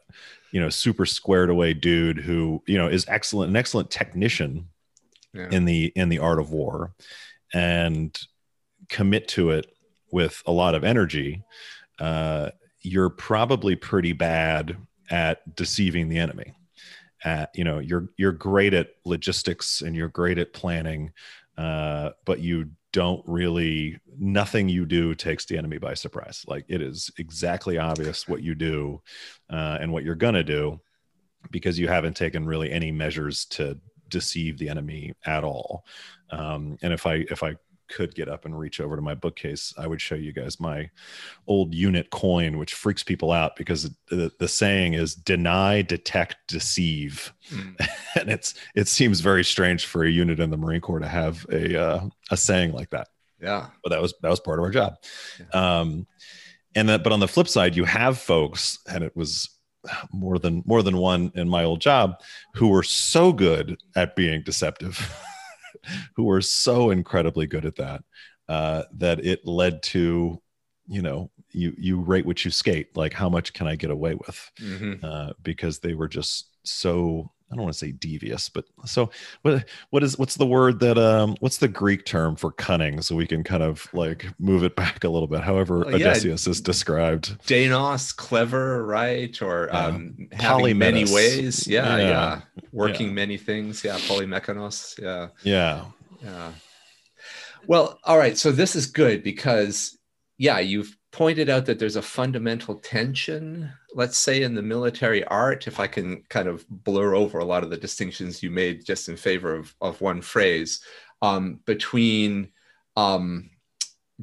you 0.51 0.59
know 0.59 0.69
super 0.69 1.05
squared 1.05 1.49
away 1.49 1.73
dude 1.73 2.17
who 2.17 2.61
you 2.67 2.77
know 2.77 2.87
is 2.87 3.05
excellent 3.07 3.49
an 3.49 3.55
excellent 3.55 3.89
technician 3.89 4.67
yeah. 5.33 5.47
in 5.51 5.65
the 5.65 5.91
in 5.95 6.09
the 6.09 6.19
art 6.19 6.39
of 6.39 6.51
war 6.51 6.93
and 7.53 8.19
commit 8.89 9.27
to 9.27 9.51
it 9.51 9.67
with 10.11 10.43
a 10.45 10.51
lot 10.51 10.75
of 10.75 10.83
energy 10.83 11.41
uh 11.99 12.49
you're 12.81 13.09
probably 13.09 13.75
pretty 13.75 14.11
bad 14.11 14.75
at 15.09 15.55
deceiving 15.55 16.09
the 16.09 16.17
enemy. 16.17 16.53
At 17.23 17.51
you 17.55 17.63
know 17.63 17.79
you're 17.79 18.09
you're 18.17 18.33
great 18.33 18.73
at 18.73 18.89
logistics 19.05 19.81
and 19.81 19.95
you're 19.95 20.09
great 20.09 20.37
at 20.37 20.53
planning 20.53 21.13
uh, 21.57 22.11
but 22.25 22.39
you 22.39 22.69
don't 22.91 23.23
really 23.25 23.99
nothing 24.19 24.69
you 24.69 24.85
do 24.85 25.15
takes 25.15 25.45
the 25.45 25.57
enemy 25.57 25.77
by 25.77 25.93
surprise. 25.93 26.45
Like 26.47 26.65
it 26.67 26.81
is 26.81 27.11
exactly 27.17 27.77
obvious 27.77 28.27
what 28.27 28.43
you 28.43 28.53
do 28.55 29.01
uh, 29.49 29.77
and 29.81 29.91
what 29.91 30.03
you're 30.03 30.15
gonna 30.15 30.43
do 30.43 30.79
because 31.51 31.79
you 31.79 31.87
haven't 31.87 32.15
taken 32.15 32.45
really 32.45 32.71
any 32.71 32.91
measures 32.91 33.45
to 33.45 33.79
deceive 34.09 34.57
the 34.57 34.69
enemy 34.69 35.13
at 35.25 35.43
all. 35.43 35.85
Um, 36.29 36.77
and 36.81 36.93
if 36.93 37.05
i 37.05 37.25
if 37.29 37.43
i 37.43 37.55
could 37.93 38.15
get 38.15 38.27
up 38.27 38.45
and 38.45 38.57
reach 38.57 38.79
over 38.79 38.95
to 38.95 39.01
my 39.01 39.13
bookcase, 39.13 39.73
I 39.77 39.87
would 39.87 40.01
show 40.01 40.15
you 40.15 40.33
guys 40.33 40.59
my 40.59 40.89
old 41.47 41.73
unit 41.73 42.09
coin, 42.09 42.57
which 42.57 42.73
freaks 42.73 43.03
people 43.03 43.31
out 43.31 43.55
because 43.55 43.89
the, 44.09 44.31
the 44.39 44.47
saying 44.47 44.93
is 44.93 45.13
deny, 45.15 45.81
detect, 45.81 46.37
deceive. 46.47 47.33
Mm. 47.49 47.87
and 48.19 48.29
it's 48.29 48.55
it 48.75 48.87
seems 48.87 49.19
very 49.19 49.43
strange 49.43 49.85
for 49.85 50.03
a 50.03 50.09
unit 50.09 50.39
in 50.39 50.49
the 50.49 50.57
Marine 50.57 50.81
Corps 50.81 50.99
to 50.99 51.07
have 51.07 51.45
a 51.51 51.79
uh, 51.79 52.09
a 52.31 52.37
saying 52.37 52.73
like 52.73 52.89
that. 52.89 53.09
Yeah. 53.41 53.67
But 53.83 53.89
that 53.89 54.01
was 54.01 54.13
that 54.21 54.29
was 54.29 54.39
part 54.39 54.59
of 54.59 54.65
our 54.65 54.71
job. 54.71 54.95
Yeah. 55.39 55.79
Um 55.79 56.07
and 56.75 56.89
that 56.89 57.03
but 57.03 57.13
on 57.13 57.19
the 57.19 57.27
flip 57.27 57.47
side, 57.47 57.75
you 57.75 57.85
have 57.85 58.17
folks, 58.17 58.79
and 58.87 59.03
it 59.03 59.15
was 59.15 59.49
more 60.11 60.39
than 60.39 60.63
more 60.65 60.81
than 60.81 60.97
one 60.97 61.31
in 61.35 61.49
my 61.49 61.63
old 61.63 61.81
job 61.81 62.21
who 62.55 62.69
were 62.69 62.83
so 62.83 63.33
good 63.33 63.77
at 63.95 64.15
being 64.15 64.41
deceptive 64.41 65.13
who 66.15 66.23
were 66.23 66.41
so 66.41 66.89
incredibly 66.89 67.47
good 67.47 67.65
at 67.65 67.75
that 67.75 68.03
uh, 68.49 68.83
that 68.93 69.25
it 69.25 69.45
led 69.45 69.81
to 69.83 70.41
you 70.87 71.01
know 71.01 71.31
you 71.51 71.73
you 71.77 71.99
rate 71.99 72.25
what 72.25 72.43
you 72.43 72.51
skate 72.51 72.95
like 72.97 73.13
how 73.13 73.29
much 73.29 73.53
can 73.53 73.67
i 73.67 73.75
get 73.75 73.89
away 73.89 74.15
with 74.15 74.51
mm-hmm. 74.59 75.05
uh, 75.05 75.31
because 75.41 75.79
they 75.79 75.93
were 75.93 76.09
just 76.09 76.49
so 76.63 77.31
I 77.53 77.55
don't 77.55 77.65
want 77.65 77.73
to 77.73 77.79
say 77.79 77.91
devious, 77.91 78.49
but 78.49 78.65
so 78.85 79.11
what 79.43 79.65
what 79.91 80.03
is 80.03 80.17
what's 80.17 80.35
the 80.35 80.45
word 80.45 80.79
that 80.79 80.97
um 80.97 81.35
what's 81.39 81.57
the 81.57 81.67
Greek 81.67 82.03
term 82.03 82.35
for 82.35 82.51
cunning 82.51 83.01
so 83.03 83.15
we 83.15 83.27
can 83.27 83.43
kind 83.43 83.61
of 83.61 83.87
like 83.93 84.25
move 84.39 84.63
it 84.63 84.75
back 84.75 85.03
a 85.03 85.09
little 85.09 85.27
bit 85.27 85.41
however 85.41 85.85
yeah. 85.87 85.95
Odysseus 85.95 86.47
is 86.47 86.61
described. 86.61 87.37
Deinos, 87.45 88.15
clever, 88.15 88.83
right? 88.83 89.39
Or 89.41 89.69
yeah. 89.71 89.85
um 89.85 90.27
having 90.31 90.79
many 90.79 91.05
ways. 91.05 91.67
Yeah, 91.67 91.97
yeah. 91.97 92.07
yeah. 92.07 92.41
Working 92.71 93.13
many 93.13 93.37
things. 93.37 93.83
Yeah, 93.83 93.97
polymechanos. 93.97 94.99
Yeah. 94.99 95.27
Yeah. 95.43 95.85
Yeah. 96.23 96.51
Well, 97.67 97.99
all 98.03 98.17
right. 98.17 98.37
So 98.37 98.51
this 98.51 98.75
is 98.75 98.87
good 98.87 99.23
because 99.23 99.97
yeah, 100.37 100.59
you've 100.59 100.97
pointed 101.13 101.47
out 101.47 101.67
that 101.67 101.77
there's 101.77 101.95
a 101.95 102.01
fundamental 102.01 102.75
tension, 102.75 103.71
let's 103.93 104.17
say, 104.17 104.41
in 104.41 104.55
the 104.55 104.63
military 104.63 105.23
art, 105.25 105.67
if 105.67 105.79
I 105.79 105.85
can 105.85 106.23
kind 106.23 106.47
of 106.47 106.65
blur 106.67 107.13
over 107.13 107.37
a 107.37 107.45
lot 107.45 107.63
of 107.63 107.69
the 107.69 107.77
distinctions 107.77 108.41
you 108.41 108.49
made 108.49 108.83
just 108.83 109.07
in 109.07 109.15
favor 109.15 109.55
of, 109.55 109.73
of 109.79 110.01
one 110.01 110.23
phrase, 110.23 110.81
um, 111.21 111.59
between 111.65 112.49
um, 112.97 113.51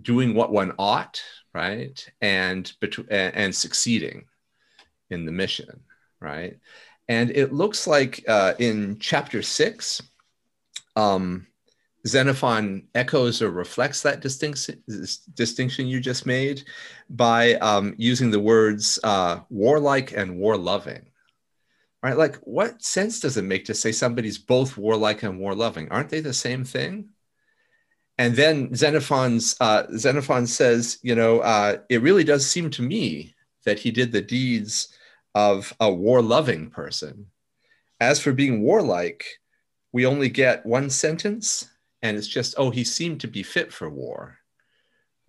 doing 0.02 0.34
what 0.34 0.50
one 0.50 0.72
ought, 0.80 1.22
right, 1.54 2.04
and, 2.20 2.72
and, 2.82 3.34
and 3.34 3.54
succeeding 3.54 4.24
in 5.10 5.24
the 5.24 5.32
mission, 5.32 5.80
right? 6.18 6.58
And 7.08 7.30
it 7.30 7.52
looks 7.52 7.86
like 7.86 8.24
uh, 8.26 8.54
in 8.58 8.98
chapter 8.98 9.42
six, 9.42 10.02
um, 10.96 11.46
Xenophon 12.06 12.88
echoes 12.94 13.42
or 13.42 13.50
reflects 13.50 14.02
that 14.02 14.20
distinction, 14.20 14.82
distinction 15.34 15.86
you 15.86 16.00
just 16.00 16.24
made 16.26 16.62
by 17.10 17.54
um, 17.54 17.94
using 17.98 18.30
the 18.30 18.40
words 18.40 18.98
uh, 19.04 19.40
warlike 19.50 20.12
and 20.12 20.38
war-loving. 20.38 21.06
Right? 22.02 22.16
Like, 22.16 22.36
what 22.36 22.82
sense 22.82 23.20
does 23.20 23.36
it 23.36 23.42
make 23.42 23.66
to 23.66 23.74
say 23.74 23.92
somebody's 23.92 24.38
both 24.38 24.78
warlike 24.78 25.22
and 25.22 25.38
war-loving? 25.38 25.90
Aren't 25.90 26.08
they 26.08 26.20
the 26.20 26.32
same 26.32 26.64
thing? 26.64 27.10
And 28.16 28.34
then 28.34 28.74
Xenophon's 28.74 29.56
uh, 29.60 29.86
Xenophon 29.96 30.46
says, 30.46 30.98
you 31.02 31.14
know, 31.14 31.40
uh, 31.40 31.78
it 31.88 32.02
really 32.02 32.24
does 32.24 32.46
seem 32.46 32.70
to 32.70 32.82
me 32.82 33.34
that 33.64 33.78
he 33.78 33.90
did 33.90 34.12
the 34.12 34.22
deeds 34.22 34.94
of 35.34 35.74
a 35.80 35.90
war-loving 35.90 36.70
person. 36.70 37.26
As 37.98 38.20
for 38.20 38.32
being 38.32 38.62
warlike, 38.62 39.24
we 39.92 40.06
only 40.06 40.28
get 40.28 40.64
one 40.64 40.90
sentence 40.90 41.69
and 42.02 42.16
it's 42.16 42.26
just 42.26 42.54
oh 42.58 42.70
he 42.70 42.84
seemed 42.84 43.20
to 43.20 43.28
be 43.28 43.42
fit 43.42 43.72
for 43.72 43.88
war 43.88 44.40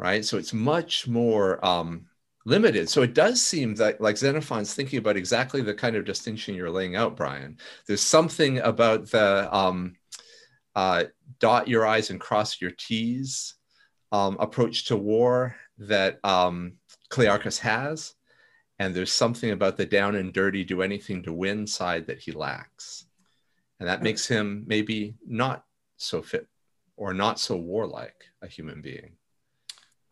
right? 0.01 0.25
So 0.25 0.39
it's 0.39 0.51
much 0.51 1.07
more 1.07 1.63
um, 1.63 2.07
limited. 2.43 2.89
So 2.89 3.03
it 3.03 3.13
does 3.13 3.39
seem 3.39 3.75
that 3.75 4.01
like 4.01 4.17
xenophon's 4.17 4.73
thinking 4.73 4.97
about 4.97 5.15
exactly 5.15 5.61
the 5.61 5.75
kind 5.75 5.95
of 5.95 6.05
distinction 6.05 6.55
you're 6.55 6.71
laying 6.71 6.95
out 6.95 7.15
brian. 7.15 7.57
There's 7.85 8.01
something 8.01 8.57
about 8.59 9.09
the 9.11 9.55
um, 9.55 9.95
uh, 10.75 11.05
dot 11.39 11.67
your 11.67 11.85
i's 11.85 12.09
and 12.09 12.19
cross 12.19 12.59
your 12.59 12.71
t's 12.71 13.53
um, 14.11 14.37
approach 14.39 14.85
to 14.85 14.97
war 14.97 15.55
that 15.77 16.19
um, 16.25 16.73
clearchus 17.09 17.59
has 17.59 18.15
and 18.79 18.95
there's 18.95 19.13
something 19.13 19.51
about 19.51 19.77
the 19.77 19.85
down 19.85 20.15
and 20.15 20.33
dirty 20.33 20.63
do 20.63 20.81
anything 20.81 21.21
to 21.23 21.31
win 21.31 21.67
side 21.67 22.07
that 22.07 22.19
he 22.19 22.31
lacks. 22.31 23.05
And 23.79 23.87
that 23.87 24.01
makes 24.01 24.27
him 24.27 24.63
maybe 24.65 25.13
not 25.27 25.63
so 25.97 26.23
fit 26.23 26.47
or 27.01 27.15
not 27.15 27.39
so 27.39 27.55
warlike 27.55 28.25
a 28.43 28.47
human 28.47 28.79
being. 28.79 29.13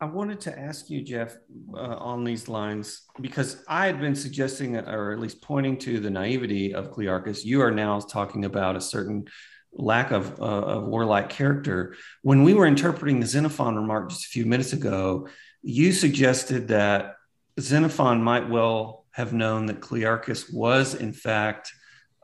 I 0.00 0.06
wanted 0.06 0.40
to 0.40 0.58
ask 0.58 0.90
you, 0.90 1.02
Jeff, 1.02 1.36
uh, 1.72 1.76
on 1.78 2.24
these 2.24 2.48
lines, 2.48 3.02
because 3.20 3.62
I 3.68 3.86
had 3.86 4.00
been 4.00 4.16
suggesting, 4.16 4.76
or 4.76 5.12
at 5.12 5.20
least 5.20 5.40
pointing 5.40 5.78
to 5.78 6.00
the 6.00 6.10
naivety 6.10 6.74
of 6.74 6.90
Clearchus. 6.90 7.44
You 7.44 7.62
are 7.62 7.70
now 7.70 8.00
talking 8.00 8.44
about 8.44 8.74
a 8.74 8.80
certain 8.80 9.28
lack 9.72 10.10
of, 10.10 10.40
uh, 10.40 10.62
of 10.74 10.88
warlike 10.88 11.28
character. 11.28 11.94
When 12.22 12.42
we 12.42 12.54
were 12.54 12.66
interpreting 12.66 13.20
the 13.20 13.26
Xenophon 13.26 13.76
remark 13.76 14.10
just 14.10 14.24
a 14.24 14.30
few 14.30 14.44
minutes 14.44 14.72
ago, 14.72 15.28
you 15.62 15.92
suggested 15.92 16.66
that 16.68 17.14
Xenophon 17.60 18.20
might 18.20 18.50
well 18.50 19.06
have 19.12 19.32
known 19.32 19.66
that 19.66 19.80
Clearchus 19.80 20.52
was, 20.52 20.96
in 20.96 21.12
fact, 21.12 21.72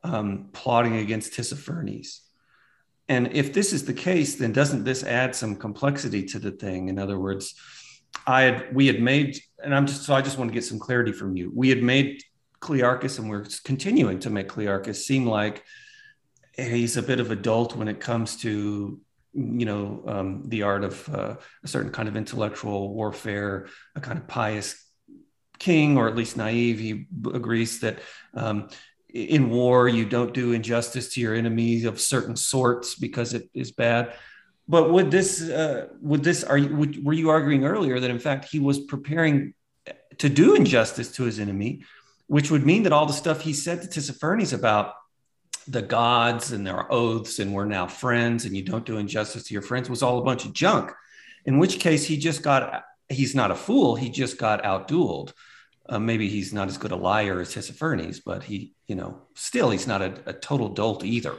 um, 0.03 0.49
plotting 0.53 0.97
against 0.97 1.35
Tissaphernes. 1.35 2.26
And 3.09 3.33
if 3.33 3.53
this 3.53 3.73
is 3.73 3.85
the 3.85 3.95
case, 3.95 4.35
then 4.35 4.53
doesn't 4.53 4.85
this 4.85 5.05
add 5.05 5.35
some 5.35 5.57
complexity 5.57 6.25
to 6.27 6.39
the 6.39 6.51
thing? 6.51 6.89
In 6.89 6.99
other 6.99 7.19
words, 7.19 7.55
I 8.27 8.43
had 8.43 8.75
we 8.75 8.87
had 8.87 9.01
made, 9.01 9.39
and 9.63 9.75
I'm 9.75 9.87
just 9.87 10.03
so 10.03 10.15
I 10.15 10.23
just 10.23 10.39
want 10.39 10.51
to 10.51 10.55
get 10.55 10.65
some 10.65 10.79
clarity 10.79 11.13
from 11.13 11.37
you. 11.37 11.53
We 11.55 11.69
had 11.69 11.83
made 11.83 12.23
Clearchus, 12.61 13.19
and 13.19 13.29
we're 13.31 13.47
continuing 13.65 14.19
to 14.21 14.31
make 14.31 14.49
Clearchus 14.49 14.97
seem 14.97 15.27
like 15.27 15.63
he's 16.57 16.97
a 16.97 17.03
bit 17.03 17.21
of 17.21 17.31
a 17.31 17.37
dolt 17.37 17.77
when 17.77 17.89
it 17.89 18.01
comes 18.01 18.37
to 18.39 19.01
you 19.35 19.67
know 19.67 20.03
um, 20.07 20.43
the 20.47 20.63
art 20.63 20.83
of 20.83 21.09
uh, 21.15 21.37
a 21.63 21.69
certain 21.69 21.93
kind 21.93 22.09
of 22.09 22.17
intellectual 22.17 22.95
warfare, 22.95 23.69
a 23.95 24.01
kind 24.01 24.19
of 24.19 24.27
pious 24.27 24.83
king, 25.59 25.97
or 25.97 26.09
at 26.09 26.17
least 26.17 26.37
naive. 26.37 26.79
He 26.79 27.07
agrees 27.33 27.81
that 27.81 28.01
um, 28.35 28.69
in 29.17 29.51
war 29.51 29.89
you 29.89 30.05
don't 30.05 30.35
do 30.35 30.53
injustice 30.53 31.13
to 31.15 31.21
your 31.21 31.35
enemies 31.35 31.85
of 31.85 32.01
certain 32.01 32.37
sorts 32.37 32.95
because 32.95 33.35
it 33.35 33.49
is 33.55 33.73
bad 33.73 34.13
but 34.69 34.91
would 34.91 35.11
this 35.11 35.43
uh, 35.43 35.87
would 36.01 36.25
this 36.25 36.43
are 36.43 36.59
you 36.59 36.75
would, 36.75 37.05
were 37.05 37.13
you 37.13 37.31
arguing 37.31 37.65
earlier 37.65 38.01
that 38.01 38.11
in 38.11 38.19
fact 38.19 38.47
he 38.47 38.59
was 38.59 38.81
preparing 38.81 39.55
to 40.19 40.29
do 40.29 40.55
injustice 40.55 41.13
to 41.13 41.25
his 41.25 41.39
enemy, 41.39 41.83
which 42.27 42.51
would 42.51 42.65
mean 42.65 42.83
that 42.85 42.93
all 42.93 43.07
the 43.07 43.13
stuff 43.13 43.41
he 43.41 43.53
said 43.53 43.83
to 43.83 43.89
Tissaphernes 43.89 44.53
about 44.53 44.95
the 45.69 45.83
gods 45.83 46.53
and 46.53 46.67
their 46.67 46.91
oaths 46.93 47.39
and 47.39 47.53
we're 47.53 47.65
now 47.65 47.87
friends 47.87 48.45
and 48.45 48.57
you 48.57 48.63
don't 48.63 48.87
do 48.87 48.99
injustice 48.99 49.45
to 49.45 49.53
your 49.53 49.63
friends 49.63 49.91
was 49.91 50.03
all 50.03 50.19
a 50.19 50.25
bunch 50.25 50.45
of 50.45 50.53
junk. 50.53 50.93
In 51.45 51.59
which 51.59 51.81
case 51.81 52.05
he 52.05 52.17
just 52.17 52.43
got 52.43 52.85
he's 53.09 53.35
not 53.35 53.51
a 53.51 53.55
fool, 53.55 53.95
he 53.95 54.11
just 54.11 54.39
got 54.39 54.63
outdueled. 54.63 55.33
Uh, 55.89 55.99
maybe 55.99 56.29
he's 56.29 56.53
not 56.53 56.69
as 56.69 56.79
good 56.79 56.93
a 56.93 56.97
liar 56.97 57.41
as 57.41 57.55
Tissaphernes, 57.55 58.21
but 58.25 58.43
he, 58.43 58.75
you 58.87 58.97
know, 58.97 59.23
still 59.35 59.71
he's 59.71 59.87
not 59.87 60.03
a, 60.03 60.15
a 60.27 60.33
total 60.33 60.69
dolt 60.69 61.05
either. 61.05 61.37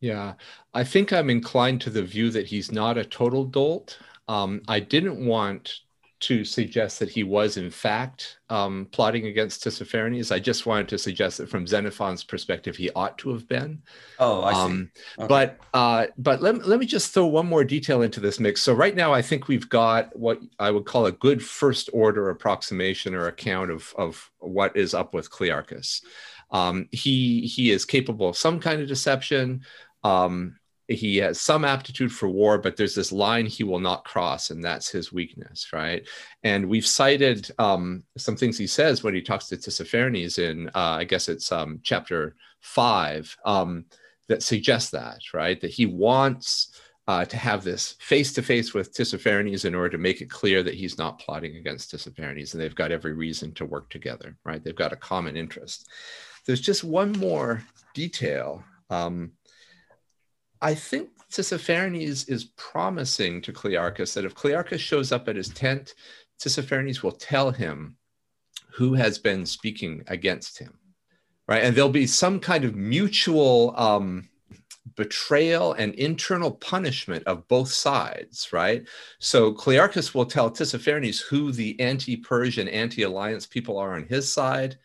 Yeah, 0.00 0.34
I 0.74 0.84
think 0.84 1.12
I'm 1.12 1.30
inclined 1.30 1.80
to 1.82 1.90
the 1.90 2.02
view 2.02 2.30
that 2.30 2.46
he's 2.46 2.70
not 2.70 2.98
a 2.98 3.04
total 3.04 3.44
dolt. 3.44 3.98
Um, 4.28 4.62
I 4.68 4.80
didn't 4.80 5.24
want 5.24 5.80
to 6.20 6.44
suggest 6.44 6.98
that 6.98 7.08
he 7.08 7.22
was 7.22 7.56
in 7.56 7.70
fact 7.70 8.38
um, 8.50 8.88
plotting 8.90 9.26
against 9.26 9.62
Tissaphernes. 9.62 10.32
I 10.32 10.38
just 10.38 10.66
wanted 10.66 10.88
to 10.88 10.98
suggest 10.98 11.38
that 11.38 11.48
from 11.48 11.66
Xenophon's 11.66 12.24
perspective, 12.24 12.76
he 12.76 12.90
ought 12.90 13.16
to 13.18 13.32
have 13.32 13.46
been. 13.48 13.82
Oh, 14.18 14.42
I 14.42 14.52
see. 14.52 14.58
Um, 14.58 14.90
okay. 15.18 15.28
But 15.28 15.58
uh, 15.74 16.06
but 16.16 16.42
let, 16.42 16.66
let 16.66 16.80
me 16.80 16.86
just 16.86 17.14
throw 17.14 17.26
one 17.26 17.46
more 17.46 17.64
detail 17.64 18.02
into 18.02 18.20
this 18.20 18.40
mix. 18.40 18.62
So 18.62 18.72
right 18.72 18.96
now, 18.96 19.12
I 19.12 19.22
think 19.22 19.48
we've 19.48 19.68
got 19.68 20.16
what 20.16 20.40
I 20.58 20.70
would 20.70 20.86
call 20.86 21.06
a 21.06 21.12
good 21.12 21.44
first 21.44 21.88
order 21.92 22.30
approximation 22.30 23.14
or 23.14 23.28
account 23.28 23.70
of 23.70 23.94
of 23.96 24.30
what 24.38 24.76
is 24.76 24.94
up 24.94 25.14
with 25.14 25.30
Clearchus. 25.30 26.02
Um, 26.50 26.88
he 26.90 27.42
he 27.42 27.70
is 27.70 27.84
capable 27.84 28.28
of 28.28 28.36
some 28.36 28.58
kind 28.60 28.80
of 28.80 28.88
deception. 28.88 29.62
Um, 30.04 30.57
he 30.88 31.18
has 31.18 31.40
some 31.40 31.64
aptitude 31.64 32.10
for 32.10 32.28
war, 32.28 32.58
but 32.58 32.76
there's 32.76 32.94
this 32.94 33.12
line 33.12 33.46
he 33.46 33.62
will 33.62 33.80
not 33.80 34.04
cross, 34.04 34.50
and 34.50 34.64
that's 34.64 34.88
his 34.88 35.12
weakness, 35.12 35.68
right? 35.72 36.06
And 36.42 36.66
we've 36.66 36.86
cited 36.86 37.50
um, 37.58 38.04
some 38.16 38.36
things 38.36 38.56
he 38.56 38.66
says 38.66 39.02
when 39.02 39.14
he 39.14 39.20
talks 39.20 39.48
to 39.48 39.56
Tissaphernes 39.56 40.38
in, 40.38 40.68
uh, 40.68 40.96
I 40.98 41.04
guess 41.04 41.28
it's 41.28 41.52
um, 41.52 41.80
chapter 41.82 42.36
five, 42.60 43.36
um, 43.44 43.84
that 44.28 44.42
suggests 44.42 44.90
that, 44.90 45.20
right? 45.34 45.60
That 45.60 45.70
he 45.70 45.86
wants 45.86 46.72
uh, 47.06 47.24
to 47.24 47.36
have 47.36 47.64
this 47.64 47.96
face 48.00 48.32
to 48.34 48.42
face 48.42 48.72
with 48.72 48.94
Tissaphernes 48.94 49.64
in 49.64 49.74
order 49.74 49.90
to 49.90 49.98
make 49.98 50.20
it 50.20 50.30
clear 50.30 50.62
that 50.62 50.74
he's 50.74 50.98
not 50.98 51.18
plotting 51.18 51.56
against 51.56 51.90
Tissaphernes, 51.90 52.52
and 52.52 52.62
they've 52.62 52.74
got 52.74 52.92
every 52.92 53.12
reason 53.12 53.52
to 53.54 53.64
work 53.66 53.90
together, 53.90 54.36
right? 54.44 54.62
They've 54.62 54.74
got 54.74 54.92
a 54.92 54.96
common 54.96 55.36
interest. 55.36 55.88
There's 56.46 56.60
just 56.60 56.84
one 56.84 57.12
more 57.12 57.62
detail. 57.94 58.62
Um, 58.90 59.32
I 60.60 60.74
think 60.74 61.10
Tissaphernes 61.30 62.28
is 62.28 62.44
promising 62.56 63.42
to 63.42 63.52
Clearchus 63.52 64.14
that 64.14 64.24
if 64.24 64.34
Clearchus 64.34 64.80
shows 64.80 65.12
up 65.12 65.28
at 65.28 65.36
his 65.36 65.50
tent, 65.50 65.94
Tissaphernes 66.40 67.02
will 67.02 67.12
tell 67.12 67.50
him 67.50 67.96
who 68.72 68.94
has 68.94 69.18
been 69.18 69.44
speaking 69.44 70.02
against 70.06 70.58
him, 70.58 70.78
right? 71.46 71.62
And 71.62 71.74
there'll 71.74 71.90
be 71.90 72.06
some 72.06 72.40
kind 72.40 72.64
of 72.64 72.76
mutual 72.76 73.74
um, 73.76 74.28
betrayal 74.96 75.74
and 75.74 75.94
internal 75.94 76.52
punishment 76.52 77.24
of 77.26 77.46
both 77.48 77.70
sides, 77.70 78.52
right? 78.52 78.86
So 79.18 79.52
Clearchus 79.52 80.14
will 80.14 80.26
tell 80.26 80.50
Tissaphernes 80.50 81.20
who 81.20 81.52
the 81.52 81.78
anti-Persian, 81.80 82.68
anti-alliance 82.68 83.46
people 83.46 83.78
are 83.78 83.94
on 83.94 84.04
his 84.04 84.32
side, 84.32 84.78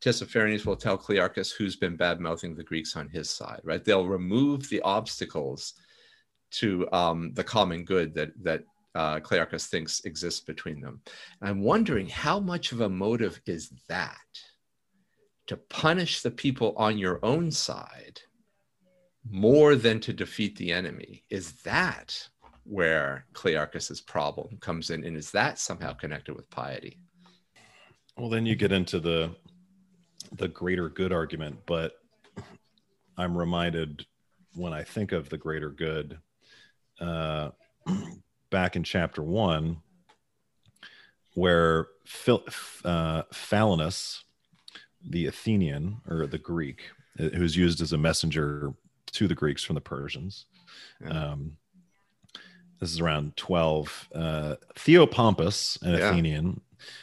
Tissaphernes 0.00 0.64
will 0.64 0.76
tell 0.76 0.96
Clearchus 0.96 1.52
who's 1.52 1.76
been 1.76 1.96
bad 1.96 2.20
mouthing 2.20 2.54
the 2.54 2.62
Greeks 2.62 2.96
on 2.96 3.08
his 3.08 3.30
side, 3.30 3.60
right? 3.64 3.84
They'll 3.84 4.06
remove 4.06 4.68
the 4.68 4.80
obstacles 4.82 5.74
to 6.52 6.90
um, 6.92 7.32
the 7.34 7.44
common 7.44 7.84
good 7.84 8.14
that, 8.14 8.30
that 8.42 8.64
uh, 8.94 9.20
Clearchus 9.20 9.68
thinks 9.68 10.00
exists 10.04 10.40
between 10.40 10.80
them. 10.80 11.00
And 11.40 11.50
I'm 11.50 11.62
wondering 11.62 12.08
how 12.08 12.40
much 12.40 12.72
of 12.72 12.80
a 12.80 12.88
motive 12.88 13.40
is 13.46 13.70
that 13.88 14.16
to 15.46 15.56
punish 15.56 16.22
the 16.22 16.30
people 16.30 16.74
on 16.76 16.96
your 16.96 17.18
own 17.24 17.50
side 17.50 18.20
more 19.28 19.74
than 19.74 20.00
to 20.00 20.12
defeat 20.12 20.56
the 20.56 20.72
enemy? 20.72 21.24
Is 21.28 21.52
that 21.62 22.28
where 22.64 23.26
Clearchus's 23.32 24.00
problem 24.00 24.58
comes 24.60 24.90
in? 24.90 25.04
And 25.04 25.16
is 25.16 25.30
that 25.32 25.58
somehow 25.58 25.92
connected 25.92 26.34
with 26.34 26.50
piety? 26.50 26.98
Well, 28.16 28.30
then 28.30 28.46
you 28.46 28.56
get 28.56 28.72
into 28.72 29.00
the 29.00 29.34
the 30.32 30.48
greater 30.48 30.88
good 30.88 31.12
argument, 31.12 31.58
but 31.66 31.92
I'm 33.16 33.36
reminded 33.36 34.06
when 34.54 34.72
I 34.72 34.82
think 34.82 35.12
of 35.12 35.28
the 35.28 35.38
greater 35.38 35.70
good, 35.70 36.18
uh, 37.00 37.50
back 38.50 38.76
in 38.76 38.82
chapter 38.82 39.22
one, 39.22 39.78
where 41.34 41.88
Phil, 42.04 42.42
uh, 42.84 43.22
Phalinus, 43.32 44.22
the 45.08 45.26
Athenian 45.26 46.00
or 46.08 46.26
the 46.26 46.38
Greek, 46.38 46.90
uh, 47.18 47.28
who's 47.28 47.56
used 47.56 47.80
as 47.80 47.92
a 47.92 47.98
messenger 47.98 48.72
to 49.12 49.28
the 49.28 49.34
Greeks 49.34 49.62
from 49.62 49.74
the 49.74 49.80
Persians. 49.80 50.46
Yeah. 51.02 51.10
Um, 51.10 51.56
this 52.80 52.92
is 52.92 53.00
around 53.00 53.36
12. 53.36 54.08
Uh, 54.14 54.56
Theopompus, 54.74 55.80
an 55.82 55.92
yeah. 55.92 56.10
Athenian, 56.10 56.60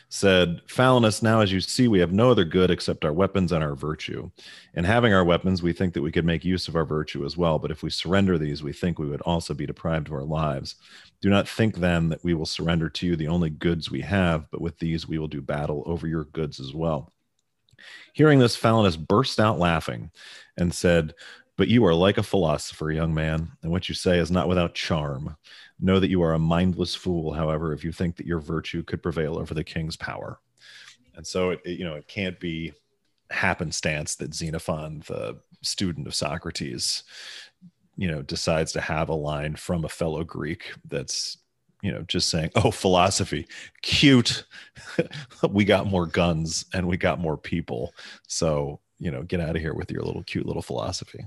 said, 0.09 0.61
Phalinus, 0.67 1.21
now 1.21 1.41
as 1.41 1.51
you 1.51 1.59
see, 1.59 1.87
we 1.87 1.99
have 1.99 2.11
no 2.11 2.31
other 2.31 2.43
good 2.43 2.71
except 2.71 3.05
our 3.05 3.13
weapons 3.13 3.51
and 3.51 3.63
our 3.63 3.75
virtue. 3.75 4.29
In 4.73 4.83
having 4.83 5.13
our 5.13 5.23
weapons, 5.23 5.61
we 5.61 5.73
think 5.73 5.93
that 5.93 6.01
we 6.01 6.11
could 6.11 6.25
make 6.25 6.45
use 6.45 6.67
of 6.67 6.75
our 6.75 6.85
virtue 6.85 7.25
as 7.25 7.37
well. 7.37 7.59
But 7.59 7.71
if 7.71 7.83
we 7.83 7.89
surrender 7.89 8.37
these, 8.37 8.63
we 8.63 8.73
think 8.73 8.99
we 8.99 9.09
would 9.09 9.21
also 9.21 9.53
be 9.53 9.65
deprived 9.65 10.07
of 10.07 10.13
our 10.13 10.23
lives. 10.23 10.75
Do 11.21 11.29
not 11.29 11.47
think 11.47 11.77
then 11.77 12.09
that 12.09 12.23
we 12.23 12.33
will 12.33 12.45
surrender 12.45 12.89
to 12.89 13.07
you 13.07 13.15
the 13.15 13.27
only 13.27 13.49
goods 13.49 13.89
we 13.89 14.01
have, 14.01 14.49
but 14.51 14.61
with 14.61 14.77
these 14.79 15.07
we 15.07 15.17
will 15.17 15.27
do 15.27 15.41
battle 15.41 15.83
over 15.85 16.07
your 16.07 16.25
goods 16.25 16.59
as 16.59 16.73
well. 16.73 17.11
Hearing 18.13 18.39
this, 18.39 18.57
Phalinus 18.57 18.97
burst 18.97 19.39
out 19.39 19.59
laughing 19.59 20.11
and 20.57 20.73
said, 20.73 21.13
But 21.57 21.67
you 21.67 21.83
are 21.85 21.93
like 21.93 22.19
a 22.19 22.23
philosopher, 22.23 22.91
young 22.91 23.13
man, 23.13 23.51
and 23.63 23.71
what 23.71 23.89
you 23.89 23.95
say 23.95 24.19
is 24.19 24.29
not 24.29 24.47
without 24.47 24.75
charm. 24.75 25.37
Know 25.79 25.99
that 25.99 26.09
you 26.09 26.21
are 26.21 26.33
a 26.33 26.39
mindless 26.39 26.93
fool, 26.93 27.33
however, 27.33 27.73
if 27.73 27.83
you 27.83 27.91
think 27.91 28.15
that 28.17 28.27
your 28.27 28.39
virtue 28.39 28.83
could 28.83 29.01
prevail 29.01 29.39
over 29.39 29.53
the 29.53 29.63
king's 29.63 29.95
power. 29.95 30.39
And 31.15 31.25
so 31.25 31.49
it, 31.49 31.61
it 31.65 31.79
you 31.79 31.85
know, 31.85 31.95
it 31.95 32.07
can't 32.07 32.39
be 32.39 32.73
happenstance 33.31 34.15
that 34.15 34.33
Xenophon, 34.33 35.03
the 35.07 35.39
student 35.63 36.07
of 36.07 36.15
Socrates, 36.15 37.03
you 37.95 38.07
know, 38.07 38.21
decides 38.21 38.71
to 38.73 38.81
have 38.81 39.09
a 39.09 39.15
line 39.15 39.55
from 39.55 39.83
a 39.83 39.89
fellow 39.89 40.23
Greek 40.23 40.71
that's 40.87 41.37
you 41.83 41.91
know 41.91 42.01
just 42.07 42.29
saying 42.29 42.49
oh 42.55 42.71
philosophy 42.71 43.45
cute 43.83 44.45
we 45.51 45.63
got 45.63 45.85
more 45.85 46.07
guns 46.07 46.65
and 46.73 46.87
we 46.87 46.97
got 46.97 47.19
more 47.19 47.37
people 47.37 47.93
so 48.27 48.79
you 48.97 49.11
know 49.11 49.21
get 49.21 49.39
out 49.39 49.55
of 49.55 49.61
here 49.61 49.75
with 49.75 49.91
your 49.91 50.01
little 50.01 50.23
cute 50.23 50.45
little 50.45 50.63
philosophy 50.63 51.23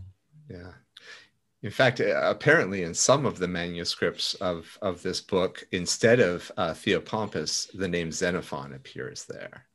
yeah 0.51 0.72
in 1.62 1.70
fact, 1.70 2.01
uh, 2.01 2.18
apparently, 2.22 2.84
in 2.84 2.94
some 2.94 3.26
of 3.26 3.38
the 3.38 3.48
manuscripts 3.48 4.34
of, 4.34 4.78
of 4.80 5.03
this 5.03 5.20
book, 5.20 5.62
instead 5.72 6.18
of 6.18 6.51
uh, 6.57 6.70
Theopompus, 6.70 7.70
the 7.74 7.88
name 7.88 8.11
Xenophon 8.11 8.72
appears 8.72 9.26
there, 9.26 9.66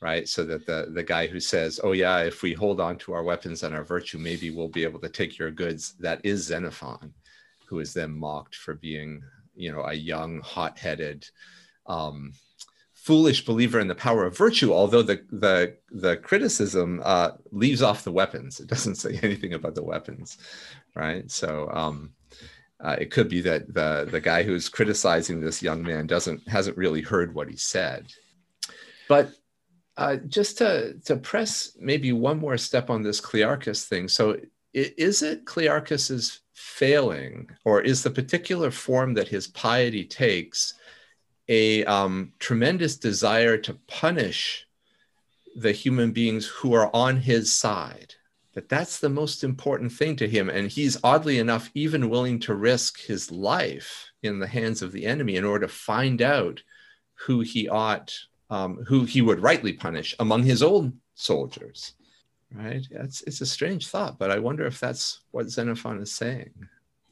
right? 0.00 0.28
So 0.28 0.44
that 0.46 0.66
the, 0.66 0.90
the 0.92 1.04
guy 1.04 1.28
who 1.28 1.38
says, 1.38 1.78
Oh, 1.84 1.92
yeah, 1.92 2.18
if 2.22 2.42
we 2.42 2.52
hold 2.52 2.80
on 2.80 2.98
to 2.98 3.12
our 3.12 3.22
weapons 3.22 3.62
and 3.62 3.72
our 3.72 3.84
virtue, 3.84 4.18
maybe 4.18 4.50
we'll 4.50 4.68
be 4.68 4.82
able 4.82 4.98
to 5.00 5.08
take 5.08 5.38
your 5.38 5.52
goods, 5.52 5.94
that 6.00 6.20
is 6.24 6.42
Xenophon, 6.42 7.14
who 7.68 7.78
is 7.78 7.94
then 7.94 8.10
mocked 8.10 8.56
for 8.56 8.74
being, 8.74 9.22
you 9.54 9.70
know, 9.70 9.84
a 9.84 9.94
young, 9.94 10.40
hot 10.40 10.76
headed, 10.76 11.24
um, 11.86 12.32
foolish 13.02 13.44
believer 13.44 13.80
in 13.80 13.88
the 13.88 13.96
power 13.96 14.24
of 14.24 14.36
virtue, 14.36 14.72
although 14.72 15.02
the 15.02 15.24
the 15.30 15.76
the 15.90 16.16
criticism 16.18 17.02
uh, 17.04 17.30
leaves 17.50 17.82
off 17.82 18.04
the 18.04 18.12
weapons. 18.12 18.60
It 18.60 18.68
doesn't 18.68 18.94
say 18.94 19.18
anything 19.22 19.54
about 19.54 19.74
the 19.74 19.82
weapons, 19.82 20.38
right? 20.94 21.28
So 21.30 21.68
um, 21.72 22.12
uh, 22.80 22.96
it 23.00 23.10
could 23.10 23.28
be 23.28 23.40
that 23.40 23.74
the 23.74 24.08
the 24.08 24.20
guy 24.20 24.44
who's 24.44 24.68
criticizing 24.68 25.40
this 25.40 25.62
young 25.62 25.82
man 25.82 26.06
doesn't 26.06 26.48
hasn't 26.48 26.76
really 26.76 27.02
heard 27.02 27.34
what 27.34 27.48
he 27.48 27.56
said. 27.56 28.12
But 29.08 29.32
uh, 29.96 30.16
just 30.28 30.58
to 30.58 30.94
to 31.06 31.16
press 31.16 31.76
maybe 31.80 32.12
one 32.12 32.38
more 32.38 32.56
step 32.56 32.88
on 32.88 33.02
this 33.02 33.20
Clearchus 33.20 33.84
thing. 33.84 34.06
So 34.06 34.36
is 34.72 35.22
it 35.22 35.44
Clearchus's 35.44 36.40
failing, 36.52 37.50
or 37.64 37.82
is 37.82 38.04
the 38.04 38.10
particular 38.10 38.70
form 38.70 39.14
that 39.14 39.28
his 39.28 39.48
piety 39.48 40.04
takes? 40.04 40.74
A 41.48 41.84
um, 41.84 42.32
tremendous 42.38 42.96
desire 42.96 43.56
to 43.58 43.74
punish 43.86 44.66
the 45.56 45.72
human 45.72 46.12
beings 46.12 46.46
who 46.46 46.72
are 46.72 46.94
on 46.94 47.16
his 47.16 47.52
side 47.52 48.14
that 48.54 48.68
that's 48.68 48.98
the 48.98 49.08
most 49.08 49.44
important 49.44 49.90
thing 49.92 50.14
to 50.16 50.28
him. 50.28 50.50
And 50.50 50.70
he's 50.70 50.98
oddly 51.02 51.38
enough 51.38 51.70
even 51.74 52.10
willing 52.10 52.38
to 52.40 52.54
risk 52.54 53.00
his 53.00 53.30
life 53.30 54.10
in 54.22 54.38
the 54.38 54.46
hands 54.46 54.82
of 54.82 54.92
the 54.92 55.06
enemy 55.06 55.36
in 55.36 55.44
order 55.44 55.66
to 55.66 55.72
find 55.72 56.20
out 56.20 56.62
who 57.14 57.40
he 57.40 57.68
ought 57.68 58.14
um, 58.50 58.84
who 58.86 59.04
he 59.04 59.22
would 59.22 59.40
rightly 59.40 59.72
punish 59.72 60.14
among 60.18 60.42
his 60.42 60.62
own 60.62 60.98
soldiers 61.14 61.94
right? 62.54 62.86
It's, 62.90 63.22
it's 63.22 63.40
a 63.40 63.46
strange 63.46 63.88
thought 63.88 64.18
but 64.18 64.30
i 64.30 64.38
wonder 64.38 64.66
if 64.66 64.78
that's 64.78 65.20
what 65.30 65.48
xenophon 65.48 66.00
is 66.00 66.12
saying. 66.12 66.52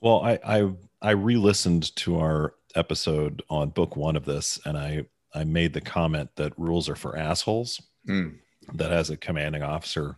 Well 0.00 0.20
i 0.22 0.38
i, 0.44 0.70
I 1.00 1.10
re-listened 1.12 1.94
to 1.96 2.18
our 2.18 2.54
episode 2.74 3.42
on 3.50 3.70
book 3.70 3.96
one 3.96 4.16
of 4.16 4.24
this 4.24 4.58
and 4.64 4.76
i 4.76 5.04
I 5.34 5.44
made 5.44 5.72
the 5.72 5.80
comment 5.80 6.30
that 6.36 6.58
rules 6.58 6.88
are 6.88 6.96
for 6.96 7.16
assholes. 7.16 7.80
Mm. 8.08 8.38
That 8.74 8.92
as 8.92 9.10
a 9.10 9.16
commanding 9.16 9.62
officer, 9.62 10.16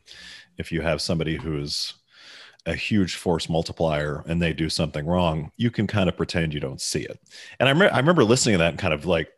if 0.59 0.73
you 0.73 0.81
have 0.83 1.01
somebody 1.01 1.37
who's 1.37 1.95
a 2.67 2.75
huge 2.75 3.17
force 3.17 3.49
multiplier 3.49 4.23
and 4.27 4.41
they 4.41 4.53
do 4.53 4.69
something 4.69 5.07
wrong, 5.07 5.51
you 5.57 5.71
can 5.71 5.87
kind 5.87 6.09
of 6.09 6.17
pretend 6.17 6.55
you 6.55 6.61
don't 6.61 6.81
see 6.81 7.03
it. 7.03 7.19
And 7.59 7.69
I, 7.69 7.87
I 7.89 7.97
remember 7.97 8.25
listening 8.25 8.55
to 8.55 8.59
that 8.59 8.71
and 8.71 8.79
kind 8.79 8.95
of 8.95 9.07
like, 9.07 9.29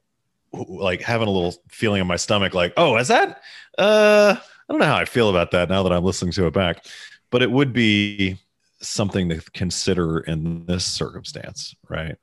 like 0.52 1.00
having 1.00 1.28
a 1.28 1.30
little 1.30 1.54
feeling 1.68 2.00
in 2.00 2.06
my 2.06 2.16
stomach, 2.16 2.54
like, 2.54 2.72
oh, 2.76 2.96
is 2.96 3.08
that? 3.08 3.40
Uh, 3.78 4.36
I 4.38 4.72
don't 4.72 4.80
know 4.80 4.86
how 4.86 4.96
I 4.96 5.04
feel 5.04 5.30
about 5.30 5.50
that 5.52 5.68
now 5.68 5.82
that 5.82 5.92
I'm 5.92 6.04
listening 6.04 6.32
to 6.32 6.46
it 6.46 6.52
back, 6.52 6.84
but 7.30 7.42
it 7.42 7.50
would 7.50 7.72
be 7.72 8.38
something 8.80 9.28
to 9.30 9.40
consider 9.52 10.20
in 10.20 10.66
this 10.66 10.84
circumstance, 10.84 11.74
right? 11.88 12.16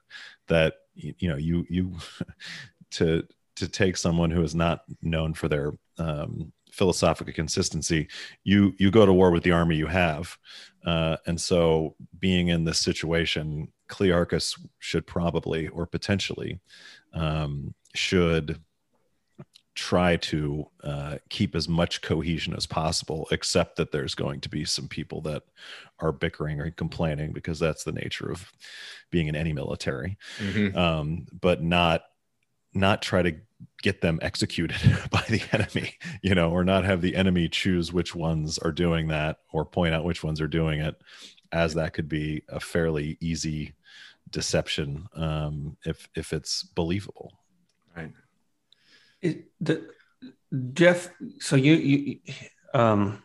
That 0.52 0.74
you 0.94 1.30
know, 1.30 1.38
you 1.38 1.66
you 1.70 1.96
to 2.92 3.26
to 3.56 3.68
take 3.70 3.96
someone 3.96 4.32
who 4.32 4.44
is 4.44 4.54
not 4.54 4.84
known 5.02 5.34
for 5.34 5.48
their 5.48 5.72
um, 5.98 6.52
philosophical 6.72 7.34
consistency, 7.34 8.10
you 8.44 8.74
you 8.78 8.92
go 8.92 9.06
to 9.06 9.14
war 9.14 9.32
with 9.32 9.44
the 9.44 9.52
army 9.52 9.78
you 9.78 9.88
have, 9.88 10.38
uh, 10.86 11.16
and 11.26 11.40
so 11.40 11.96
being 12.20 12.50
in 12.50 12.66
this 12.66 12.80
situation, 12.80 13.72
Clearchus 13.90 14.60
should 14.80 15.08
probably 15.08 15.70
or 15.70 15.86
potentially 15.86 16.60
um, 17.14 17.74
should 17.96 18.60
try 19.74 20.18
to 20.18 20.68
uh, 20.84 21.18
keep 21.30 21.56
as 21.56 21.70
much 21.70 22.02
cohesion 22.02 22.54
as 22.54 22.66
possible, 22.66 23.28
except 23.32 23.78
that 23.78 23.92
there's 23.92 24.16
going 24.16 24.42
to 24.42 24.50
be 24.50 24.66
some 24.66 24.88
people 24.88 25.22
that 25.22 25.44
are 26.00 26.12
bickering 26.12 26.60
or 26.60 26.72
complaining 26.72 27.32
because 27.32 27.60
that's 27.60 27.84
the 27.84 27.92
nature 27.92 28.30
of 28.30 28.52
being 29.12 29.28
in 29.28 29.36
any 29.36 29.54
military. 29.54 30.18
Mhm. 30.40 30.76
Um, 30.76 31.28
but 31.32 31.62
not 31.64 32.04
not 32.74 33.02
try 33.02 33.22
to 33.22 33.36
get 33.82 34.02
them 34.02 34.18
executed 34.22 34.78
by 35.12 35.24
the 35.30 35.42
enemy, 35.52 35.94
you 36.22 36.34
know, 36.34 36.52
or 36.52 36.64
not 36.64 36.86
have 36.86 37.02
the 37.02 37.16
enemy 37.16 37.50
choose 37.50 37.92
which 37.92 38.16
ones 38.16 38.58
are 38.60 38.72
doing 38.72 39.08
that 39.10 39.40
or 39.52 39.66
point 39.66 39.94
out 39.94 40.06
which 40.06 40.24
ones 40.24 40.40
are 40.40 40.48
doing 40.48 40.80
it, 40.80 40.96
as 41.52 41.74
that 41.74 41.94
could 41.94 42.08
be 42.08 42.44
a 42.50 42.60
fairly 42.60 43.18
easy 43.20 43.74
deception 44.30 45.08
um, 45.16 45.78
if 45.86 46.08
if 46.16 46.34
it's 46.34 46.64
believable. 46.64 47.32
Right. 47.96 48.12
It, 49.22 49.46
the, 49.60 49.88
Jeff, 50.74 51.10
so 51.40 51.56
you 51.56 51.74
you 51.74 52.20
um, 52.74 53.24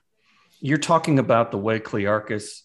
you're 0.61 0.79
talking 0.79 1.19
about 1.19 1.51
the 1.51 1.59
way 1.59 1.81
Clearchus 1.81 2.63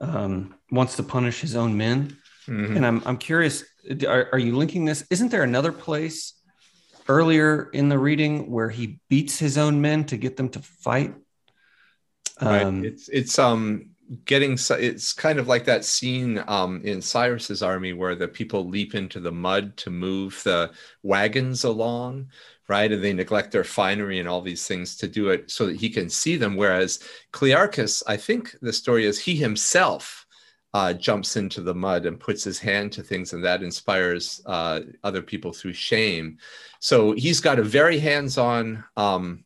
um, 0.00 0.54
wants 0.70 0.96
to 0.96 1.02
punish 1.02 1.40
his 1.40 1.56
own 1.56 1.76
men, 1.76 2.16
Mhm. 2.46 2.76
and 2.76 2.86
I'm 2.86 3.02
I'm 3.06 3.16
curious. 3.16 3.64
Are, 4.06 4.28
are 4.32 4.38
you 4.38 4.56
linking 4.56 4.84
this? 4.84 5.04
Isn't 5.10 5.30
there 5.30 5.42
another 5.42 5.72
place 5.72 6.34
earlier 7.08 7.70
in 7.72 7.88
the 7.88 7.98
reading 7.98 8.50
where 8.50 8.70
he 8.70 9.00
beats 9.08 9.38
his 9.38 9.58
own 9.58 9.80
men 9.80 10.04
to 10.06 10.16
get 10.16 10.36
them 10.36 10.48
to 10.50 10.60
fight? 10.60 11.14
Right. 12.40 12.66
Um, 12.66 12.84
It's 12.84 13.08
it's 13.08 13.38
um 13.38 13.93
getting 14.24 14.58
it's 14.70 15.12
kind 15.12 15.38
of 15.38 15.48
like 15.48 15.64
that 15.64 15.84
scene 15.84 16.42
um 16.46 16.80
in 16.84 17.00
Cyrus's 17.00 17.62
army 17.62 17.92
where 17.92 18.14
the 18.14 18.28
people 18.28 18.68
leap 18.68 18.94
into 18.94 19.20
the 19.20 19.32
mud 19.32 19.76
to 19.78 19.90
move 19.90 20.40
the 20.44 20.70
wagons 21.02 21.64
along, 21.64 22.28
right? 22.68 22.90
And 22.92 23.02
they 23.02 23.12
neglect 23.12 23.52
their 23.52 23.64
finery 23.64 24.20
and 24.20 24.28
all 24.28 24.42
these 24.42 24.66
things 24.66 24.96
to 24.96 25.08
do 25.08 25.30
it 25.30 25.50
so 25.50 25.66
that 25.66 25.76
he 25.76 25.88
can 25.88 26.10
see 26.10 26.36
them. 26.36 26.56
Whereas 26.56 27.00
Clearchus, 27.32 28.02
I 28.06 28.16
think 28.16 28.56
the 28.60 28.72
story 28.72 29.04
is 29.04 29.18
he 29.18 29.36
himself 29.36 30.26
uh, 30.74 30.92
jumps 30.92 31.36
into 31.36 31.60
the 31.60 31.74
mud 31.74 32.04
and 32.04 32.18
puts 32.18 32.42
his 32.42 32.58
hand 32.58 32.90
to 32.92 33.02
things, 33.02 33.32
and 33.32 33.44
that 33.44 33.62
inspires 33.62 34.42
uh, 34.46 34.80
other 35.04 35.22
people 35.22 35.52
through 35.52 35.72
shame. 35.72 36.36
So 36.80 37.12
he's 37.12 37.40
got 37.40 37.60
a 37.60 37.62
very 37.62 37.98
hands-on 38.00 38.84
um, 38.96 39.44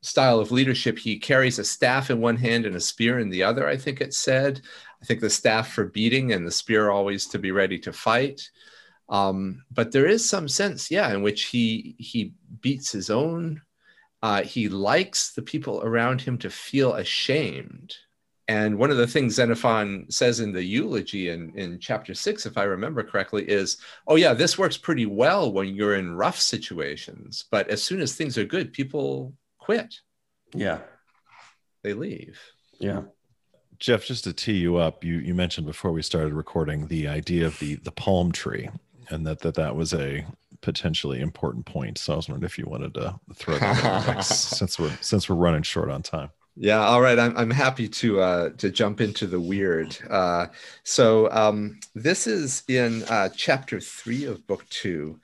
style 0.00 0.38
of 0.38 0.52
leadership. 0.52 0.98
He 0.98 1.18
carries 1.18 1.58
a 1.58 1.64
staff 1.64 2.10
in 2.10 2.20
one 2.20 2.36
hand 2.36 2.66
and 2.66 2.76
a 2.76 2.80
spear 2.80 3.18
in 3.18 3.30
the 3.30 3.42
other, 3.42 3.68
I 3.68 3.76
think 3.76 4.00
it 4.00 4.14
said. 4.14 4.60
I 5.02 5.04
think 5.04 5.20
the 5.20 5.30
staff 5.30 5.72
for 5.72 5.84
beating 5.84 6.32
and 6.32 6.46
the 6.46 6.50
spear 6.50 6.90
always 6.90 7.26
to 7.28 7.38
be 7.38 7.50
ready 7.50 7.78
to 7.80 7.92
fight. 7.92 8.50
Um, 9.08 9.64
but 9.70 9.90
there 9.90 10.06
is 10.06 10.28
some 10.28 10.48
sense, 10.48 10.90
yeah, 10.90 11.12
in 11.12 11.22
which 11.22 11.44
he 11.44 11.96
he 11.98 12.34
beats 12.60 12.92
his 12.92 13.10
own. 13.10 13.62
Uh, 14.22 14.42
he 14.42 14.68
likes 14.68 15.32
the 15.32 15.42
people 15.42 15.80
around 15.82 16.20
him 16.20 16.36
to 16.38 16.50
feel 16.50 16.94
ashamed. 16.94 17.94
And 18.48 18.78
one 18.78 18.90
of 18.90 18.96
the 18.96 19.06
things 19.06 19.34
Xenophon 19.34 20.06
says 20.08 20.40
in 20.40 20.52
the 20.52 20.64
eulogy 20.64 21.28
in, 21.28 21.52
in 21.54 21.78
chapter 21.78 22.14
six, 22.14 22.46
if 22.46 22.56
I 22.56 22.62
remember 22.62 23.02
correctly, 23.02 23.44
is, 23.44 23.76
oh, 24.06 24.16
yeah, 24.16 24.32
this 24.32 24.56
works 24.56 24.78
pretty 24.78 25.04
well 25.04 25.52
when 25.52 25.74
you're 25.74 25.96
in 25.96 26.16
rough 26.16 26.40
situations. 26.40 27.44
But 27.50 27.68
as 27.68 27.82
soon 27.82 28.00
as 28.00 28.14
things 28.14 28.38
are 28.38 28.46
good, 28.46 28.72
people 28.72 29.34
quit 29.68 30.00
yeah, 30.54 30.78
they 31.82 31.92
leave. 31.92 32.40
yeah. 32.80 33.02
Jeff, 33.78 34.06
just 34.06 34.24
to 34.24 34.32
tee 34.32 34.56
you 34.56 34.76
up, 34.76 35.04
you 35.04 35.18
you 35.18 35.34
mentioned 35.34 35.66
before 35.66 35.92
we 35.92 36.00
started 36.00 36.32
recording 36.32 36.86
the 36.88 37.06
idea 37.06 37.46
of 37.46 37.58
the 37.58 37.74
the 37.76 37.92
palm 37.92 38.32
tree, 38.32 38.70
and 39.10 39.26
that 39.26 39.40
that 39.40 39.54
that 39.56 39.76
was 39.76 39.92
a 39.92 40.24
potentially 40.62 41.20
important 41.20 41.66
point. 41.66 41.98
So 41.98 42.14
I 42.14 42.16
was 42.16 42.28
wondering 42.28 42.46
if 42.46 42.58
you 42.58 42.64
wanted 42.66 42.94
to 42.94 43.20
throw 43.34 43.58
that 43.58 43.76
in 43.76 44.06
the 44.06 44.14
mix 44.14 44.26
since 44.58 44.78
we're 44.78 44.96
since 45.00 45.28
we're 45.28 45.36
running 45.36 45.62
short 45.62 45.90
on 45.90 46.02
time. 46.02 46.30
Yeah, 46.56 46.80
all 46.80 47.00
right. 47.00 47.18
I'm, 47.18 47.36
I'm 47.36 47.50
happy 47.50 47.88
to 47.88 48.20
uh, 48.20 48.50
to 48.56 48.70
jump 48.70 49.00
into 49.00 49.26
the 49.28 49.38
weird. 49.38 49.96
Uh, 50.10 50.46
so 50.82 51.30
um, 51.30 51.78
this 51.94 52.26
is 52.26 52.64
in 52.68 53.04
uh, 53.04 53.28
chapter 53.36 53.78
three 53.78 54.24
of 54.24 54.44
book 54.48 54.66
two, 54.70 55.20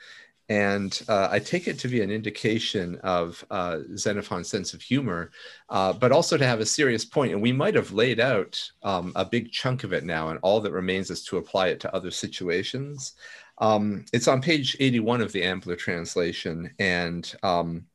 and 0.49 1.01
uh, 1.09 1.28
I 1.30 1.38
take 1.38 1.68
it 1.68 1.78
to 1.80 1.88
be 1.88 2.03
an 2.03 2.11
indication 2.11 2.97
of 3.03 3.45
uh, 3.51 3.78
Xenophon's 3.97 4.49
sense 4.49 4.74
of 4.74 4.82
humor, 4.82 5.30
uh, 5.70 5.92
but 5.95 6.12
also 6.12 6.36
to 6.36 6.47
have 6.47 6.61
a 6.61 6.66
serious 6.66 7.05
point. 7.05 7.32
And 7.32 7.40
we 7.40 7.53
might 7.53 7.74
have 7.74 7.92
laid 7.92 8.20
out 8.20 8.62
um, 8.82 9.12
a 9.16 9.24
big 9.24 9.51
chunk 9.53 9.84
of 9.84 9.92
it 9.92 10.05
now, 10.05 10.28
and 10.28 10.38
all 10.42 10.61
that 10.61 10.72
remains 10.72 11.11
is 11.11 11.24
to 11.24 11.38
apply 11.38 11.68
it 11.68 11.80
to 11.80 11.95
other 11.95 12.11
situations. 12.11 13.14
Um, 13.59 14.05
it's 14.12 14.28
on 14.28 14.42
page 14.42 14.76
81 14.80 15.22
of 15.22 15.32
the 15.32 15.45
Ambler 15.45 15.76
translation, 15.76 16.74
and 16.78 17.32
um, 17.42 17.86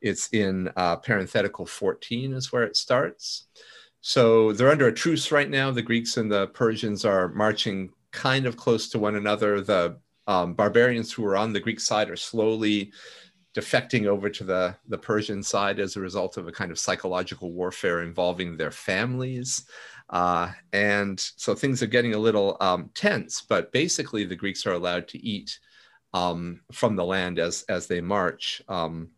it's 0.00 0.28
in 0.28 0.70
uh, 0.76 0.96
parenthetical 0.96 1.66
14 1.66 2.32
is 2.32 2.50
where 2.50 2.64
it 2.64 2.76
starts. 2.76 3.46
So 4.00 4.52
they're 4.52 4.70
under 4.70 4.88
a 4.88 4.94
truce 4.94 5.30
right 5.30 5.50
now. 5.50 5.70
The 5.70 5.82
Greeks 5.82 6.16
and 6.16 6.32
the 6.32 6.46
Persians 6.48 7.04
are 7.04 7.28
marching 7.28 7.90
kind 8.12 8.46
of 8.46 8.56
close 8.56 8.88
to 8.90 8.98
one 8.98 9.16
another. 9.16 9.60
The 9.60 9.98
um, 10.30 10.54
barbarians 10.54 11.12
who 11.12 11.26
are 11.26 11.36
on 11.36 11.52
the 11.52 11.58
Greek 11.58 11.80
side 11.80 12.08
are 12.08 12.16
slowly 12.16 12.92
defecting 13.52 14.06
over 14.06 14.30
to 14.30 14.44
the, 14.44 14.76
the 14.86 14.96
Persian 14.96 15.42
side 15.42 15.80
as 15.80 15.96
a 15.96 16.00
result 16.00 16.36
of 16.36 16.46
a 16.46 16.52
kind 16.52 16.70
of 16.70 16.78
psychological 16.78 17.50
warfare 17.50 18.02
involving 18.02 18.56
their 18.56 18.70
families. 18.70 19.64
Uh, 20.08 20.52
and 20.72 21.18
so 21.18 21.52
things 21.52 21.82
are 21.82 21.88
getting 21.88 22.14
a 22.14 22.18
little 22.18 22.56
um, 22.60 22.90
tense, 22.94 23.40
but 23.40 23.72
basically 23.72 24.24
the 24.24 24.36
Greeks 24.36 24.66
are 24.66 24.74
allowed 24.74 25.08
to 25.08 25.18
eat 25.18 25.58
um, 26.14 26.60
from 26.70 26.94
the 26.94 27.04
land 27.04 27.40
as, 27.40 27.64
as 27.68 27.88
they 27.88 28.00
march. 28.00 28.62
Um, 28.68 29.10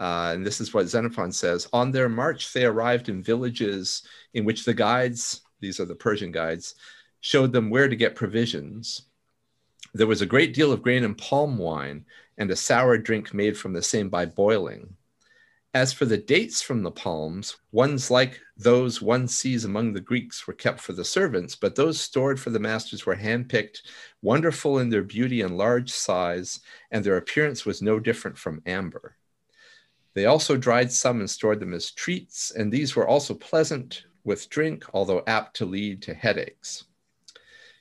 uh, 0.00 0.32
and 0.34 0.44
this 0.44 0.60
is 0.60 0.74
what 0.74 0.88
Xenophon 0.88 1.30
says. 1.30 1.68
On 1.72 1.92
their 1.92 2.08
march, 2.08 2.52
they 2.52 2.64
arrived 2.64 3.08
in 3.08 3.22
villages 3.22 4.02
in 4.34 4.44
which 4.44 4.64
the 4.64 4.74
guides, 4.74 5.42
these 5.60 5.78
are 5.78 5.86
the 5.86 5.94
Persian 5.94 6.32
guides, 6.32 6.74
showed 7.20 7.52
them 7.52 7.70
where 7.70 7.88
to 7.88 7.94
get 7.94 8.16
provisions. 8.16 9.02
There 9.96 10.06
was 10.06 10.20
a 10.20 10.26
great 10.26 10.52
deal 10.52 10.72
of 10.72 10.82
grain 10.82 11.04
and 11.04 11.16
palm 11.16 11.56
wine, 11.56 12.04
and 12.36 12.50
a 12.50 12.56
sour 12.56 12.98
drink 12.98 13.32
made 13.32 13.56
from 13.56 13.72
the 13.72 13.80
same 13.80 14.10
by 14.10 14.26
boiling. 14.26 14.94
As 15.72 15.94
for 15.94 16.04
the 16.04 16.18
dates 16.18 16.60
from 16.60 16.82
the 16.82 16.90
palms, 16.90 17.56
ones 17.72 18.10
like 18.10 18.38
those 18.58 19.00
one 19.00 19.26
sees 19.26 19.64
among 19.64 19.94
the 19.94 20.02
Greeks 20.02 20.46
were 20.46 20.52
kept 20.52 20.80
for 20.80 20.92
the 20.92 21.02
servants, 21.02 21.56
but 21.56 21.76
those 21.76 21.98
stored 21.98 22.38
for 22.38 22.50
the 22.50 22.58
masters 22.58 23.06
were 23.06 23.16
handpicked, 23.16 23.78
wonderful 24.20 24.80
in 24.80 24.90
their 24.90 25.02
beauty 25.02 25.40
and 25.40 25.56
large 25.56 25.90
size, 25.90 26.60
and 26.90 27.02
their 27.02 27.16
appearance 27.16 27.64
was 27.64 27.80
no 27.80 27.98
different 27.98 28.36
from 28.36 28.60
amber. 28.66 29.16
They 30.12 30.26
also 30.26 30.58
dried 30.58 30.92
some 30.92 31.20
and 31.20 31.30
stored 31.30 31.58
them 31.58 31.72
as 31.72 31.90
treats, 31.90 32.50
and 32.50 32.70
these 32.70 32.94
were 32.94 33.08
also 33.08 33.32
pleasant 33.32 34.04
with 34.24 34.50
drink, 34.50 34.84
although 34.92 35.22
apt 35.26 35.56
to 35.56 35.64
lead 35.64 36.02
to 36.02 36.12
headaches. 36.12 36.84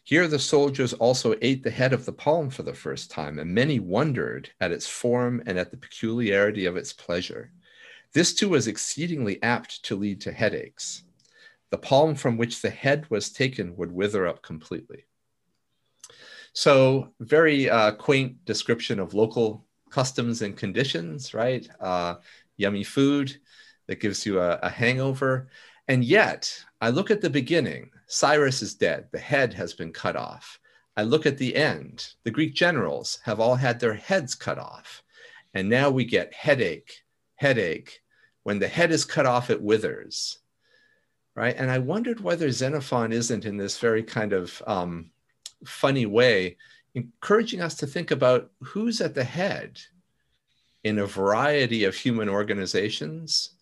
Here 0.06 0.28
the 0.28 0.38
soldiers 0.38 0.94
also 0.94 1.36
ate 1.42 1.64
the 1.64 1.72
head 1.72 1.92
of 1.92 2.06
the 2.06 2.14
palm 2.14 2.52
for 2.52 2.62
the 2.62 2.76
first 2.76 3.10
time, 3.10 3.40
and 3.40 3.52
many 3.52 3.80
wondered 3.80 4.52
at 4.62 4.72
its 4.72 4.86
form 4.86 5.42
and 5.48 5.58
at 5.58 5.72
the 5.72 5.78
peculiarity 5.78 6.68
of 6.68 6.78
its 6.78 6.94
pleasure. 6.94 7.52
This 8.14 8.36
too 8.36 8.50
was 8.50 8.68
exceedingly 8.68 9.42
apt 9.42 9.84
to 9.86 9.96
lead 9.96 10.22
to 10.22 10.32
headaches. 10.32 11.02
The 11.72 11.80
palm 11.80 12.14
from 12.14 12.38
which 12.38 12.62
the 12.62 12.70
head 12.70 13.10
was 13.10 13.32
taken 13.32 13.76
would 13.78 13.92
wither 13.92 14.28
up 14.28 14.44
completely. 14.44 15.06
So, 16.54 17.12
very 17.20 17.68
uh, 17.68 17.94
quaint 17.94 18.46
description 18.46 19.00
of 19.00 19.16
local 19.16 19.66
customs 19.90 20.44
and 20.44 20.56
conditions, 20.56 21.34
right? 21.34 21.68
Uh, 21.80 22.18
yummy 22.58 22.84
food 22.84 23.36
that 23.88 24.00
gives 24.00 24.24
you 24.24 24.40
a, 24.40 24.60
a 24.62 24.70
hangover. 24.70 25.50
And 25.88 26.04
yet, 26.04 26.64
I 26.80 26.92
look 26.92 27.10
at 27.10 27.22
the 27.22 27.30
beginning 27.32 27.90
Cyrus 28.08 28.62
is 28.62 28.76
dead, 28.76 29.08
the 29.12 29.20
head 29.20 29.54
has 29.54 29.74
been 29.74 29.92
cut 29.92 30.16
off. 30.16 30.60
I 30.98 31.04
look 31.04 31.26
at 31.26 31.38
the 31.38 31.56
end, 31.56 32.14
the 32.24 32.32
Greek 32.32 32.54
generals 32.54 33.20
have 33.24 33.40
all 33.40 33.56
had 33.56 33.80
their 33.80 33.94
heads 33.94 34.36
cut 34.36 34.58
off. 34.58 35.04
And 35.54 35.70
now 35.70 35.90
we 35.90 36.06
get 36.06 36.34
headache, 36.34 37.04
headache. 37.36 38.02
When 38.44 38.60
the 38.60 38.68
head 38.68 38.92
is 38.92 39.06
cut 39.06 39.26
off, 39.26 39.50
it 39.50 39.62
withers, 39.62 40.40
right? 41.34 41.56
And 41.58 41.72
I 41.72 41.80
wondered 41.80 42.20
whether 42.20 42.52
Xenophon 42.52 43.12
isn't 43.12 43.46
in 43.46 43.58
this 43.58 43.80
very 43.80 44.04
kind 44.04 44.34
of 44.34 44.62
um, 44.68 45.10
funny 45.66 46.06
way, 46.06 46.58
encouraging 46.94 47.62
us 47.62 47.76
to 47.76 47.88
think 47.88 48.12
about 48.12 48.52
who's 48.62 49.02
at 49.02 49.16
the 49.16 49.24
head 49.24 49.80
in 50.84 51.00
a 51.00 51.06
variety 51.06 51.84
of 51.86 51.96
human 51.96 52.30
organizations 52.30 53.55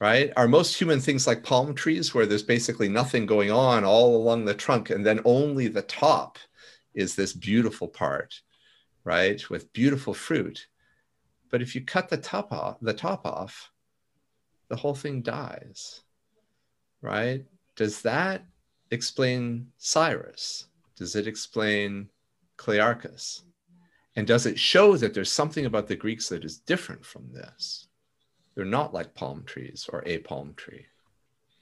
right? 0.00 0.32
Are 0.36 0.48
most 0.48 0.76
human 0.76 0.98
things 0.98 1.26
like 1.26 1.44
palm 1.44 1.74
trees 1.74 2.14
where 2.14 2.26
there's 2.26 2.42
basically 2.42 2.88
nothing 2.88 3.26
going 3.26 3.50
on 3.50 3.84
all 3.84 4.16
along 4.16 4.46
the 4.46 4.54
trunk 4.54 4.90
and 4.90 5.04
then 5.04 5.20
only 5.24 5.68
the 5.68 5.82
top 5.82 6.38
is 6.94 7.14
this 7.14 7.34
beautiful 7.34 7.86
part, 7.86 8.40
right? 9.04 9.48
With 9.50 9.72
beautiful 9.72 10.14
fruit. 10.14 10.66
But 11.50 11.60
if 11.60 11.74
you 11.74 11.82
cut 11.82 12.08
the 12.08 12.16
top 12.16 12.52
off, 12.52 12.78
the 12.80 12.94
top 12.94 13.26
off, 13.26 13.70
the 14.68 14.76
whole 14.76 14.94
thing 14.94 15.20
dies, 15.20 16.00
right? 17.02 17.44
Does 17.76 18.02
that 18.02 18.44
explain 18.90 19.66
Cyrus? 19.76 20.66
Does 20.96 21.14
it 21.14 21.26
explain 21.26 22.08
Clearchus? 22.56 23.42
And 24.16 24.26
does 24.26 24.46
it 24.46 24.58
show 24.58 24.96
that 24.96 25.12
there's 25.14 25.30
something 25.30 25.66
about 25.66 25.88
the 25.88 25.96
Greeks 25.96 26.28
that 26.30 26.44
is 26.44 26.58
different 26.58 27.04
from 27.04 27.28
this? 27.32 27.86
They're 28.60 28.68
not 28.68 28.92
like 28.92 29.14
palm 29.14 29.44
trees 29.46 29.88
or 29.90 30.02
a 30.04 30.18
palm 30.18 30.52
tree. 30.54 30.84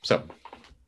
So 0.03 0.25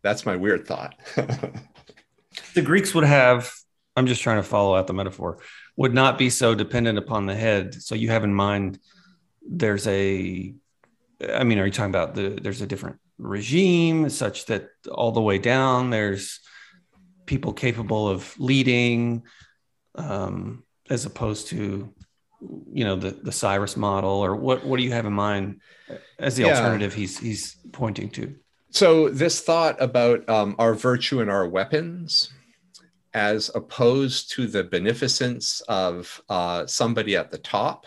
that's 0.02 0.26
my 0.26 0.34
weird 0.34 0.66
thought. 0.66 0.96
the 1.14 2.62
Greeks 2.62 2.92
would 2.96 3.04
have, 3.04 3.48
I'm 3.94 4.08
just 4.08 4.20
trying 4.20 4.38
to 4.38 4.42
follow 4.42 4.74
out 4.74 4.88
the 4.88 4.92
metaphor, 4.92 5.38
would 5.76 5.94
not 5.94 6.18
be 6.18 6.28
so 6.28 6.52
dependent 6.52 6.98
upon 6.98 7.26
the 7.26 7.36
head. 7.36 7.80
So 7.80 7.94
you 7.94 8.08
have 8.10 8.24
in 8.24 8.34
mind 8.34 8.80
there's 9.48 9.86
a, 9.86 10.52
I 11.32 11.44
mean, 11.44 11.60
are 11.60 11.66
you 11.66 11.70
talking 11.70 11.94
about 11.94 12.16
the, 12.16 12.30
there's 12.42 12.60
a 12.60 12.66
different 12.66 12.98
regime 13.16 14.10
such 14.10 14.46
that 14.46 14.66
all 14.90 15.12
the 15.12 15.22
way 15.22 15.38
down 15.38 15.90
there's 15.90 16.40
people 17.24 17.52
capable 17.52 18.08
of 18.08 18.34
leading 18.40 19.22
um, 19.94 20.64
as 20.90 21.06
opposed 21.06 21.46
to 21.50 21.94
you 22.72 22.84
know 22.84 22.96
the 22.96 23.10
the 23.10 23.32
Cyrus 23.32 23.76
model, 23.76 24.10
or 24.10 24.36
what 24.36 24.64
what 24.64 24.78
do 24.78 24.82
you 24.82 24.92
have 24.92 25.06
in 25.06 25.12
mind 25.12 25.60
as 26.18 26.36
the 26.36 26.44
yeah. 26.44 26.56
alternative 26.56 26.94
he's 26.94 27.18
he's 27.18 27.56
pointing 27.72 28.10
to? 28.10 28.34
So 28.70 29.08
this 29.08 29.40
thought 29.40 29.80
about 29.82 30.28
um, 30.28 30.54
our 30.58 30.74
virtue 30.74 31.20
and 31.20 31.30
our 31.30 31.48
weapons, 31.48 32.32
as 33.12 33.50
opposed 33.54 34.30
to 34.32 34.46
the 34.46 34.64
beneficence 34.64 35.60
of 35.62 36.22
uh, 36.28 36.66
somebody 36.66 37.16
at 37.16 37.30
the 37.30 37.38
top, 37.38 37.84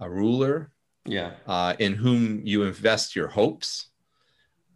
a 0.00 0.08
ruler, 0.10 0.70
yeah, 1.04 1.32
uh, 1.46 1.74
in 1.78 1.94
whom 1.94 2.40
you 2.44 2.62
invest 2.62 3.14
your 3.14 3.28
hopes, 3.28 3.90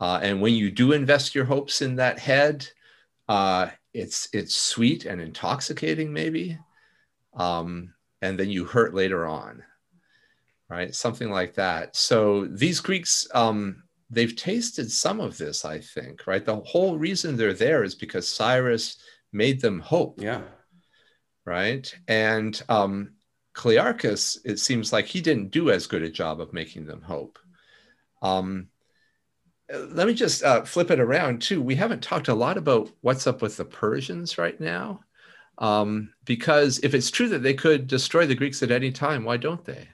uh, 0.00 0.20
and 0.22 0.40
when 0.40 0.54
you 0.54 0.70
do 0.70 0.92
invest 0.92 1.34
your 1.34 1.46
hopes 1.46 1.82
in 1.82 1.96
that 1.96 2.18
head, 2.18 2.68
uh, 3.28 3.68
it's 3.94 4.28
it's 4.32 4.54
sweet 4.54 5.06
and 5.06 5.20
intoxicating, 5.20 6.12
maybe. 6.12 6.58
Um, 7.34 7.94
and 8.22 8.38
then 8.38 8.50
you 8.50 8.64
hurt 8.64 8.94
later 8.94 9.26
on 9.26 9.62
right? 10.68 10.92
Something 10.92 11.30
like 11.30 11.54
that. 11.54 11.94
So 11.94 12.46
these 12.46 12.80
greeks 12.80 13.28
um, 13.34 13.84
they've 14.10 14.36
tasted 14.36 14.90
some 14.90 15.20
of 15.20 15.36
this 15.36 15.64
i 15.64 15.80
think 15.80 16.26
right? 16.26 16.44
The 16.44 16.56
whole 16.56 16.98
reason 16.98 17.36
they're 17.36 17.52
there 17.52 17.82
is 17.82 17.94
because 17.94 18.28
cyrus 18.28 18.98
made 19.32 19.60
them 19.60 19.80
hope 19.80 20.20
yeah. 20.20 20.42
right? 21.44 21.92
And 22.08 22.60
um, 22.68 23.14
clearchus 23.54 24.38
it 24.44 24.58
seems 24.58 24.92
like 24.92 25.06
he 25.06 25.20
didn't 25.20 25.50
do 25.50 25.70
as 25.70 25.86
good 25.86 26.02
a 26.02 26.10
job 26.10 26.40
of 26.40 26.52
making 26.52 26.86
them 26.86 27.02
hope. 27.02 27.38
Um, 28.22 28.68
let 29.68 30.06
me 30.06 30.14
just 30.14 30.44
uh, 30.44 30.62
flip 30.62 30.92
it 30.92 31.00
around 31.00 31.42
too. 31.42 31.60
We 31.60 31.74
haven't 31.74 32.02
talked 32.02 32.28
a 32.28 32.34
lot 32.34 32.56
about 32.56 32.90
what's 33.00 33.26
up 33.26 33.42
with 33.42 33.56
the 33.56 33.64
persians 33.64 34.38
right 34.38 34.58
now 34.60 35.00
um, 35.58 36.12
because 36.24 36.78
if 36.80 36.94
it's 36.94 37.10
true 37.10 37.28
that 37.28 37.42
they 37.42 37.54
could 37.54 37.86
destroy 37.86 38.26
the 38.26 38.34
Greeks 38.34 38.62
at 38.62 38.70
any 38.70 38.90
time, 38.90 39.24
why 39.24 39.36
don't 39.36 39.64
they? 39.64 39.88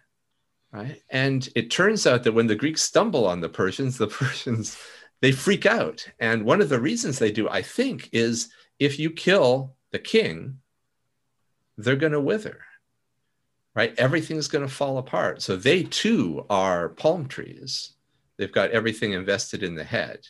Right. 0.73 1.03
And 1.11 1.49
it 1.55 1.71
turns 1.71 2.07
out 2.07 2.25
that 2.25 2.33
when 2.33 2.47
the 2.47 2.55
Greeks 2.55 2.83
stumble 2.83 3.27
on 3.27 3.41
the 3.41 3.49
Persians, 3.49 3.99
the 3.99 4.07
Persians 4.09 4.77
they 5.23 5.33
freak 5.33 5.67
out. 5.67 6.07
And 6.19 6.45
one 6.45 6.61
of 6.61 6.69
the 6.69 6.81
reasons 6.81 7.19
they 7.19 7.31
do, 7.31 7.49
I 7.49 7.63
think, 7.63 8.11
is 8.13 8.51
if 8.79 8.99
you 8.99 9.11
kill 9.11 9.77
the 9.93 10.01
king, 10.01 10.59
they're 11.79 11.97
going 11.97 12.13
to 12.13 12.21
wither. 12.21 12.59
Right? 13.75 13.95
Everything's 13.97 14.49
going 14.49 14.67
to 14.67 14.73
fall 14.73 14.99
apart. 14.99 15.41
So 15.41 15.57
they 15.57 15.85
too 15.85 16.45
are 16.51 16.91
palm 16.91 17.27
trees. 17.27 17.93
They've 18.37 18.53
got 18.53 18.73
everything 18.73 19.13
invested 19.13 19.63
in 19.63 19.77
the 19.77 19.85
head. 19.85 20.27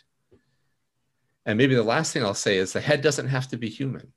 And 1.47 1.59
maybe 1.59 1.75
the 1.75 1.83
last 1.83 2.13
thing 2.13 2.23
I'll 2.23 2.35
say 2.35 2.59
is 2.59 2.73
the 2.73 2.81
head 2.81 3.01
doesn't 3.01 3.29
have 3.29 3.49
to 3.49 3.57
be 3.57 3.69
human. 3.69 4.13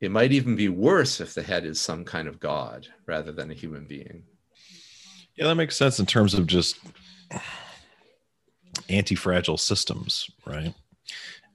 It 0.00 0.10
might 0.10 0.32
even 0.32 0.56
be 0.56 0.68
worse 0.68 1.20
if 1.20 1.34
the 1.34 1.42
head 1.42 1.64
is 1.64 1.80
some 1.80 2.04
kind 2.04 2.28
of 2.28 2.38
god 2.38 2.86
rather 3.06 3.32
than 3.32 3.50
a 3.50 3.54
human 3.54 3.86
being. 3.86 4.24
Yeah, 5.36 5.46
that 5.46 5.54
makes 5.54 5.76
sense 5.76 5.98
in 5.98 6.06
terms 6.06 6.34
of 6.34 6.46
just 6.46 6.78
anti-fragile 8.88 9.56
systems, 9.56 10.30
right? 10.46 10.74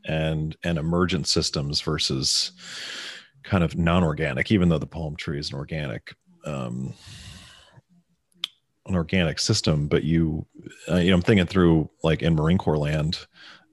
And 0.05 0.55
and 0.63 0.77
emergent 0.77 1.27
systems 1.27 1.81
versus 1.81 2.51
kind 3.43 3.63
of 3.63 3.77
non-organic, 3.77 4.51
even 4.51 4.69
though 4.69 4.79
the 4.79 4.87
palm 4.87 5.15
tree 5.15 5.39
is 5.39 5.51
an 5.51 5.57
organic 5.57 6.15
um, 6.45 6.93
an 8.87 8.95
organic 8.95 9.39
system. 9.39 9.87
But 9.87 10.03
you, 10.03 10.45
uh, 10.89 10.97
you 10.97 11.09
know, 11.09 11.15
I'm 11.15 11.21
thinking 11.21 11.45
through 11.45 11.89
like 12.03 12.21
in 12.21 12.35
Marine 12.35 12.57
Corps 12.57 12.77
land, 12.77 13.19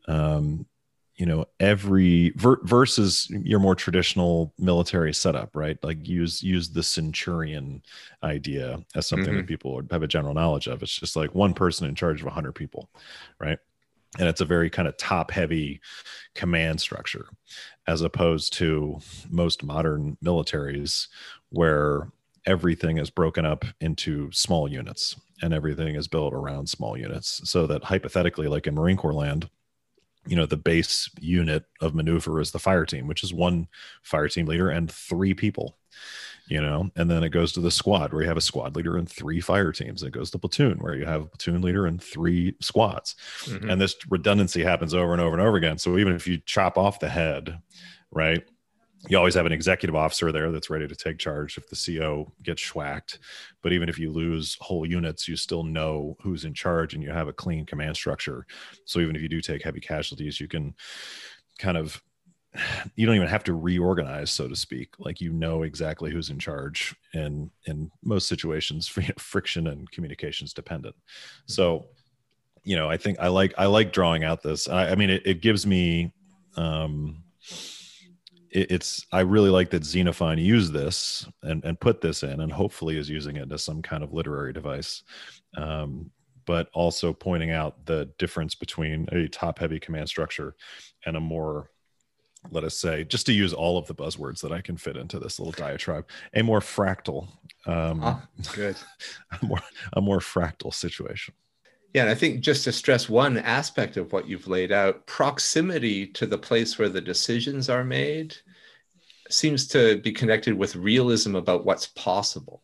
um, 0.07 0.67
you 1.19 1.27
know 1.27 1.45
every 1.61 2.31
ver- 2.37 2.61
versus 2.63 3.29
your 3.31 3.59
more 3.59 3.75
traditional 3.75 4.55
military 4.59 5.13
setup 5.13 5.55
right? 5.55 5.77
Like 5.83 6.07
use 6.07 6.43
use 6.43 6.71
the 6.71 6.83
centurion 6.83 7.83
idea 8.23 8.83
as 8.95 9.07
something 9.07 9.29
mm-hmm. 9.29 9.39
that 9.39 9.47
people 9.47 9.83
have 9.91 10.03
a 10.03 10.09
general 10.09 10.35
knowledge 10.35 10.69
of. 10.69 10.83
It's 10.83 10.97
just 10.97 11.17
like 11.17 11.35
one 11.35 11.55
person 11.55 11.89
in 11.89 11.95
charge 11.95 12.21
of 12.21 12.27
100 12.27 12.53
people 12.53 12.89
right? 13.41 13.59
And 14.19 14.29
it's 14.29 14.41
a 14.41 14.47
very 14.47 14.71
kind 14.71 14.89
of 14.89 14.97
top 14.97 15.31
heavy 15.31 15.81
command 16.35 16.81
structure 16.81 17.27
as 17.87 18.01
opposed 18.01 18.53
to 18.55 18.99
most 19.29 19.63
modern 19.63 20.17
militaries 20.25 21.09
where 21.51 22.11
everything 22.47 22.97
is 22.99 23.11
broken 23.11 23.45
up 23.45 23.65
into 23.81 24.31
small 24.33 24.71
units 24.71 25.17
and 25.43 25.53
everything 25.53 25.97
is 25.97 26.09
built 26.09 26.33
around 26.33 26.69
small 26.69 26.97
units 26.97 27.43
so 27.49 27.67
that 27.67 27.85
hypothetically 27.85 28.49
like 28.49 28.67
in 28.67 28.75
marine 28.75 28.97
corps 28.97 29.13
land 29.13 29.51
you 30.29 30.37
know 30.37 30.47
the 30.47 30.57
base 30.57 31.11
unit 31.21 31.65
of 31.81 31.95
maneuver 31.95 32.41
is 32.41 32.51
the 32.51 32.59
fire 32.59 32.85
team 32.85 33.07
which 33.07 33.23
is 33.23 33.33
one 33.33 33.67
fire 34.03 34.29
team 34.29 34.47
leader 34.47 34.71
and 34.71 34.91
three 34.91 35.35
people 35.35 35.79
you 36.49 36.61
know? 36.61 36.91
And 36.97 37.11
then 37.11 37.23
it 37.23 37.29
goes 37.29 37.53
to 37.53 37.61
the 37.61 37.71
squad 37.71 38.13
where 38.13 38.23
you 38.23 38.29
have 38.29 38.37
a 38.37 38.43
squad 38.43 38.75
leader 38.75 38.97
and 38.97 39.09
three 39.09 39.41
fire 39.41 39.73
teams. 39.73 40.03
It 40.03 40.13
goes 40.13 40.31
to 40.31 40.39
platoon 40.39 40.79
where 40.79 40.95
you 40.95 41.05
have 41.05 41.23
a 41.23 41.27
platoon 41.27 41.63
leader 41.63 41.87
and 41.87 42.03
three 42.03 42.55
squads. 42.61 43.15
Mm-hmm. 43.45 43.71
and 43.71 43.81
this 43.81 43.97
redundancy 44.09 44.63
happens 44.65 44.95
over 44.95 45.13
and 45.13 45.21
over 45.21 45.37
and 45.37 45.47
over 45.47 45.57
again. 45.57 45.79
So 45.79 45.99
even 45.99 46.15
if 46.15 46.27
you 46.27 46.39
chop 46.39 46.77
off 46.77 47.01
the 47.01 47.09
head 47.09 47.61
right 48.11 48.43
you 49.07 49.17
always 49.17 49.35
have 49.35 49.47
an 49.47 49.53
executive 49.53 49.95
officer 49.95 50.33
there 50.33 50.51
that's 50.51 50.71
ready 50.71 50.89
to 50.89 50.97
take 50.97 51.19
charge 51.19 51.57
if 51.57 51.69
the 51.69 51.99
CO 51.99 52.33
gets 52.43 52.63
schwacked. 52.63 53.19
But 53.63 53.73
even 53.73 53.89
if 53.89 53.99
you 53.99 54.11
lose 54.11 54.57
whole 54.61 54.85
units, 54.85 55.29
you 55.29 55.37
still 55.37 55.63
know 55.63 56.17
who's 56.21 56.45
in 56.45 56.53
charge 56.53 56.95
and 56.95 57.03
you 57.03 57.11
have 57.11 57.29
a 57.29 57.33
clean 57.33 57.65
command 57.65 57.97
structure. 57.97 58.45
So 58.85 58.99
even 58.99 59.15
if 59.15 59.23
you 59.23 59.29
do 59.29 59.41
take 59.41 59.63
heavy 59.63 59.81
casualties, 59.81 60.41
you 60.41 60.49
can 60.49 60.75
kind 61.59 61.77
of 61.77 62.03
you 62.97 63.07
don't 63.07 63.15
even 63.15 63.29
have 63.29 63.45
to 63.45 63.55
reorganize 63.55 64.31
so 64.31 64.49
to 64.49 64.57
speak 64.57 64.95
like 64.99 65.21
you 65.21 65.33
know 65.33 65.63
exactly 65.63 66.11
who's 66.11 66.31
in 66.31 66.39
charge 66.39 66.97
and 67.13 67.51
in 67.67 67.91
most 68.03 68.27
situations 68.27 68.89
friction 69.19 69.67
and 69.67 69.91
communications 69.91 70.55
dependent 70.55 70.97
so 71.47 71.87
you 72.65 72.75
know 72.75 72.89
i 72.89 72.97
think 72.97 73.19
i 73.21 73.29
like 73.29 73.53
i 73.59 73.67
like 73.67 73.93
drawing 73.93 74.25
out 74.25 74.43
this 74.43 74.67
i, 74.67 74.91
I 74.91 74.95
mean 74.95 75.11
it, 75.11 75.23
it 75.27 75.43
gives 75.43 75.67
me 75.67 76.13
um 76.57 77.23
it, 78.51 78.71
it's 78.71 79.07
I 79.13 79.21
really 79.21 79.51
like 79.51 79.71
that 79.71 79.85
Xenophon 79.85 80.39
used 80.39 80.73
this 80.73 81.27
and 81.43 81.65
and 81.65 81.79
put 81.79 82.01
this 82.01 82.23
in, 82.23 82.41
and 82.41 82.53
hopefully 82.53 82.99
is 82.99 83.09
using 83.09 83.37
it 83.37 83.51
as 83.53 83.63
some 83.63 83.83
kind 83.83 84.03
of 84.03 84.13
literary 84.13 84.53
device. 84.53 85.03
Um, 85.57 86.11
but 86.47 86.71
also 86.73 87.13
pointing 87.13 87.51
out 87.51 87.85
the 87.85 88.09
difference 88.17 88.55
between 88.55 89.07
a 89.13 89.29
top 89.29 89.59
heavy 89.59 89.79
command 89.79 90.09
structure 90.09 90.57
and 91.05 91.15
a 91.15 91.21
more 91.21 91.69
let 92.51 92.65
us 92.65 92.79
say, 92.79 93.05
just 93.05 93.27
to 93.27 93.33
use 93.33 93.53
all 93.53 93.79
of 93.79 93.87
the 93.87 93.95
buzzwords 93.95 94.41
that 94.41 94.53
I 94.53 94.61
can 94.61 94.77
fit 94.77 94.97
into 94.97 95.19
this 95.19 95.39
little 95.39 95.53
diatribe, 95.53 96.09
a 96.35 96.43
more 96.43 96.61
fractal, 96.61 97.29
um, 97.67 98.01
ah, 98.03 98.27
good, 98.55 98.77
a 99.43 99.45
more, 99.45 99.61
a 99.95 100.01
more 100.01 100.21
fractal 100.21 100.73
situation. 100.73 101.35
Yeah, 101.95 102.03
and 102.03 102.11
I 102.11 102.15
think 102.15 102.41
just 102.41 102.65
to 102.65 102.73
stress 102.73 103.09
one 103.09 103.39
aspect 103.39 103.97
of 103.97 104.13
what 104.13 104.29
you've 104.29 104.47
laid 104.49 104.73
out, 104.73 105.07
proximity 105.07 106.07
to 106.09 106.27
the 106.27 106.39
place 106.39 106.79
where 106.79 106.89
the 106.89 107.01
decisions 107.01 107.69
are 107.69 107.85
made 107.85 108.37
seems 109.31 109.67
to 109.69 109.99
be 109.99 110.13
connected 110.13 110.55
with 110.57 110.77
realism 110.77 111.35
about 111.37 111.65
what's 111.65 111.87
possible. 111.87 112.63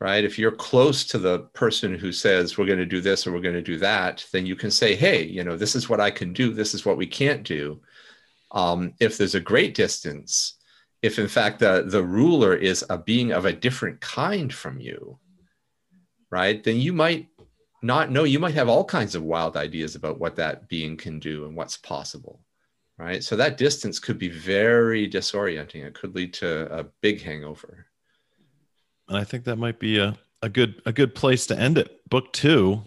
right? 0.00 0.24
If 0.24 0.38
you're 0.38 0.52
close 0.52 1.04
to 1.06 1.18
the 1.18 1.40
person 1.52 1.94
who 1.94 2.12
says, 2.12 2.56
we're 2.56 2.66
going 2.66 2.78
to 2.78 2.86
do 2.86 3.00
this 3.00 3.26
or 3.26 3.32
we're 3.32 3.40
going 3.40 3.54
to 3.54 3.62
do 3.62 3.78
that, 3.78 4.26
then 4.32 4.46
you 4.46 4.56
can 4.56 4.70
say, 4.70 4.94
hey, 4.96 5.24
you 5.24 5.44
know, 5.44 5.56
this 5.56 5.76
is 5.76 5.88
what 5.88 6.00
I 6.00 6.10
can 6.10 6.32
do, 6.32 6.52
this 6.54 6.74
is 6.74 6.84
what 6.86 6.96
we 6.96 7.06
can't 7.06 7.42
do. 7.42 7.80
Um, 8.52 8.94
if 9.00 9.18
there's 9.18 9.34
a 9.34 9.40
great 9.40 9.74
distance, 9.74 10.54
if 11.02 11.18
in 11.18 11.28
fact 11.28 11.60
the, 11.60 11.84
the 11.86 12.02
ruler 12.04 12.54
is 12.54 12.84
a 12.90 12.98
being 12.98 13.32
of 13.32 13.44
a 13.44 13.52
different 13.52 14.00
kind 14.00 14.52
from 14.52 14.80
you, 14.80 15.18
right, 16.30 16.62
then 16.64 16.76
you 16.78 16.92
might 16.92 17.28
not 17.82 18.10
know, 18.10 18.24
you 18.24 18.38
might 18.38 18.54
have 18.54 18.68
all 18.68 18.84
kinds 18.84 19.14
of 19.14 19.22
wild 19.22 19.56
ideas 19.56 19.94
about 19.94 20.18
what 20.18 20.36
that 20.36 20.68
being 20.68 20.96
can 20.96 21.18
do 21.18 21.46
and 21.46 21.56
what's 21.56 21.76
possible, 21.76 22.40
right? 22.98 23.24
So 23.24 23.36
that 23.36 23.56
distance 23.56 23.98
could 23.98 24.18
be 24.18 24.28
very 24.28 25.08
disorienting. 25.08 25.84
It 25.84 25.94
could 25.94 26.14
lead 26.14 26.34
to 26.34 26.72
a 26.72 26.84
big 27.00 27.22
hangover 27.22 27.86
and 29.10 29.18
I 29.18 29.24
think 29.24 29.44
that 29.44 29.56
might 29.56 29.78
be 29.78 29.98
a, 29.98 30.16
a 30.40 30.48
good 30.48 30.80
a 30.86 30.92
good 30.92 31.14
place 31.14 31.46
to 31.48 31.58
end 31.58 31.76
it. 31.76 32.08
Book 32.08 32.32
two, 32.32 32.80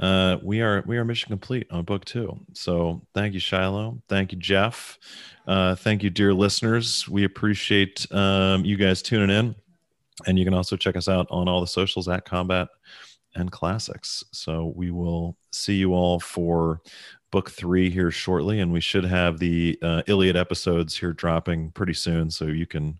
uh, 0.00 0.38
we 0.42 0.60
are 0.60 0.82
we 0.84 0.98
are 0.98 1.04
mission 1.04 1.28
complete 1.28 1.68
on 1.70 1.84
book 1.84 2.04
two. 2.04 2.38
So 2.52 3.00
thank 3.14 3.34
you, 3.34 3.40
Shiloh. 3.40 4.02
Thank 4.08 4.32
you, 4.32 4.38
Jeff. 4.38 4.98
Uh, 5.46 5.76
thank 5.76 6.02
you, 6.02 6.10
dear 6.10 6.34
listeners. 6.34 7.08
We 7.08 7.24
appreciate 7.24 8.04
um, 8.12 8.64
you 8.64 8.76
guys 8.76 9.00
tuning 9.00 9.30
in, 9.30 9.54
and 10.26 10.38
you 10.38 10.44
can 10.44 10.54
also 10.54 10.76
check 10.76 10.96
us 10.96 11.08
out 11.08 11.28
on 11.30 11.48
all 11.48 11.60
the 11.60 11.68
socials 11.68 12.08
at 12.08 12.24
Combat 12.24 12.68
and 13.34 13.50
Classics. 13.50 14.24
So 14.32 14.72
we 14.76 14.90
will 14.90 15.36
see 15.52 15.74
you 15.74 15.94
all 15.94 16.20
for 16.20 16.80
book 17.30 17.50
three 17.50 17.90
here 17.90 18.10
shortly, 18.10 18.60
and 18.60 18.72
we 18.72 18.80
should 18.80 19.04
have 19.04 19.38
the 19.38 19.78
uh, 19.82 20.02
Iliad 20.06 20.36
episodes 20.36 20.96
here 20.96 21.12
dropping 21.12 21.70
pretty 21.72 21.94
soon, 21.94 22.30
so 22.30 22.46
you 22.46 22.66
can 22.66 22.98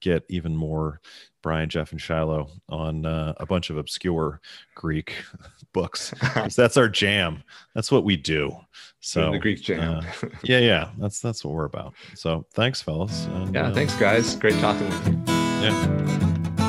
get 0.00 0.24
even 0.28 0.54
more 0.56 1.00
Brian, 1.42 1.68
Jeff, 1.68 1.92
and 1.92 2.00
Shiloh 2.00 2.50
on 2.68 3.06
uh, 3.06 3.34
a 3.38 3.46
bunch 3.46 3.70
of 3.70 3.76
obscure 3.76 4.40
Greek 4.74 5.14
books. 5.72 6.12
that's 6.56 6.76
our 6.76 6.88
jam. 6.88 7.42
That's 7.74 7.92
what 7.92 8.04
we 8.04 8.16
do. 8.16 8.56
So 9.00 9.32
the 9.32 9.38
Greek 9.38 9.62
jam. 9.62 9.98
uh, 9.98 10.28
yeah, 10.42 10.58
yeah. 10.58 10.90
That's 10.98 11.20
that's 11.20 11.44
what 11.44 11.54
we're 11.54 11.64
about. 11.64 11.94
So 12.14 12.46
thanks, 12.54 12.82
fellas. 12.82 13.26
And, 13.26 13.54
yeah, 13.54 13.68
uh, 13.68 13.74
thanks, 13.74 13.94
guys. 13.96 14.34
Great 14.36 14.58
talking 14.58 14.88
with 14.88 15.08
you. 15.08 15.22
Yeah. 15.28 16.67